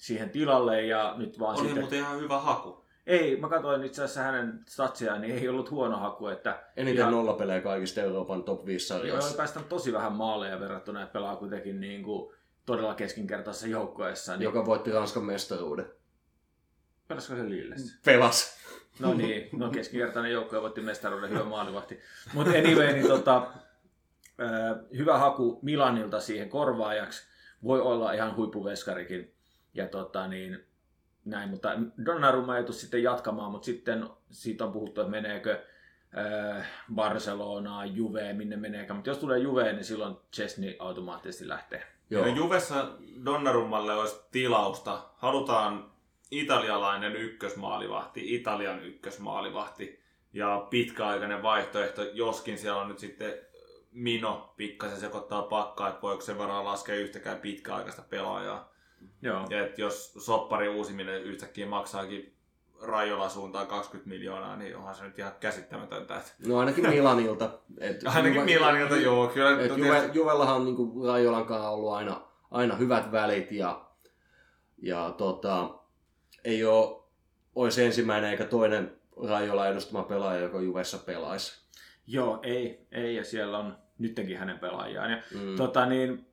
[0.00, 1.82] siihen tilalle ja nyt vaan Oli sitten...
[1.82, 2.84] muuten ihan hyvä haku.
[3.06, 7.12] Ei, mä katsoin itse asiassa hänen statsiaan, niin ei ollut huono haku, että Eniten Ihan-
[7.12, 9.36] nollapelejä kaikista Euroopan top 5 Joo, oli sarjoissa.
[9.36, 12.34] päästänyt tosi vähän maaleja verrattuna, että pelaa kuitenkin niin kuin
[12.66, 14.32] todella keskinkertaisessa joukkueessa.
[14.36, 15.86] Niin Joka voitti Ranskan mestaruuden.
[17.08, 17.98] Pelasiko se Lillessä?
[18.04, 18.56] Pelas.
[19.00, 22.00] No niin, no keskinkertainen joukkue voitti mestaruuden, hyvä maalivahti.
[22.34, 23.46] Mutta anyway, niin tota,
[24.96, 27.28] hyvä haku Milanilta siihen korvaajaksi.
[27.64, 29.34] Voi olla ihan huippuveskarikin.
[29.74, 30.64] Ja tota niin,
[31.24, 31.68] näin, mutta
[32.04, 35.62] Donnarumma ei sitten jatkamaan, mutta sitten siitä on puhuttu, että meneekö
[36.18, 38.96] äh, Barcelonaa, Juve, minne meneekään.
[38.96, 41.82] Mutta jos tulee Juve, niin silloin Chesney automaattisesti lähtee.
[42.10, 42.26] Joo.
[42.26, 42.88] Ja Juvessa
[43.24, 45.02] Donnarummalle olisi tilausta.
[45.16, 45.90] Halutaan
[46.30, 50.00] italialainen ykkösmaalivahti, Italian ykkösmaalivahti
[50.32, 53.34] ja pitkäaikainen vaihtoehto, joskin siellä on nyt sitten
[53.92, 58.69] Mino pikkasen sekoittaa pakkaa, että voiko sen varaa laskea yhtäkään pitkäaikaista pelaajaa.
[59.22, 59.46] Joo.
[59.50, 62.34] Ja että jos soppari uusiminen yhtäkkiä maksaakin
[62.82, 66.16] Rajola suuntaan 20 miljoonaa, niin onhan se nyt ihan käsittämätöntä.
[66.16, 66.30] Että...
[66.46, 67.50] No ainakin Milanilta.
[67.80, 69.28] Et Ainakin Juve- Milanilta, joo.
[69.28, 72.20] Kyllä, Et Juve, tietysti- Juvellahan on niinku Rajolan kanssa ollut aina,
[72.50, 73.84] aina hyvät välit ja,
[74.82, 75.70] ja tota,
[76.44, 77.00] ei ole,
[77.54, 78.96] olisi ensimmäinen eikä toinen
[79.28, 81.60] Rajola edustama pelaaja, joka Juvessa pelaisi.
[82.06, 85.10] Joo, ei, ei, ja siellä on nyttenkin hänen pelaajiaan.
[85.10, 85.56] Ja Mm.
[85.56, 86.26] Tota niin,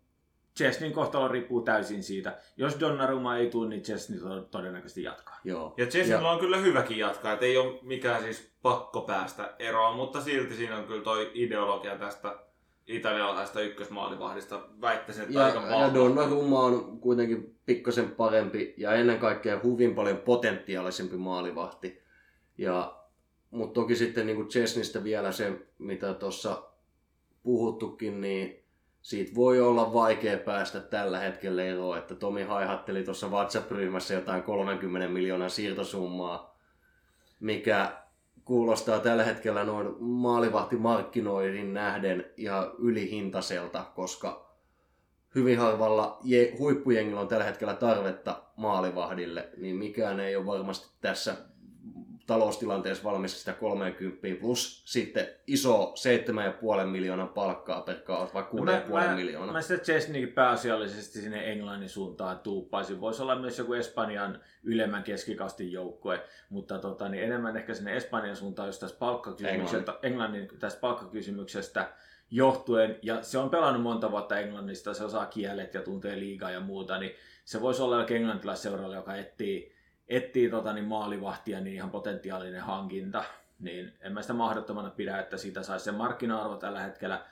[0.58, 2.38] Chesnin kohtalo riippuu täysin siitä.
[2.58, 5.40] Jos Donnarumma ei tule, niin Chesney to- todennäköisesti jatkaa.
[5.44, 5.74] Joo.
[5.78, 10.22] Ja Chesneyllä on kyllä hyväkin jatkaa, että ei ole mikään siis pakko päästä eroon, mutta
[10.22, 12.36] silti siinä on kyllä toi ideologia tästä
[12.88, 14.62] italialaisesta ykkösmaalivahdista.
[14.82, 15.94] Väittäisin, että Ja, aika ja vahva.
[15.94, 22.02] Donnarumma on kuitenkin pikkasen parempi ja ennen kaikkea hyvin paljon potentiaalisempi maalivahti.
[22.58, 22.98] Ja,
[23.52, 26.64] mutta toki sitten niin kuin Chesnistä vielä se, mitä tuossa
[27.44, 28.67] puhuttukin, niin
[29.08, 35.08] siitä voi olla vaikea päästä tällä hetkellä eroon, että Tomi haihatteli tuossa WhatsApp-ryhmässä jotain 30
[35.08, 36.58] miljoonan siirtosummaa,
[37.40, 37.92] mikä
[38.46, 44.50] kuulostaa tällä hetkellä noin maalivahtimarkkinoihin nähden ja ylihintaiselta, koska
[45.36, 51.36] hyvin harvalla je- huippujengillä on tällä hetkellä tarvetta maalivahdille, niin mikään ei ole varmasti tässä
[52.28, 55.94] taloustilanteessa valmis sitä 30 plus sitten iso
[56.82, 59.54] 7,5 miljoonan palkkaa per kausi, vai 6,5 miljoonaa.
[59.54, 63.02] Mä sitä Chesney pääasiallisesti sinne Englannin suuntaan tuuppaisin.
[63.02, 68.36] Voisi olla myös joku Espanjan ylemmän keskikastin joukkue, mutta tota, niin enemmän ehkä sinne Espanjan
[68.36, 71.90] suuntaan, jos tästä palkkakysymyksestä, Englannin tästä palkkakysymyksestä
[72.32, 76.60] johtuen, ja se on pelannut monta vuotta Englannista, se osaa kielet ja tuntee liigaa ja
[76.60, 77.12] muuta, niin
[77.46, 79.77] se voisi olla jokin englantilaisseuralle, joka etsii,
[80.10, 83.24] etsii tota, niin maalivahtia, niin ihan potentiaalinen hankinta.
[83.60, 87.26] Niin en mä sitä mahdottomana pidä, että siitä saisi se markkina-arvo tällä hetkellä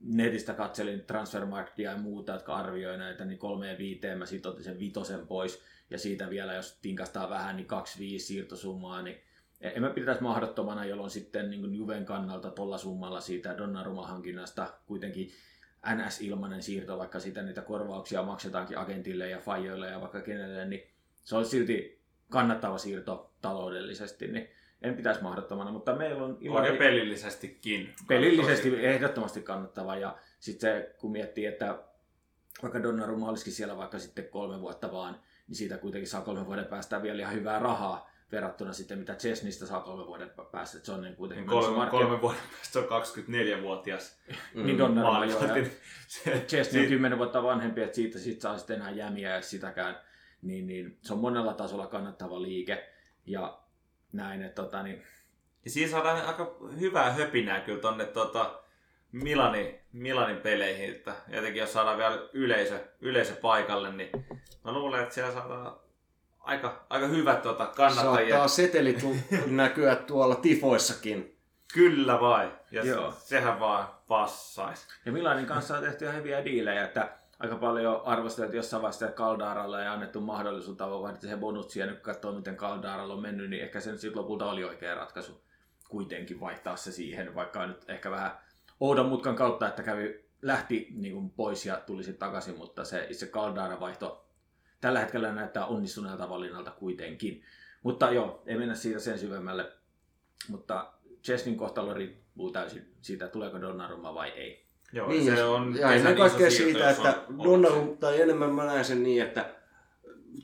[0.00, 4.78] netistä katselin Transfermarktia ja muuta, jotka arvioi näitä, niin kolmeen viiteen mä siitä otin sen
[4.78, 7.66] vitosen pois, ja siitä vielä, jos tinkastaa vähän, niin
[8.16, 9.20] 2-5 siirtosummaa, niin
[9.60, 15.30] en mä pitäisi mahdottomana, jolloin sitten niin Juven kannalta tuolla summalla siitä Donnarumma-hankinnasta kuitenkin
[15.94, 20.82] NS-ilmainen siirto, vaikka sitä niitä korvauksia maksetaankin agentille ja fajoille ja vaikka kenelle, niin
[21.24, 21.99] se olisi silti
[22.30, 24.48] kannattava siirto taloudellisesti, niin
[24.82, 27.94] en pitäisi mahdottomana, mutta meillä on On ja pelillisestikin.
[28.08, 29.96] pelillisesti ehdottomasti kannattava.
[29.96, 31.78] Ja sitten se, kun miettii, että
[32.62, 36.64] vaikka Donnarumma olisikin siellä vaikka sitten kolme vuotta vaan, niin siitä kuitenkin saa kolme vuoden
[36.66, 40.76] päästä vielä ihan hyvää rahaa verrattuna sitten mitä Chesnistä saa kolme vuoden päästä.
[40.78, 42.84] Että se on niin kuitenkin Kolme, markkina- kolme vuoden päästä se on
[43.58, 44.18] 24-vuotias
[44.54, 44.64] Mm.
[44.66, 45.40] Niin Donnarumma joo.
[46.48, 49.96] Chesney on si- kymmenen vuotta vanhempi, että siitä sit saa sitten enää jämiä ja sitäkään.
[50.42, 52.88] Niin, niin se on monella tasolla kannattava liike.
[53.26, 53.58] Ja
[54.12, 55.02] näin, että tota, niin,
[55.64, 58.60] Ja siinä saadaan aika hyvää höpinää kyllä tonne tota
[59.12, 64.10] Milanin, Milanin peleihin, että jotenkin jos saadaan vielä yleisö, yleisö paikalle, niin
[64.64, 65.76] mä luulen, että siellä saadaan
[66.40, 68.28] aika, aika hyvät tota, kannattajia.
[68.28, 71.36] Saattaa setelit tu- näkyä tuolla tifoissakin.
[71.74, 72.52] Kyllä vai.
[72.70, 73.12] Ja Joo.
[73.18, 74.86] sehän vaan passais.
[75.06, 79.16] Ja Milanin kanssa on tehty ihan hyviä diilejä, että aika paljon arvosteltu jossain vaiheessa että
[79.16, 83.62] Caldaralla ja annettu mahdollisuutta vaihtaa se bonutsi ja nyt katsoo miten Caldaralla on mennyt, niin
[83.62, 85.42] ehkä se nyt sitten lopulta oli oikea ratkaisu
[85.88, 88.38] kuitenkin vaihtaa se siihen, vaikka nyt ehkä vähän
[88.80, 93.06] oudon mutkan kautta, että kävi, lähti niin kuin pois ja tuli sitten takaisin, mutta se
[93.10, 94.28] itse Caldara vaihto
[94.80, 97.42] tällä hetkellä näyttää onnistuneelta valinnalta kuitenkin.
[97.82, 99.72] Mutta joo, ei mennä siitä sen syvemmälle,
[100.48, 100.92] mutta
[101.22, 104.69] Chesnin kohtalo riippuu täysin siitä, tuleeko Donnarumma vai ei.
[104.92, 107.14] Joo, Niin, se ja- on ja ennen kaikkea siirto, siitä, että
[107.44, 109.50] Donnarumma, tai enemmän mä näen sen niin, että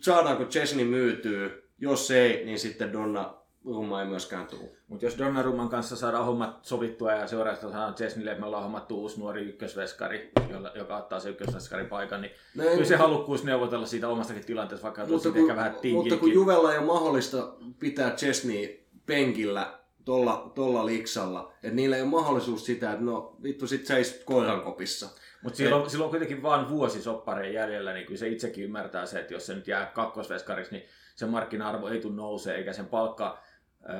[0.00, 4.70] saadaanko Chesney myytyy, jos ei, niin sitten Donna Rumma ei myöskään tule.
[4.88, 9.00] Mutta jos Donnarumman kanssa saadaan hommat sovittua ja seuraajasta saadaan Chesnille, että me ollaan hommattu
[9.00, 13.86] uusi nuori ykkösveskari, jolla, joka ottaa se ykkösveskarin paikan, niin No, kyllä se halukkuus neuvotella
[13.86, 16.32] siitä omastakin tilanteesta, vaikka mutta, kun, ehkä vähän mutta kun.
[16.32, 22.66] Juvella ei ole mahdollista pitää Chesney penkillä tolla, tolla liksalla, että niillä ei ole mahdollisuus
[22.66, 25.08] sitä, että no vittu sit seis koirankopissa.
[25.42, 29.20] Mutta silloin, silloin on kuitenkin vain vuosi soppareen jäljellä, niin kyllä se itsekin ymmärtää se,
[29.20, 30.84] että jos se nyt jää kakkosveskariksi, niin
[31.16, 33.38] sen markkina-arvo ei tule nousee, eikä sen palkka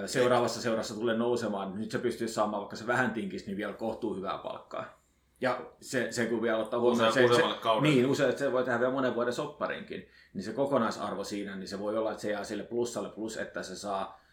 [0.07, 1.81] seuraavassa seurassa tule nousemaan.
[1.81, 5.01] Nyt se pystyy saamaan, vaikka se vähän tinkisi, niin vielä kohtuu hyvää palkkaa.
[5.41, 7.95] Ja se, se kun vielä ottaa huomioon, se, se, kaudelle.
[7.95, 11.69] niin, usein, että se voi tehdä vielä monen vuoden sopparinkin, niin se kokonaisarvo siinä, niin
[11.69, 14.26] se voi olla, että se jää sille plussalle plus, että se saa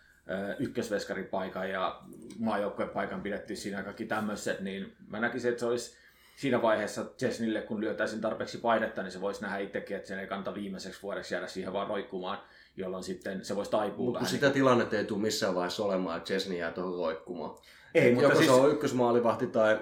[0.60, 2.00] ykkösveskarin paikan ja
[2.40, 5.95] maajoukkueen paikan pidetty siinä ja kaikki tämmöiset, niin mä näkisin, että se olisi
[6.36, 10.28] siinä vaiheessa Chesnille, kun lyötäisiin tarpeeksi painetta, niin se voisi nähdä itsekin, että sen ei
[10.28, 12.38] kannata viimeiseksi vuodeksi jäädä siihen vaan roikkumaan,
[12.78, 14.32] jolloin sitten se voisi taipua Mutta vähän.
[14.32, 17.58] sitä tilannetta ei tule missään vaiheessa olemaan, että Chesney jää tuohon roikkumaan.
[17.95, 19.80] Ei, Et mutta Joko siis- se on ykkösmaalivahti tai,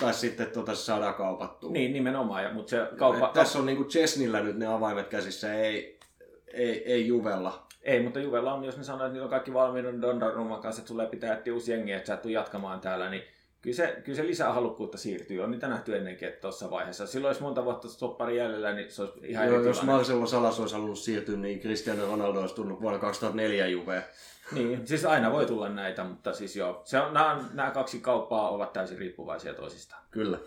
[0.00, 1.70] tai sitten tota se saadaan kaupattua.
[1.72, 3.40] Niin, nimenomaan, ja, mutta se Kauppa, kauppa...
[3.40, 5.98] tässä on niinku Chesneyllä nyt ne avaimet käsissä, ei,
[6.52, 7.66] ei, ei Juvella.
[7.82, 10.88] Ei, mutta Juvella on, jos ne sanoo, että niillä on kaikki valmiina Donnarumman kanssa, että
[10.88, 13.22] sulle pitää etsiä uusi jengi, että sä et jatkamaan täällä, niin
[13.62, 15.40] kyllä se, kyllä se lisää halukkuutta siirtyy.
[15.40, 17.06] On niitä nähty ennenkin, että tuossa vaiheessa.
[17.06, 19.82] Silloin olisi monta vuotta stoppari jäljellä, niin se olisi ihan Joo, jos.
[19.82, 24.02] Marcelo Salas olisi halunnut siirtyä, niin Cristiano Ronaldo olisi tullut vuonna 2004 Juveen.
[24.52, 28.50] Niin, siis aina voi tulla näitä, mutta siis joo, se on, nämä, nämä kaksi kauppaa
[28.50, 30.02] ovat täysin riippuvaisia toisistaan.
[30.10, 30.38] Kyllä.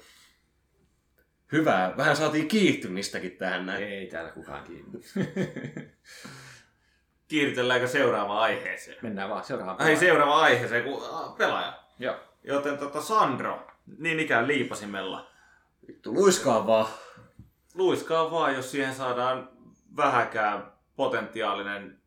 [1.51, 1.93] Hyvä.
[1.97, 3.83] Vähän saatiin kiihtymistäkin tähän näin.
[3.83, 4.99] Ei täällä kukaan kiinni.
[7.33, 8.97] Kiiritelläänkö seuraavaan aiheeseen?
[9.01, 9.89] Mennään vaan seuraavaan.
[9.89, 11.83] Ei seuraavaan aiheeseen, kun ah, pelaaja.
[11.99, 12.15] Joo.
[12.43, 15.31] Joten tota Sandro, niin ikään liipasimella.
[15.87, 16.87] Vittu, luiskaa vaan.
[17.75, 19.49] Luiskaa vaan, jos siihen saadaan
[19.97, 22.01] vähäkään potentiaalinen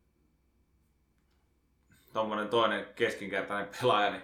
[2.13, 4.23] tommonen toinen keskinkertainen pelaaja, niin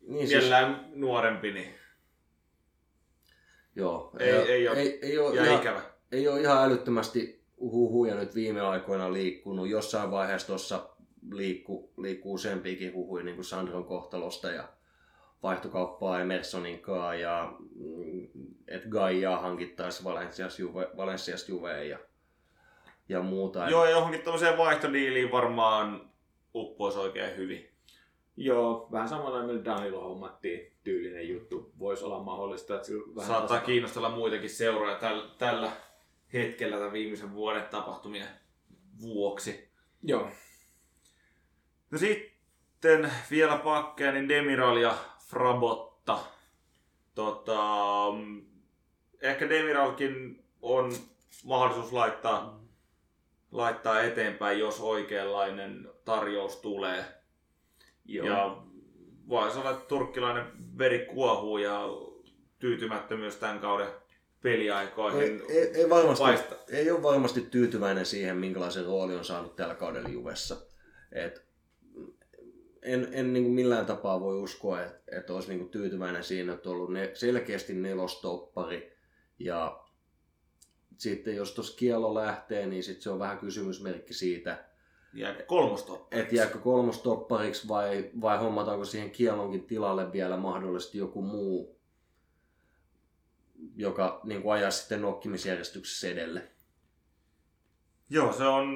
[0.00, 1.74] Niin siis, mielellään nuorempi, niin
[3.74, 4.16] joo.
[4.18, 5.82] ei, ei, ei ole, ei, ei, ole ja ihan, ikävä.
[6.12, 9.68] ei ole ihan älyttömästi huhuja nyt viime aikoina liikkunut.
[9.68, 10.88] Jossain vaiheessa tuossa
[11.32, 14.64] liikku, liikkuu useampiakin huhuja niin kuin Sandron kohtalosta ja
[15.42, 18.28] vaihtokauppaa Emersonin kanssa ja mm,
[18.68, 21.98] että Gaia hankittaisi Valencias Juve, Valencias Juveen ja,
[23.08, 23.68] ja muuta.
[23.68, 26.10] Joo, ja johonkin tommoseen vaihtodiiliin varmaan
[26.54, 27.70] uppoisi oikein hyvin.
[28.36, 31.72] Joo, vähän samalla millä Danilo hommattiin tyylinen juttu.
[31.78, 35.72] Voisi olla mahdollista, että vähän Saattaa tasa- kiinnostella muitakin seuroja tällä, tällä
[36.32, 38.28] hetkellä tämän viimeisen vuoden tapahtumien
[39.00, 39.70] vuoksi.
[40.02, 40.30] Joo.
[41.90, 44.94] No sitten vielä pakkeja, niin Demiral ja
[45.26, 46.18] Frabotta.
[47.14, 47.58] Tota,
[48.18, 48.46] mm,
[49.20, 50.92] ehkä Demiralkin on
[51.44, 52.60] mahdollisuus laittaa,
[53.52, 57.04] laittaa eteenpäin, jos oikeanlainen tarjous tulee.
[58.04, 58.26] Joo.
[58.26, 58.62] Ja
[59.28, 61.80] voisi olla, että turkkilainen veri kuohuu ja
[62.58, 63.88] tyytymättömyys tämän kauden
[64.42, 65.42] peliaikoihin.
[65.48, 66.54] ei, ei, ei, varmasti, paista.
[66.68, 70.56] ei ole varmasti tyytyväinen siihen, minkälaisen rooli on saanut tällä kaudella Juvessa.
[71.12, 71.50] Et
[72.82, 76.52] en, en niin kuin millään tapaa voi uskoa, että, että olisi niin kuin tyytyväinen siinä,
[76.52, 78.96] että on ollut ne, selkeästi nelostoppari.
[79.38, 79.84] Ja
[80.98, 84.64] sitten jos tuossa kielo lähtee, niin sitten se on vähän kysymysmerkki siitä,
[85.14, 86.16] Jääkö kolmostoppa?
[86.16, 91.79] että jääkö kolmostoppariksi vai, vai hommataanko siihen kielonkin tilalle vielä mahdollisesti joku muu,
[93.76, 96.48] joka niin kuin ajaa sitten nokkimisjärjestyksessä edelle.
[98.10, 98.66] Joo, se on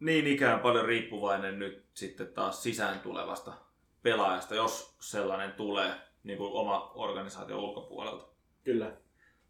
[0.00, 3.52] niin ikään paljon riippuvainen nyt sitten taas sisään tulevasta
[4.02, 8.28] pelaajasta, jos sellainen tulee niin kuin oma organisaation ulkopuolelta.
[8.64, 8.96] Kyllä.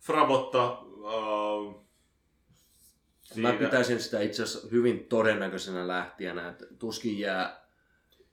[0.00, 1.88] Frabotta, äh,
[3.36, 7.67] Mä pitäisin sitä itse asiassa hyvin todennäköisenä lähtijänä, että tuskin jää...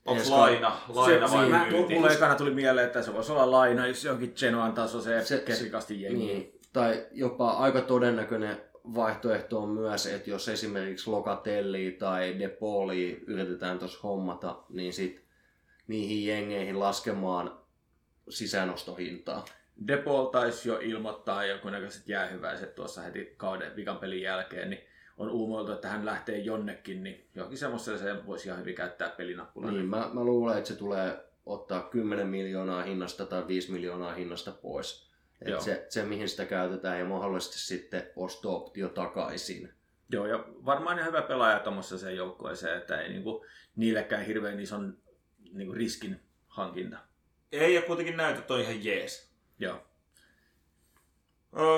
[0.06, 1.94] Onko laina, laina se, vai mä, myynti?
[1.94, 5.44] mulle ekana tuli mieleen, että se voisi olla laina, jos jonkin Genoan tasoiseen Se- se,
[5.44, 6.26] keskikasti jengi.
[6.26, 8.58] Niin, tai jopa aika todennäköinen
[8.96, 15.24] vaihtoehto on myös, että jos esimerkiksi Locatelli tai De Pauli yritetään tuossa hommata, niin sit
[15.88, 17.60] niihin jengeihin laskemaan
[18.30, 19.46] sisäänostohintaa.
[19.88, 24.85] Depol taisi jo ilmoittaa jonkunnäköiset jäähyväiset tuossa heti kauden vikan pelin jälkeen, niin
[25.18, 29.74] on uumoiltu, että hän lähtee jonnekin, niin johonkin semmoiselle se voisi ihan hyvin käyttää pelinappulana.
[29.74, 34.52] Niin, mä, mä luulen, että se tulee ottaa 10 miljoonaa hinnasta tai 5 miljoonaa hinnasta
[34.52, 35.10] pois.
[35.46, 35.58] Joo.
[35.58, 39.74] Et se, se, mihin sitä käytetään ja mahdollisesti sitten osto-optio takaisin.
[40.10, 44.98] Joo, ja varmaan ihan hyvä pelaaja tuommoisessa joukkueeseen, että ei niinku, niillekään hirveän ison
[45.52, 46.98] niinku, riskin hankinta.
[47.52, 49.32] Ei, ja kuitenkin näytöt on ihan jees.
[49.60, 49.88] Joo.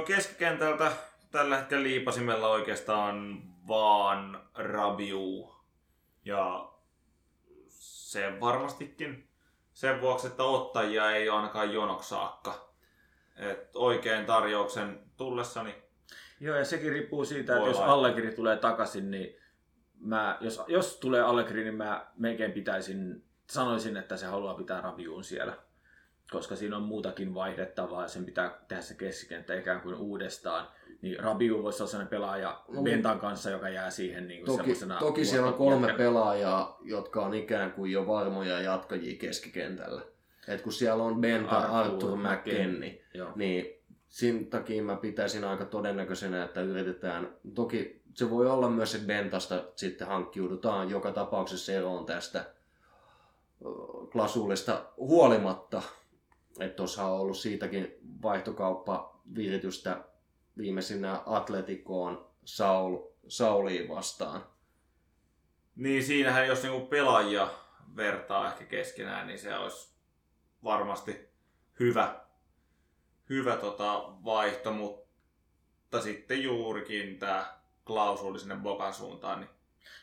[0.08, 0.92] Keskikentältä
[1.32, 5.56] tällä hetkellä liipasimella oikeastaan vaan Rabiu
[6.26, 6.72] ja
[7.68, 9.30] se varmastikin
[9.74, 12.74] sen vuoksi, että ottajia ei ole ainakaan jonoksi saakka.
[13.36, 15.76] Et oikein tarjouksen tullessa, niin
[16.40, 17.80] Joo, ja sekin riippuu siitä, että jos.
[17.80, 19.38] Allegri tulee takaisin, niin
[20.00, 25.24] mä, jos, jos tulee Allegri, niin mä melkein pitäisin, sanoisin, että se haluaa pitää Rabiun
[25.24, 25.58] siellä.
[26.32, 30.68] Koska siinä on muutakin vaihdettavaa ja sen pitää tehdä se keskikenttä ikään kuin uudestaan.
[31.02, 34.74] Niin Rabiu voisi olla sellainen pelaaja No, Bentan kanssa, joka jää siihen niin kuin Toki,
[35.00, 36.10] toki siellä on kolme luokkajätkänä.
[36.10, 40.02] pelaajaa, jotka on ikään kuin jo varmoja jatkajia keskikentällä.
[40.48, 43.32] Et kun siellä on Benta, Arthur, Arthur, McKennie, Joo.
[43.36, 47.36] niin sen takia mä pitäisin aika todennäköisenä, että yritetään.
[47.56, 52.46] Toki se voi olla myös, että Bentasta sitten hankkiudutaan joka tapauksessa eroon tästä
[54.12, 55.82] klasuulista huolimatta.
[56.60, 59.98] Että tuossa on ollut siitäkin vaihtokauppa-viritystä
[60.58, 62.98] viimeisinä Atletikoon Saul,
[63.28, 64.46] Sauliin vastaan.
[65.76, 67.50] Niin siinähän jos niinku pelaajia
[67.96, 69.96] vertaa ehkä keskenään, niin se olisi
[70.64, 71.30] varmasti
[71.80, 72.26] hyvä,
[73.30, 79.50] hyvä tota vaihto, mutta sitten juurikin tämä klausuli sinne Bokan suuntaan, niin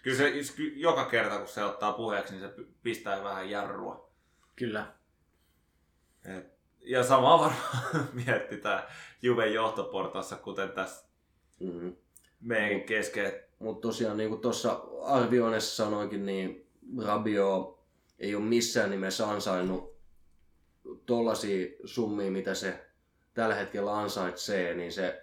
[0.03, 0.33] kyllä se
[0.75, 4.11] joka kerta kun se ottaa puheeksi, niin se pistää vähän jarrua.
[4.57, 4.93] Kyllä.
[6.25, 6.54] Et,
[6.85, 8.83] ja sama varmaan mietitään
[9.23, 11.05] Juven johtoportaassa, kuten tässä
[11.61, 11.97] Mm.
[12.41, 13.33] meidän kesken.
[13.59, 16.67] Mutta tosiaan niin kuin tuossa arvioinnissa sanoinkin, niin
[17.05, 17.79] Rabio
[18.19, 19.95] ei ole missään nimessä ansainnut
[21.07, 22.87] tollaisia summia, mitä se
[23.35, 25.23] tällä hetkellä ansaitsee, niin se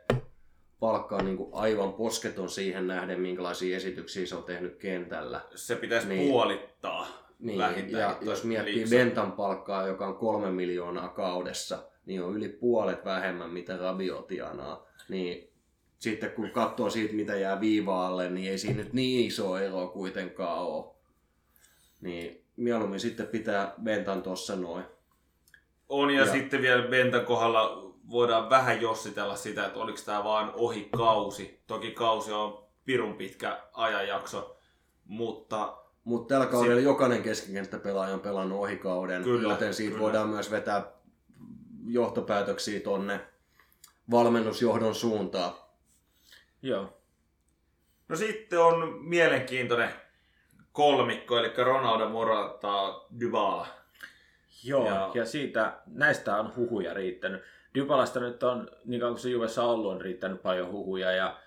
[0.79, 5.41] palkka on niin kuin aivan posketon siihen nähden, minkälaisia esityksiä se on tehnyt kentällä.
[5.55, 6.29] Se pitäisi niin.
[6.31, 7.20] puolittaa.
[7.41, 8.95] Niin, ja jos miettii liiksa.
[8.95, 14.85] Bentan palkkaa, joka on kolme miljoonaa kaudessa, niin on yli puolet vähemmän, mitä Rabio tienaa.
[15.09, 15.49] Niin
[15.99, 20.57] sitten kun katsoo siitä, mitä jää viivaalle, niin ei siinä nyt niin iso ero kuitenkaan
[20.59, 20.95] ole.
[22.01, 24.83] Niin mieluummin sitten pitää Bentan tossa noin.
[25.89, 30.23] On ja, Ja- ja sitten vielä Bentan kohdalla voidaan vähän jossitella sitä, että oliko tämä
[30.23, 31.61] vaan ohi kausi.
[31.67, 34.57] Toki kausi on pirun pitkä ajanjakso,
[35.05, 40.03] mutta Mutta tällä kaudella jokainen keskikenttäpelaaja on pelannut ohikauden, Kyllä, joten siitä kyllä.
[40.03, 40.83] voidaan myös vetää
[41.85, 43.19] johtopäätöksiä tonne
[44.11, 45.51] valmennusjohdon suuntaan.
[46.61, 46.97] Joo.
[48.09, 49.89] no sitten on mielenkiintoinen
[50.71, 53.67] kolmikko, eli Ronaldo, Morata, Dybala.
[54.63, 57.41] Joo, ja, Ja- ja siitä, näistä on huhuja riittänyt.
[57.75, 61.37] Dybalasta nyt on, niin kauan kuin se Juvessa on ollut, on riittänyt paljon huhuja ja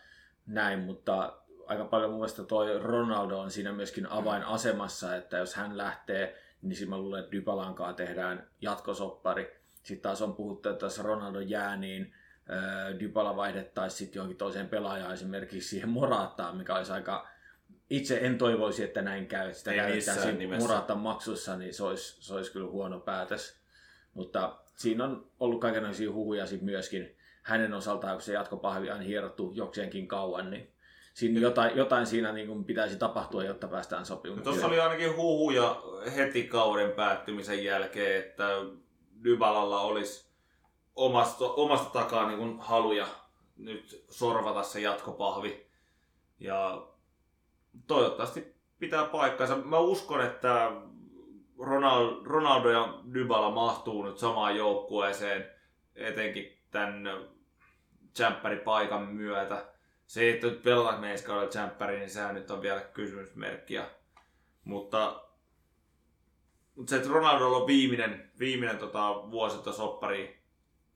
[0.47, 1.32] näin, mutta
[1.66, 6.76] aika paljon mun mielestä toi Ronaldo on siinä myöskin avainasemassa, että jos hän lähtee, niin
[6.76, 9.56] siinä mä luulen, että Dybalankaan tehdään jatkosoppari.
[9.82, 12.14] Sitten taas on puhuttu, että jos Ronaldo jää, niin
[13.00, 17.28] Dybala vaihdettaisiin sitten johonkin toiseen pelaajaan, esimerkiksi siihen Moraattaan, mikä olisi aika...
[17.90, 19.54] Itse en toivoisi, että näin käy.
[19.54, 20.46] Sitä Ei.
[20.58, 23.56] Moratan maksussa, niin se olisi, se olisi kyllä huono päätös.
[24.14, 29.52] Mutta siinä on ollut kaikenlaisia huhuja sit myöskin hänen osaltaan, kun se jatkopahvi on hierottu
[29.54, 30.73] jokseenkin kauan, niin
[31.14, 34.44] siinä jotain, jotain siinä niin kuin pitäisi tapahtua, jotta päästään No, sopimukseen.
[34.44, 35.82] Tuossa oli ainakin huhuja
[36.16, 38.48] heti kauden päättymisen jälkeen, että
[39.24, 40.34] Dybalalla olisi
[40.96, 43.06] omasta, omasta takaa niin kuin haluja
[43.56, 45.66] nyt sorvata se jatkopahvi.
[46.40, 46.86] Ja
[47.86, 49.56] toivottavasti pitää paikkansa.
[49.56, 50.72] Mä uskon, että
[51.58, 55.50] Ronaldo, Ronaldo ja Dybala mahtuu nyt samaan joukkueeseen,
[55.94, 57.26] etenkin tämän
[58.64, 59.73] paikan myötä.
[60.14, 63.74] Se, että nyt pelataanko me ensi kaudella tsemppäri, niin sehän nyt on vielä kysymysmerkki.
[63.74, 63.90] Ja-
[64.64, 65.24] Mutta,
[66.76, 70.42] mutta se, että Ronaldolla on viimeinen, viimeinen tota, vuosi soppari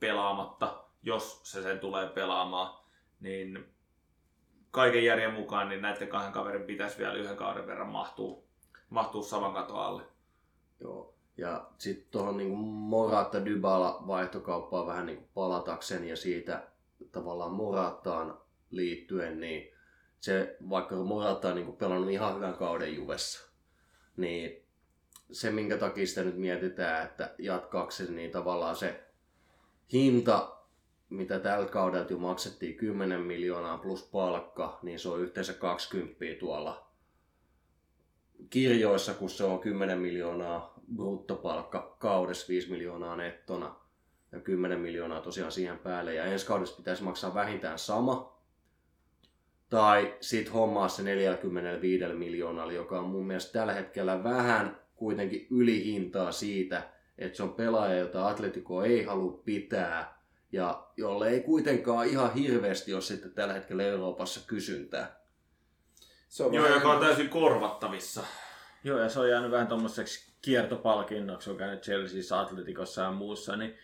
[0.00, 2.78] pelaamatta, jos se sen tulee pelaamaan,
[3.20, 3.72] niin
[4.70, 8.42] kaiken järjen mukaan niin näiden kahden kaverin pitäisi vielä yhden kauden verran mahtua,
[8.90, 10.02] mahtua saman katon alle.
[10.80, 11.14] Joo.
[11.36, 16.68] Ja sitten tuohon niinku Morata Dybala vaihtokauppaan vähän niinku palatakseni ja siitä
[17.12, 19.72] tavallaan Morattaan liittyen, niin
[20.20, 23.50] se, vaikka Morata on niinku pelannut ihan hyvän kauden Juvessa,
[24.16, 24.62] niin
[25.32, 29.04] se minkä takia sitä nyt mietitään, että jatkaako se, niin tavallaan se
[29.92, 30.56] hinta,
[31.10, 36.88] mitä tällä kaudella jo maksettiin 10 miljoonaa plus palkka, niin se on yhteensä 20 tuolla
[38.50, 43.74] kirjoissa, kun se on 10 miljoonaa bruttopalkka kaudessa, 5 miljoonaa nettona
[44.32, 46.14] ja 10 miljoonaa tosiaan siihen päälle.
[46.14, 48.37] Ja ensi kaudessa pitäisi maksaa vähintään sama.
[49.70, 56.32] Tai sit hommaa se 45 miljoonalla, joka on mun mielestä tällä hetkellä vähän kuitenkin ylihintaa
[56.32, 56.82] siitä,
[57.18, 60.18] että se on pelaaja, jota Atletico ei halua pitää
[60.52, 65.20] ja jolle ei kuitenkaan ihan hirveästi ole sitten tällä hetkellä Euroopassa kysyntää.
[66.28, 68.24] Se on Joo, vähän- joka on täysin korvattavissa.
[68.84, 73.74] Joo, ja se on jäänyt vähän tommoseksi kiertopalkinnoksi, on käynyt Chelseassa, Atleticossa ja muussa, niin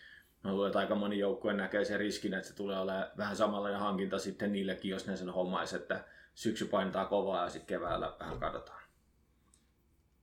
[0.45, 3.81] mä luulen, että aika moni joukkue näkee sen riskin, että se tulee olemaan vähän samanlainen
[3.81, 6.05] hankinta sitten niillekin, jos ne sen hommais, että
[6.35, 8.83] syksy painetaan kovaa ja sitten keväällä vähän katsotaan.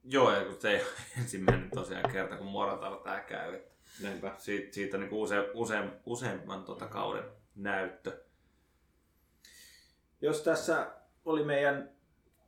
[0.03, 0.91] Joo, ja kun se ei ole
[1.21, 3.53] ensimmäinen tosiaan kerta, kun Moratalla tää käy.
[3.55, 3.71] Että
[4.03, 4.35] Näinpä.
[4.37, 7.23] siitä, siitä on niin use, use, useamman tota kauden
[7.55, 8.23] näyttö.
[10.21, 10.91] Jos tässä
[11.25, 11.91] oli meidän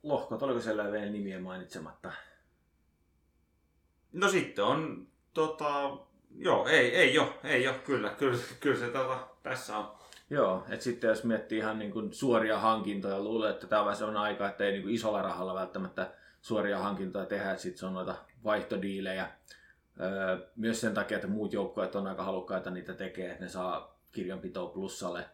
[0.02, 2.12] lohkot, oliko siellä vielä nimiä mainitsematta?
[4.12, 5.98] No sitten on, tota,
[6.38, 9.94] joo, ei, ei jo, ei jo, kyllä, kyllä, kyllä se tota, tässä on.
[10.30, 14.48] Joo, että sitten jos miettii ihan niin kuin suoria hankintoja, luulen, että tämä on aika,
[14.48, 18.14] että ei niin kuin isolla rahalla välttämättä suoria hankintoja tehdä, että sitten se on noita
[18.44, 19.28] vaihtodiilejä.
[20.00, 23.98] Öö, myös sen takia, että muut joukkueet on aika halukkaita niitä tekee, että ne saa
[24.12, 25.24] kirjanpitoa plussalle,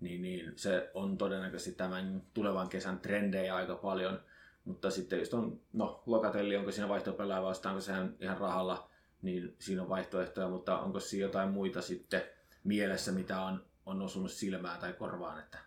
[0.00, 4.20] niin, niin se on todennäköisesti tämän tulevan kesän trendejä aika paljon.
[4.64, 8.90] Mutta sitten just on, no Lokatelli, onko siinä vaihtopelaaja vastaan, onko sehän ihan rahalla,
[9.22, 12.22] niin siinä on vaihtoehtoja, mutta onko siinä jotain muita sitten
[12.64, 15.58] mielessä, mitä on, on osunut silmään tai korvaan, että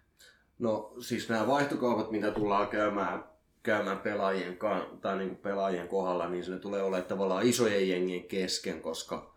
[0.62, 3.24] No siis nämä vaihtokaupat, mitä tullaan käymään,
[3.64, 4.58] käymään pelaajien,
[5.02, 9.34] tai niin kuin pelaajien kohdalla, niin se tulee olemaan tavallaan isojen jengien kesken, koska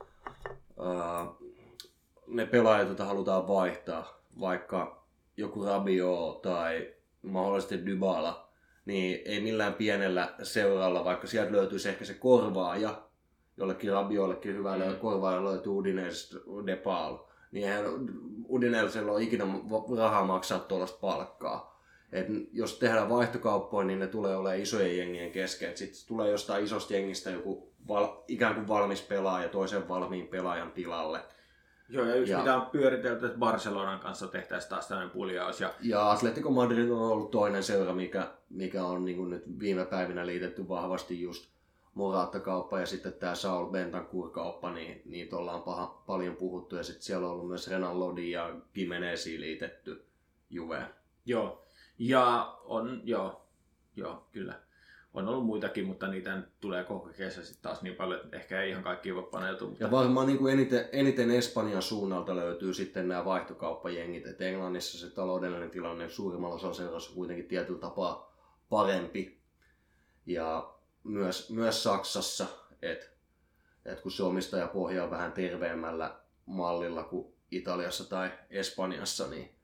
[0.80, 1.26] ää,
[2.26, 5.04] ne pelaajat, joita halutaan vaihtaa, vaikka
[5.36, 8.48] joku Rabio tai mahdollisesti Dybala,
[8.84, 13.02] niin ei millään pienellä seuralla, vaikka sieltä löytyisi ehkä se korvaaja,
[13.56, 14.96] jollekin Rabiollekin hyvälle mm.
[14.96, 17.18] korvaajalle löytyy Udinese Depal,
[17.52, 17.84] niin eihän
[18.48, 19.44] Udinesella ole ikinä
[19.96, 21.74] rahaa maksaa tuollaista palkkaa.
[22.12, 25.76] Et jos tehdään vaihtokauppoja, niin ne tulee olemaan isojen jengien kesken.
[25.76, 31.20] Sitten tulee jostain isosta jengistä joku val, ikään kuin valmis pelaaja toisen valmiin pelaajan tilalle.
[31.88, 35.60] Joo, ja yksi Ja- mitä on pyöritelty, että Barcelonan kanssa tehtäisiin taas tämmöinen puljaus.
[35.60, 40.26] Ja Ja Atletico Madrid on ollut toinen seura, mikä, mikä on niin nyt viime päivinä
[40.26, 41.53] liitetty vahvasti just
[41.94, 46.76] Morata-kauppa ja sitten tämä Saul Bentancur-kauppa, niin niitä ollaan paha, paljon puhuttu.
[46.76, 50.06] Ja sitten siellä on ollut myös Renan Lodi ja Gimenezi liitetty
[50.50, 50.86] Juveen.
[51.24, 51.66] Joo.
[51.98, 53.46] Ja on, joo,
[53.96, 54.60] joo, kyllä.
[55.14, 58.70] On ollut muitakin, mutta niitä tulee koko kesä sitten taas niin paljon, että ehkä ei
[58.70, 59.68] ihan kaikki voi paneutua.
[59.68, 64.26] Mutta Ja varmaan niin kuin eniten, eniten Espanjan suunnalta löytyy sitten nämä vaihtokauppajengit.
[64.26, 68.34] Et Englannissa se taloudellinen tilanne suurimmalla osalla seuroissa on kuitenkin tietyllä tapaa
[68.68, 69.40] parempi.
[70.26, 70.73] Ja
[71.04, 72.46] myös, myös Saksassa,
[72.82, 73.06] että
[73.84, 79.54] et kun se omistajapohja on vähän terveemmällä mallilla kuin Italiassa tai Espanjassa, niin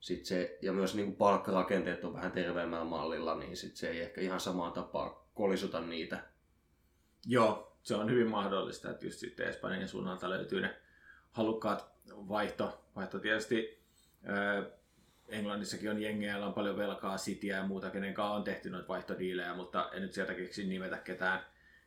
[0.00, 4.00] sit se, ja myös niin kuin palkkarakenteet on vähän terveemmällä mallilla, niin sit se ei
[4.00, 6.30] ehkä ihan samaan tapaa kolisuta niitä
[7.26, 10.76] Joo, se on hyvin mahdollista, että just sitten Espanjan suunnalta löytyy ne
[11.32, 12.84] halukkaat vaihto.
[12.96, 13.82] Vaihto tietysti
[15.30, 18.88] Englannissakin on jengejä, joilla on paljon velkaa, Cityä ja muuta, kenen kanssa on tehty noita
[18.88, 21.40] vaihtodiilejä, mutta en nyt sieltä keksi nimetä ketään,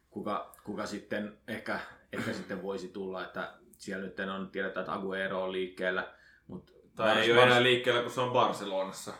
[0.10, 1.80] kuka, kuka sitten ehkä,
[2.14, 6.14] ehkä sitten voisi tulla, että siellä nyt on, tiedetään, että Aguero on liikkeellä,
[6.48, 9.14] mutta Tai ei ole enää liikkeellä, kun se on Barcelonassa.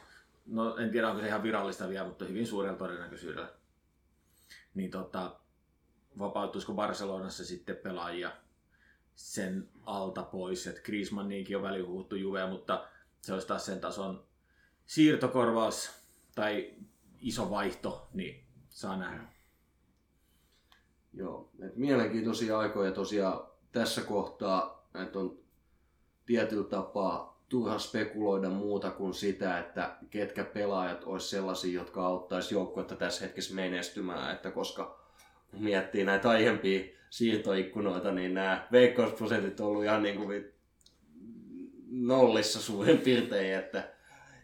[0.46, 3.50] no en tiedä onko se ihan virallista vielä, mutta hyvin suurella todennäköisyydellä.
[4.74, 5.36] Niin tota,
[6.20, 8.32] vapautuisiko Barcelonassa sitten pelaajia
[9.16, 12.88] sen alta pois, että Griezmanniinkin on väliin huuttu Juvea, mutta
[13.24, 14.24] se olisi taas sen tason
[14.86, 15.90] siirtokorvaus
[16.36, 16.74] tai
[17.20, 19.24] iso vaihto, niin saa nähdä.
[21.14, 25.40] Joo, et mielenkiintoisia aikoja tosiaan tässä kohtaa, että on
[26.26, 32.96] tietyllä tapaa turha spekuloida muuta kuin sitä, että ketkä pelaajat olisi sellaisia, jotka auttaisi joukkuetta
[32.96, 35.00] tässä hetkessä menestymään, että koska
[35.52, 40.53] kun miettii näitä aiempia siirtoikkunoita, niin nämä veikkausprosentit on ollut ihan niin kuin
[41.94, 43.90] nollissa suurin piirtein, että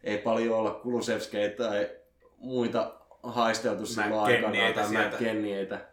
[0.04, 1.90] ei paljon olla Kulusevskeitä tai
[2.38, 5.08] muita haisteltu silloin McKennieitä tai.
[5.08, 5.90] McKennieitä.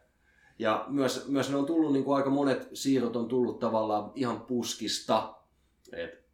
[0.58, 4.40] Ja myös, myös ne on tullut, niin kuin aika monet siirrot on tullut tavallaan ihan
[4.40, 5.34] puskista.
[5.92, 6.26] Et,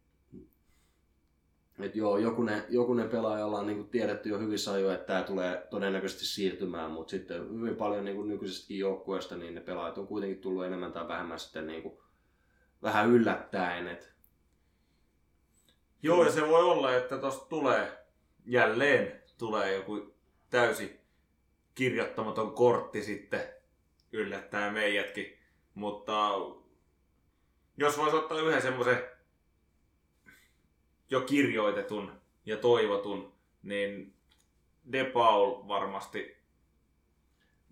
[1.79, 5.67] et joo, jokunen, jokunen pelaaja ollaan niin kuin tiedetty jo hyvissä ajoin, että tämä tulee
[5.69, 10.41] todennäköisesti siirtymään, mutta sitten hyvin paljon niin kuin nykyisestäkin joukkueesta, niin ne pelaajat on kuitenkin
[10.41, 11.97] tullut enemmän tai vähemmän sitten niin kuin,
[12.83, 13.87] vähän yllättäen.
[13.87, 14.12] Et,
[16.03, 18.05] Joo, ja se voi olla, että tosta tulee
[18.45, 20.13] jälleen tulee joku
[20.49, 20.99] täysi
[21.75, 23.41] kirjoittamaton kortti sitten
[24.11, 25.37] yllättää meidätkin.
[25.73, 26.29] Mutta
[27.77, 29.03] jos voisi ottaa yhden semmoisen
[31.09, 34.13] jo kirjoitetun ja toivotun, niin
[34.91, 36.37] De Paul varmasti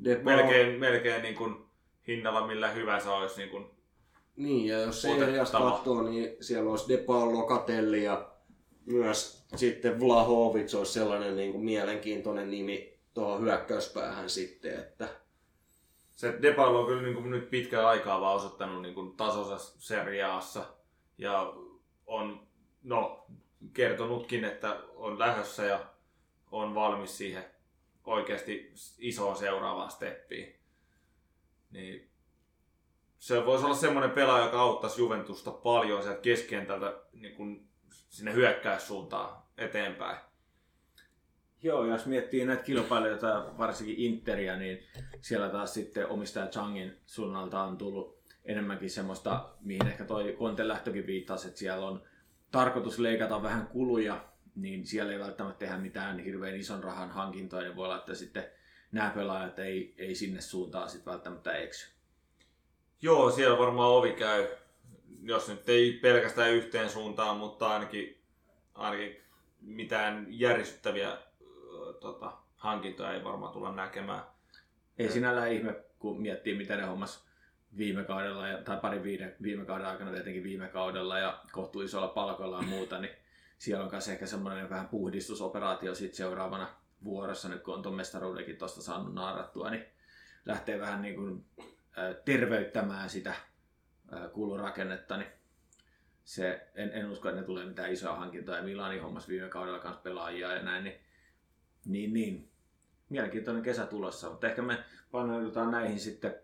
[0.03, 1.65] De Paul- melkein, melkein niin kuin
[2.07, 3.80] hinnalla millä hyvänsä olisi niin kuin
[4.35, 8.31] Niin, ja jos seriasta katsoo, niin siellä olisi De Paul, Locatelli ja
[8.85, 15.07] myös sitten Vlahovic olisi sellainen niin kuin mielenkiintoinen nimi tuohon hyökkäyspäähän sitten, että
[16.11, 20.65] se Depal on kyllä niin kuin nyt pitkään aikaa vaan osoittanut niin kuin tasosessa seriaassa
[21.17, 21.53] ja
[22.05, 22.47] on
[22.83, 23.25] no,
[23.73, 25.85] kertonutkin, että on lähdössä ja
[26.51, 27.45] on valmis siihen
[28.05, 30.55] oikeasti isoon seuraavaan steppiin.
[31.71, 32.10] Niin
[33.21, 37.67] se voisi olla semmoinen pelaaja, joka auttaisi Juventusta paljon sieltä keskentältä niin kuin
[38.09, 40.17] sinne hyökkäyssuuntaan eteenpäin.
[41.63, 44.79] Joo, jos miettii näitä kilpailijoita, varsinkin Interia, niin
[45.19, 51.07] siellä taas sitten omistaja Changin suunnalta on tullut enemmänkin semmoista, mihin ehkä toi Konten lähtökin
[51.07, 52.03] viittasi, että siellä on
[52.51, 54.25] tarkoitus leikata vähän kuluja,
[54.55, 58.45] niin siellä ei välttämättä tehdä mitään hirveän ison rahan hankintoja, niin voi olla, että sitten
[58.91, 62.00] nämä pelaajat ei, ei sinne suuntaan sitten välttämättä eksy.
[63.01, 64.47] Joo, siellä varmaan ovi käy,
[65.23, 68.21] jos nyt ei pelkästään yhteen suuntaan, mutta ainakin,
[68.73, 69.17] ainakin
[69.61, 71.17] mitään järisyttäviä
[71.99, 74.23] tota, hankintoja ei varmaan tulla näkemään.
[74.97, 77.25] Ei sinällään ihme, kun miettii, mitä ne hommas
[77.77, 82.57] viime kaudella, tai pari viime, viime kauden aikana tietenkin viime kaudella ja kohtuu isolla palkoilla
[82.57, 83.13] ja muuta, niin
[83.57, 86.67] siellä on myös ehkä semmoinen vähän puhdistusoperaatio sit seuraavana
[87.03, 89.85] vuorossa, nyt kun on tuon mestaruudenkin tuosta saanut naarattua, niin
[90.45, 91.45] lähtee vähän niin kuin,
[92.25, 93.33] terveyttämään sitä
[94.33, 95.29] kulurakennetta, niin
[96.23, 98.63] se, en, en usko, että ne tulee mitään isoja hankintoja.
[98.63, 101.01] Milani hommas viime kaudella kanssa pelaajia ja näin, niin,
[101.85, 102.51] niin, niin.
[103.09, 106.35] mielenkiintoinen kesä tulossa, mutta ehkä me paneudutaan näihin sitten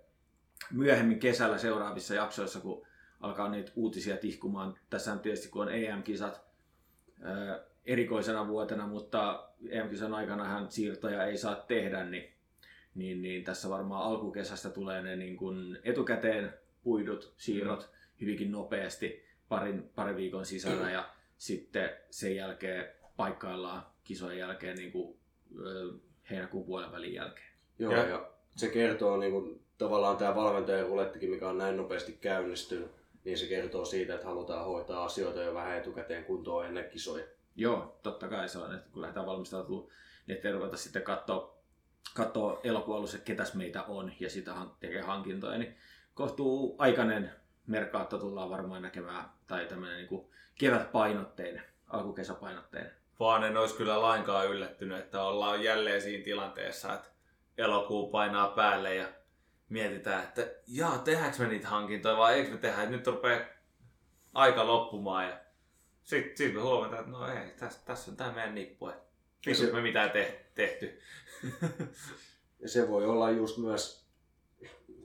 [0.71, 2.87] myöhemmin kesällä seuraavissa jaksoissa, kun
[3.19, 4.79] alkaa niitä uutisia tihkumaan.
[4.89, 6.41] Tässä on tietysti, kun on EM-kisat
[7.85, 12.36] erikoisena vuotena, mutta EM-kisan aikana hän siirtoja ei saa tehdä, niin,
[12.97, 16.53] niin, niin tässä varmaan alkukesästä tulee ne niin kuin etukäteen
[16.83, 17.97] puidut siirrot mm.
[18.21, 22.85] hyvinkin nopeasti parin, parin viikon sisällä ja sitten sen jälkeen
[23.17, 25.17] paikkaillaan kisojen jälkeen niin kuin,
[26.29, 27.47] heinäkuun puolen välin jälkeen.
[27.79, 32.17] Joo, ja, ja se kertoo niin kuin, tavallaan tämä valmentajan rulettikin, mikä on näin nopeasti
[32.21, 32.91] käynnistynyt,
[33.23, 37.25] niin se kertoo siitä, että halutaan hoitaa asioita jo vähän etukäteen kuntoon ennen kisoja.
[37.55, 39.91] Joo, totta kai se on, että kun lähdetään valmistautumaan,
[40.27, 41.56] niin ettei ruveta sitten katsoa,
[42.13, 45.77] katsoa elokuun alussa, ketäs meitä on ja sitä tekee hankintoja, niin
[46.13, 47.31] kohtuu aikainen
[47.67, 50.27] merkaatto tullaan varmaan näkemään, tai tämmöinen niin
[50.59, 52.91] kevätpainotteinen, alkukesäpainotteinen.
[53.19, 57.07] Vaan en olisi kyllä lainkaan yllättynyt, että ollaan jälleen siinä tilanteessa, että
[57.57, 59.07] elokuu painaa päälle ja
[59.69, 63.41] mietitään, että jaa, tehdäänkö me niitä hankintoja vai eikö me tehdä, että nyt rupeaa
[64.33, 65.37] aika loppumaan ja
[66.03, 69.81] sitten sit me huomataan, että no ei, tässä, tässä on tämä meidän nippu, että me
[69.81, 70.99] mitään te, tehty.
[72.61, 74.07] ja se voi olla just myös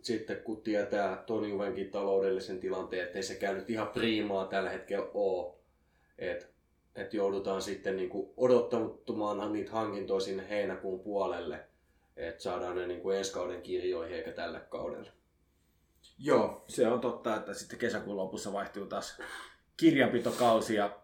[0.02, 5.06] sitten kun tietää Toni Juvenkin taloudellisen tilanteen, että ei se käynyt ihan priimaa tällä hetkellä
[5.14, 5.54] ole.
[6.18, 6.46] Että
[6.94, 11.72] et joudutaan sitten niinku odottamaan niitä hankintoja sinne heinäkuun puolelle
[12.16, 15.12] että saadaan ne niin kuin ensi kauden kirjoihin eikä tälle kaudelle.
[16.18, 19.18] Joo, se on totta, että sitten kesäkuun lopussa vaihtuu taas
[19.76, 20.98] kirjanpitokausi ja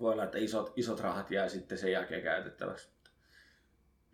[0.00, 2.88] voi olla, että isot, isot rahat jää sitten sen jälkeen käytettäväksi.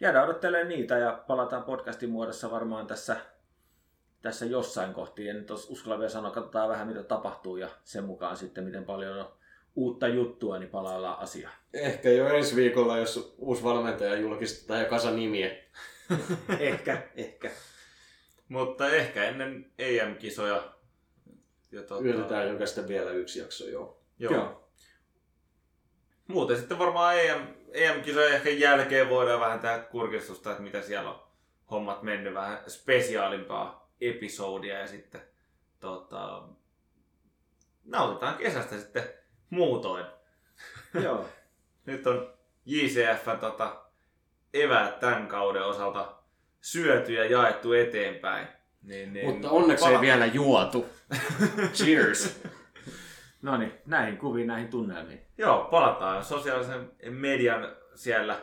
[0.03, 3.17] Jäädään odottelemaan niitä ja palataan podcastin muodossa varmaan tässä,
[4.23, 5.29] tässä jossain kohti.
[5.29, 9.19] En nyt uskalla vielä sanoa, katsotaan vähän mitä tapahtuu ja sen mukaan sitten miten paljon
[9.19, 9.33] on
[9.77, 11.55] uutta juttua, niin palaillaan asiaan.
[11.75, 15.51] Ehkä jo ensi viikolla, jos uusi valmentaja julkistetaan ja kasa nimiä.
[16.59, 17.51] ehkä, ehkä.
[18.49, 20.73] Mutta ehkä ennen EM-kisoja.
[21.73, 22.05] Ja tuota...
[22.05, 24.03] Yritetään julkaista vielä yksi jakso, joo.
[24.19, 24.33] joo.
[24.33, 24.69] joo.
[26.29, 31.23] Muuten sitten varmaan EM, EM-kisojen ehkä jälkeen voidaan vähän tehdä kurkistusta, että mitä siellä on
[31.71, 35.21] hommat mennyt, vähän spesiaalimpaa episodia ja sitten
[35.81, 36.43] tota,
[37.85, 39.03] nautitaan kesästä sitten
[39.51, 40.07] muutoin.
[41.05, 41.29] Joo.
[41.87, 42.33] Nyt on
[42.67, 43.85] JCF tota,
[44.55, 46.15] eväät tämän kauden osalta
[46.61, 48.49] syöty ja jaettu eteenpäin.
[48.83, 50.87] Niin, niin, Mutta onneksi pala- ei vielä juotu.
[51.75, 52.41] Cheers!
[53.43, 55.27] No niin, näihin kuviin, näihin tunnelmiin.
[55.39, 58.41] Joo, palataan sosiaalisen median siellä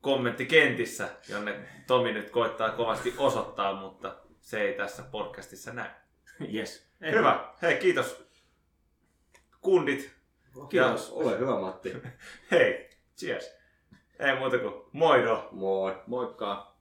[0.00, 5.90] kommenttikentissä, jonne Tomi nyt koittaa kovasti osoittaa, mutta se ei tässä podcastissa näy.
[6.54, 6.92] Yes.
[7.00, 7.52] Hyvä.
[7.62, 8.32] Hei, kiitos
[9.60, 10.14] kundit.
[10.68, 11.08] Kiitos.
[11.08, 11.14] Ja...
[11.14, 11.92] Ole hyvä, Matti.
[12.50, 13.56] Hei, cheers.
[14.18, 15.48] Ei muuta kuin moido.
[15.52, 16.02] Moi.
[16.06, 16.71] Moikka.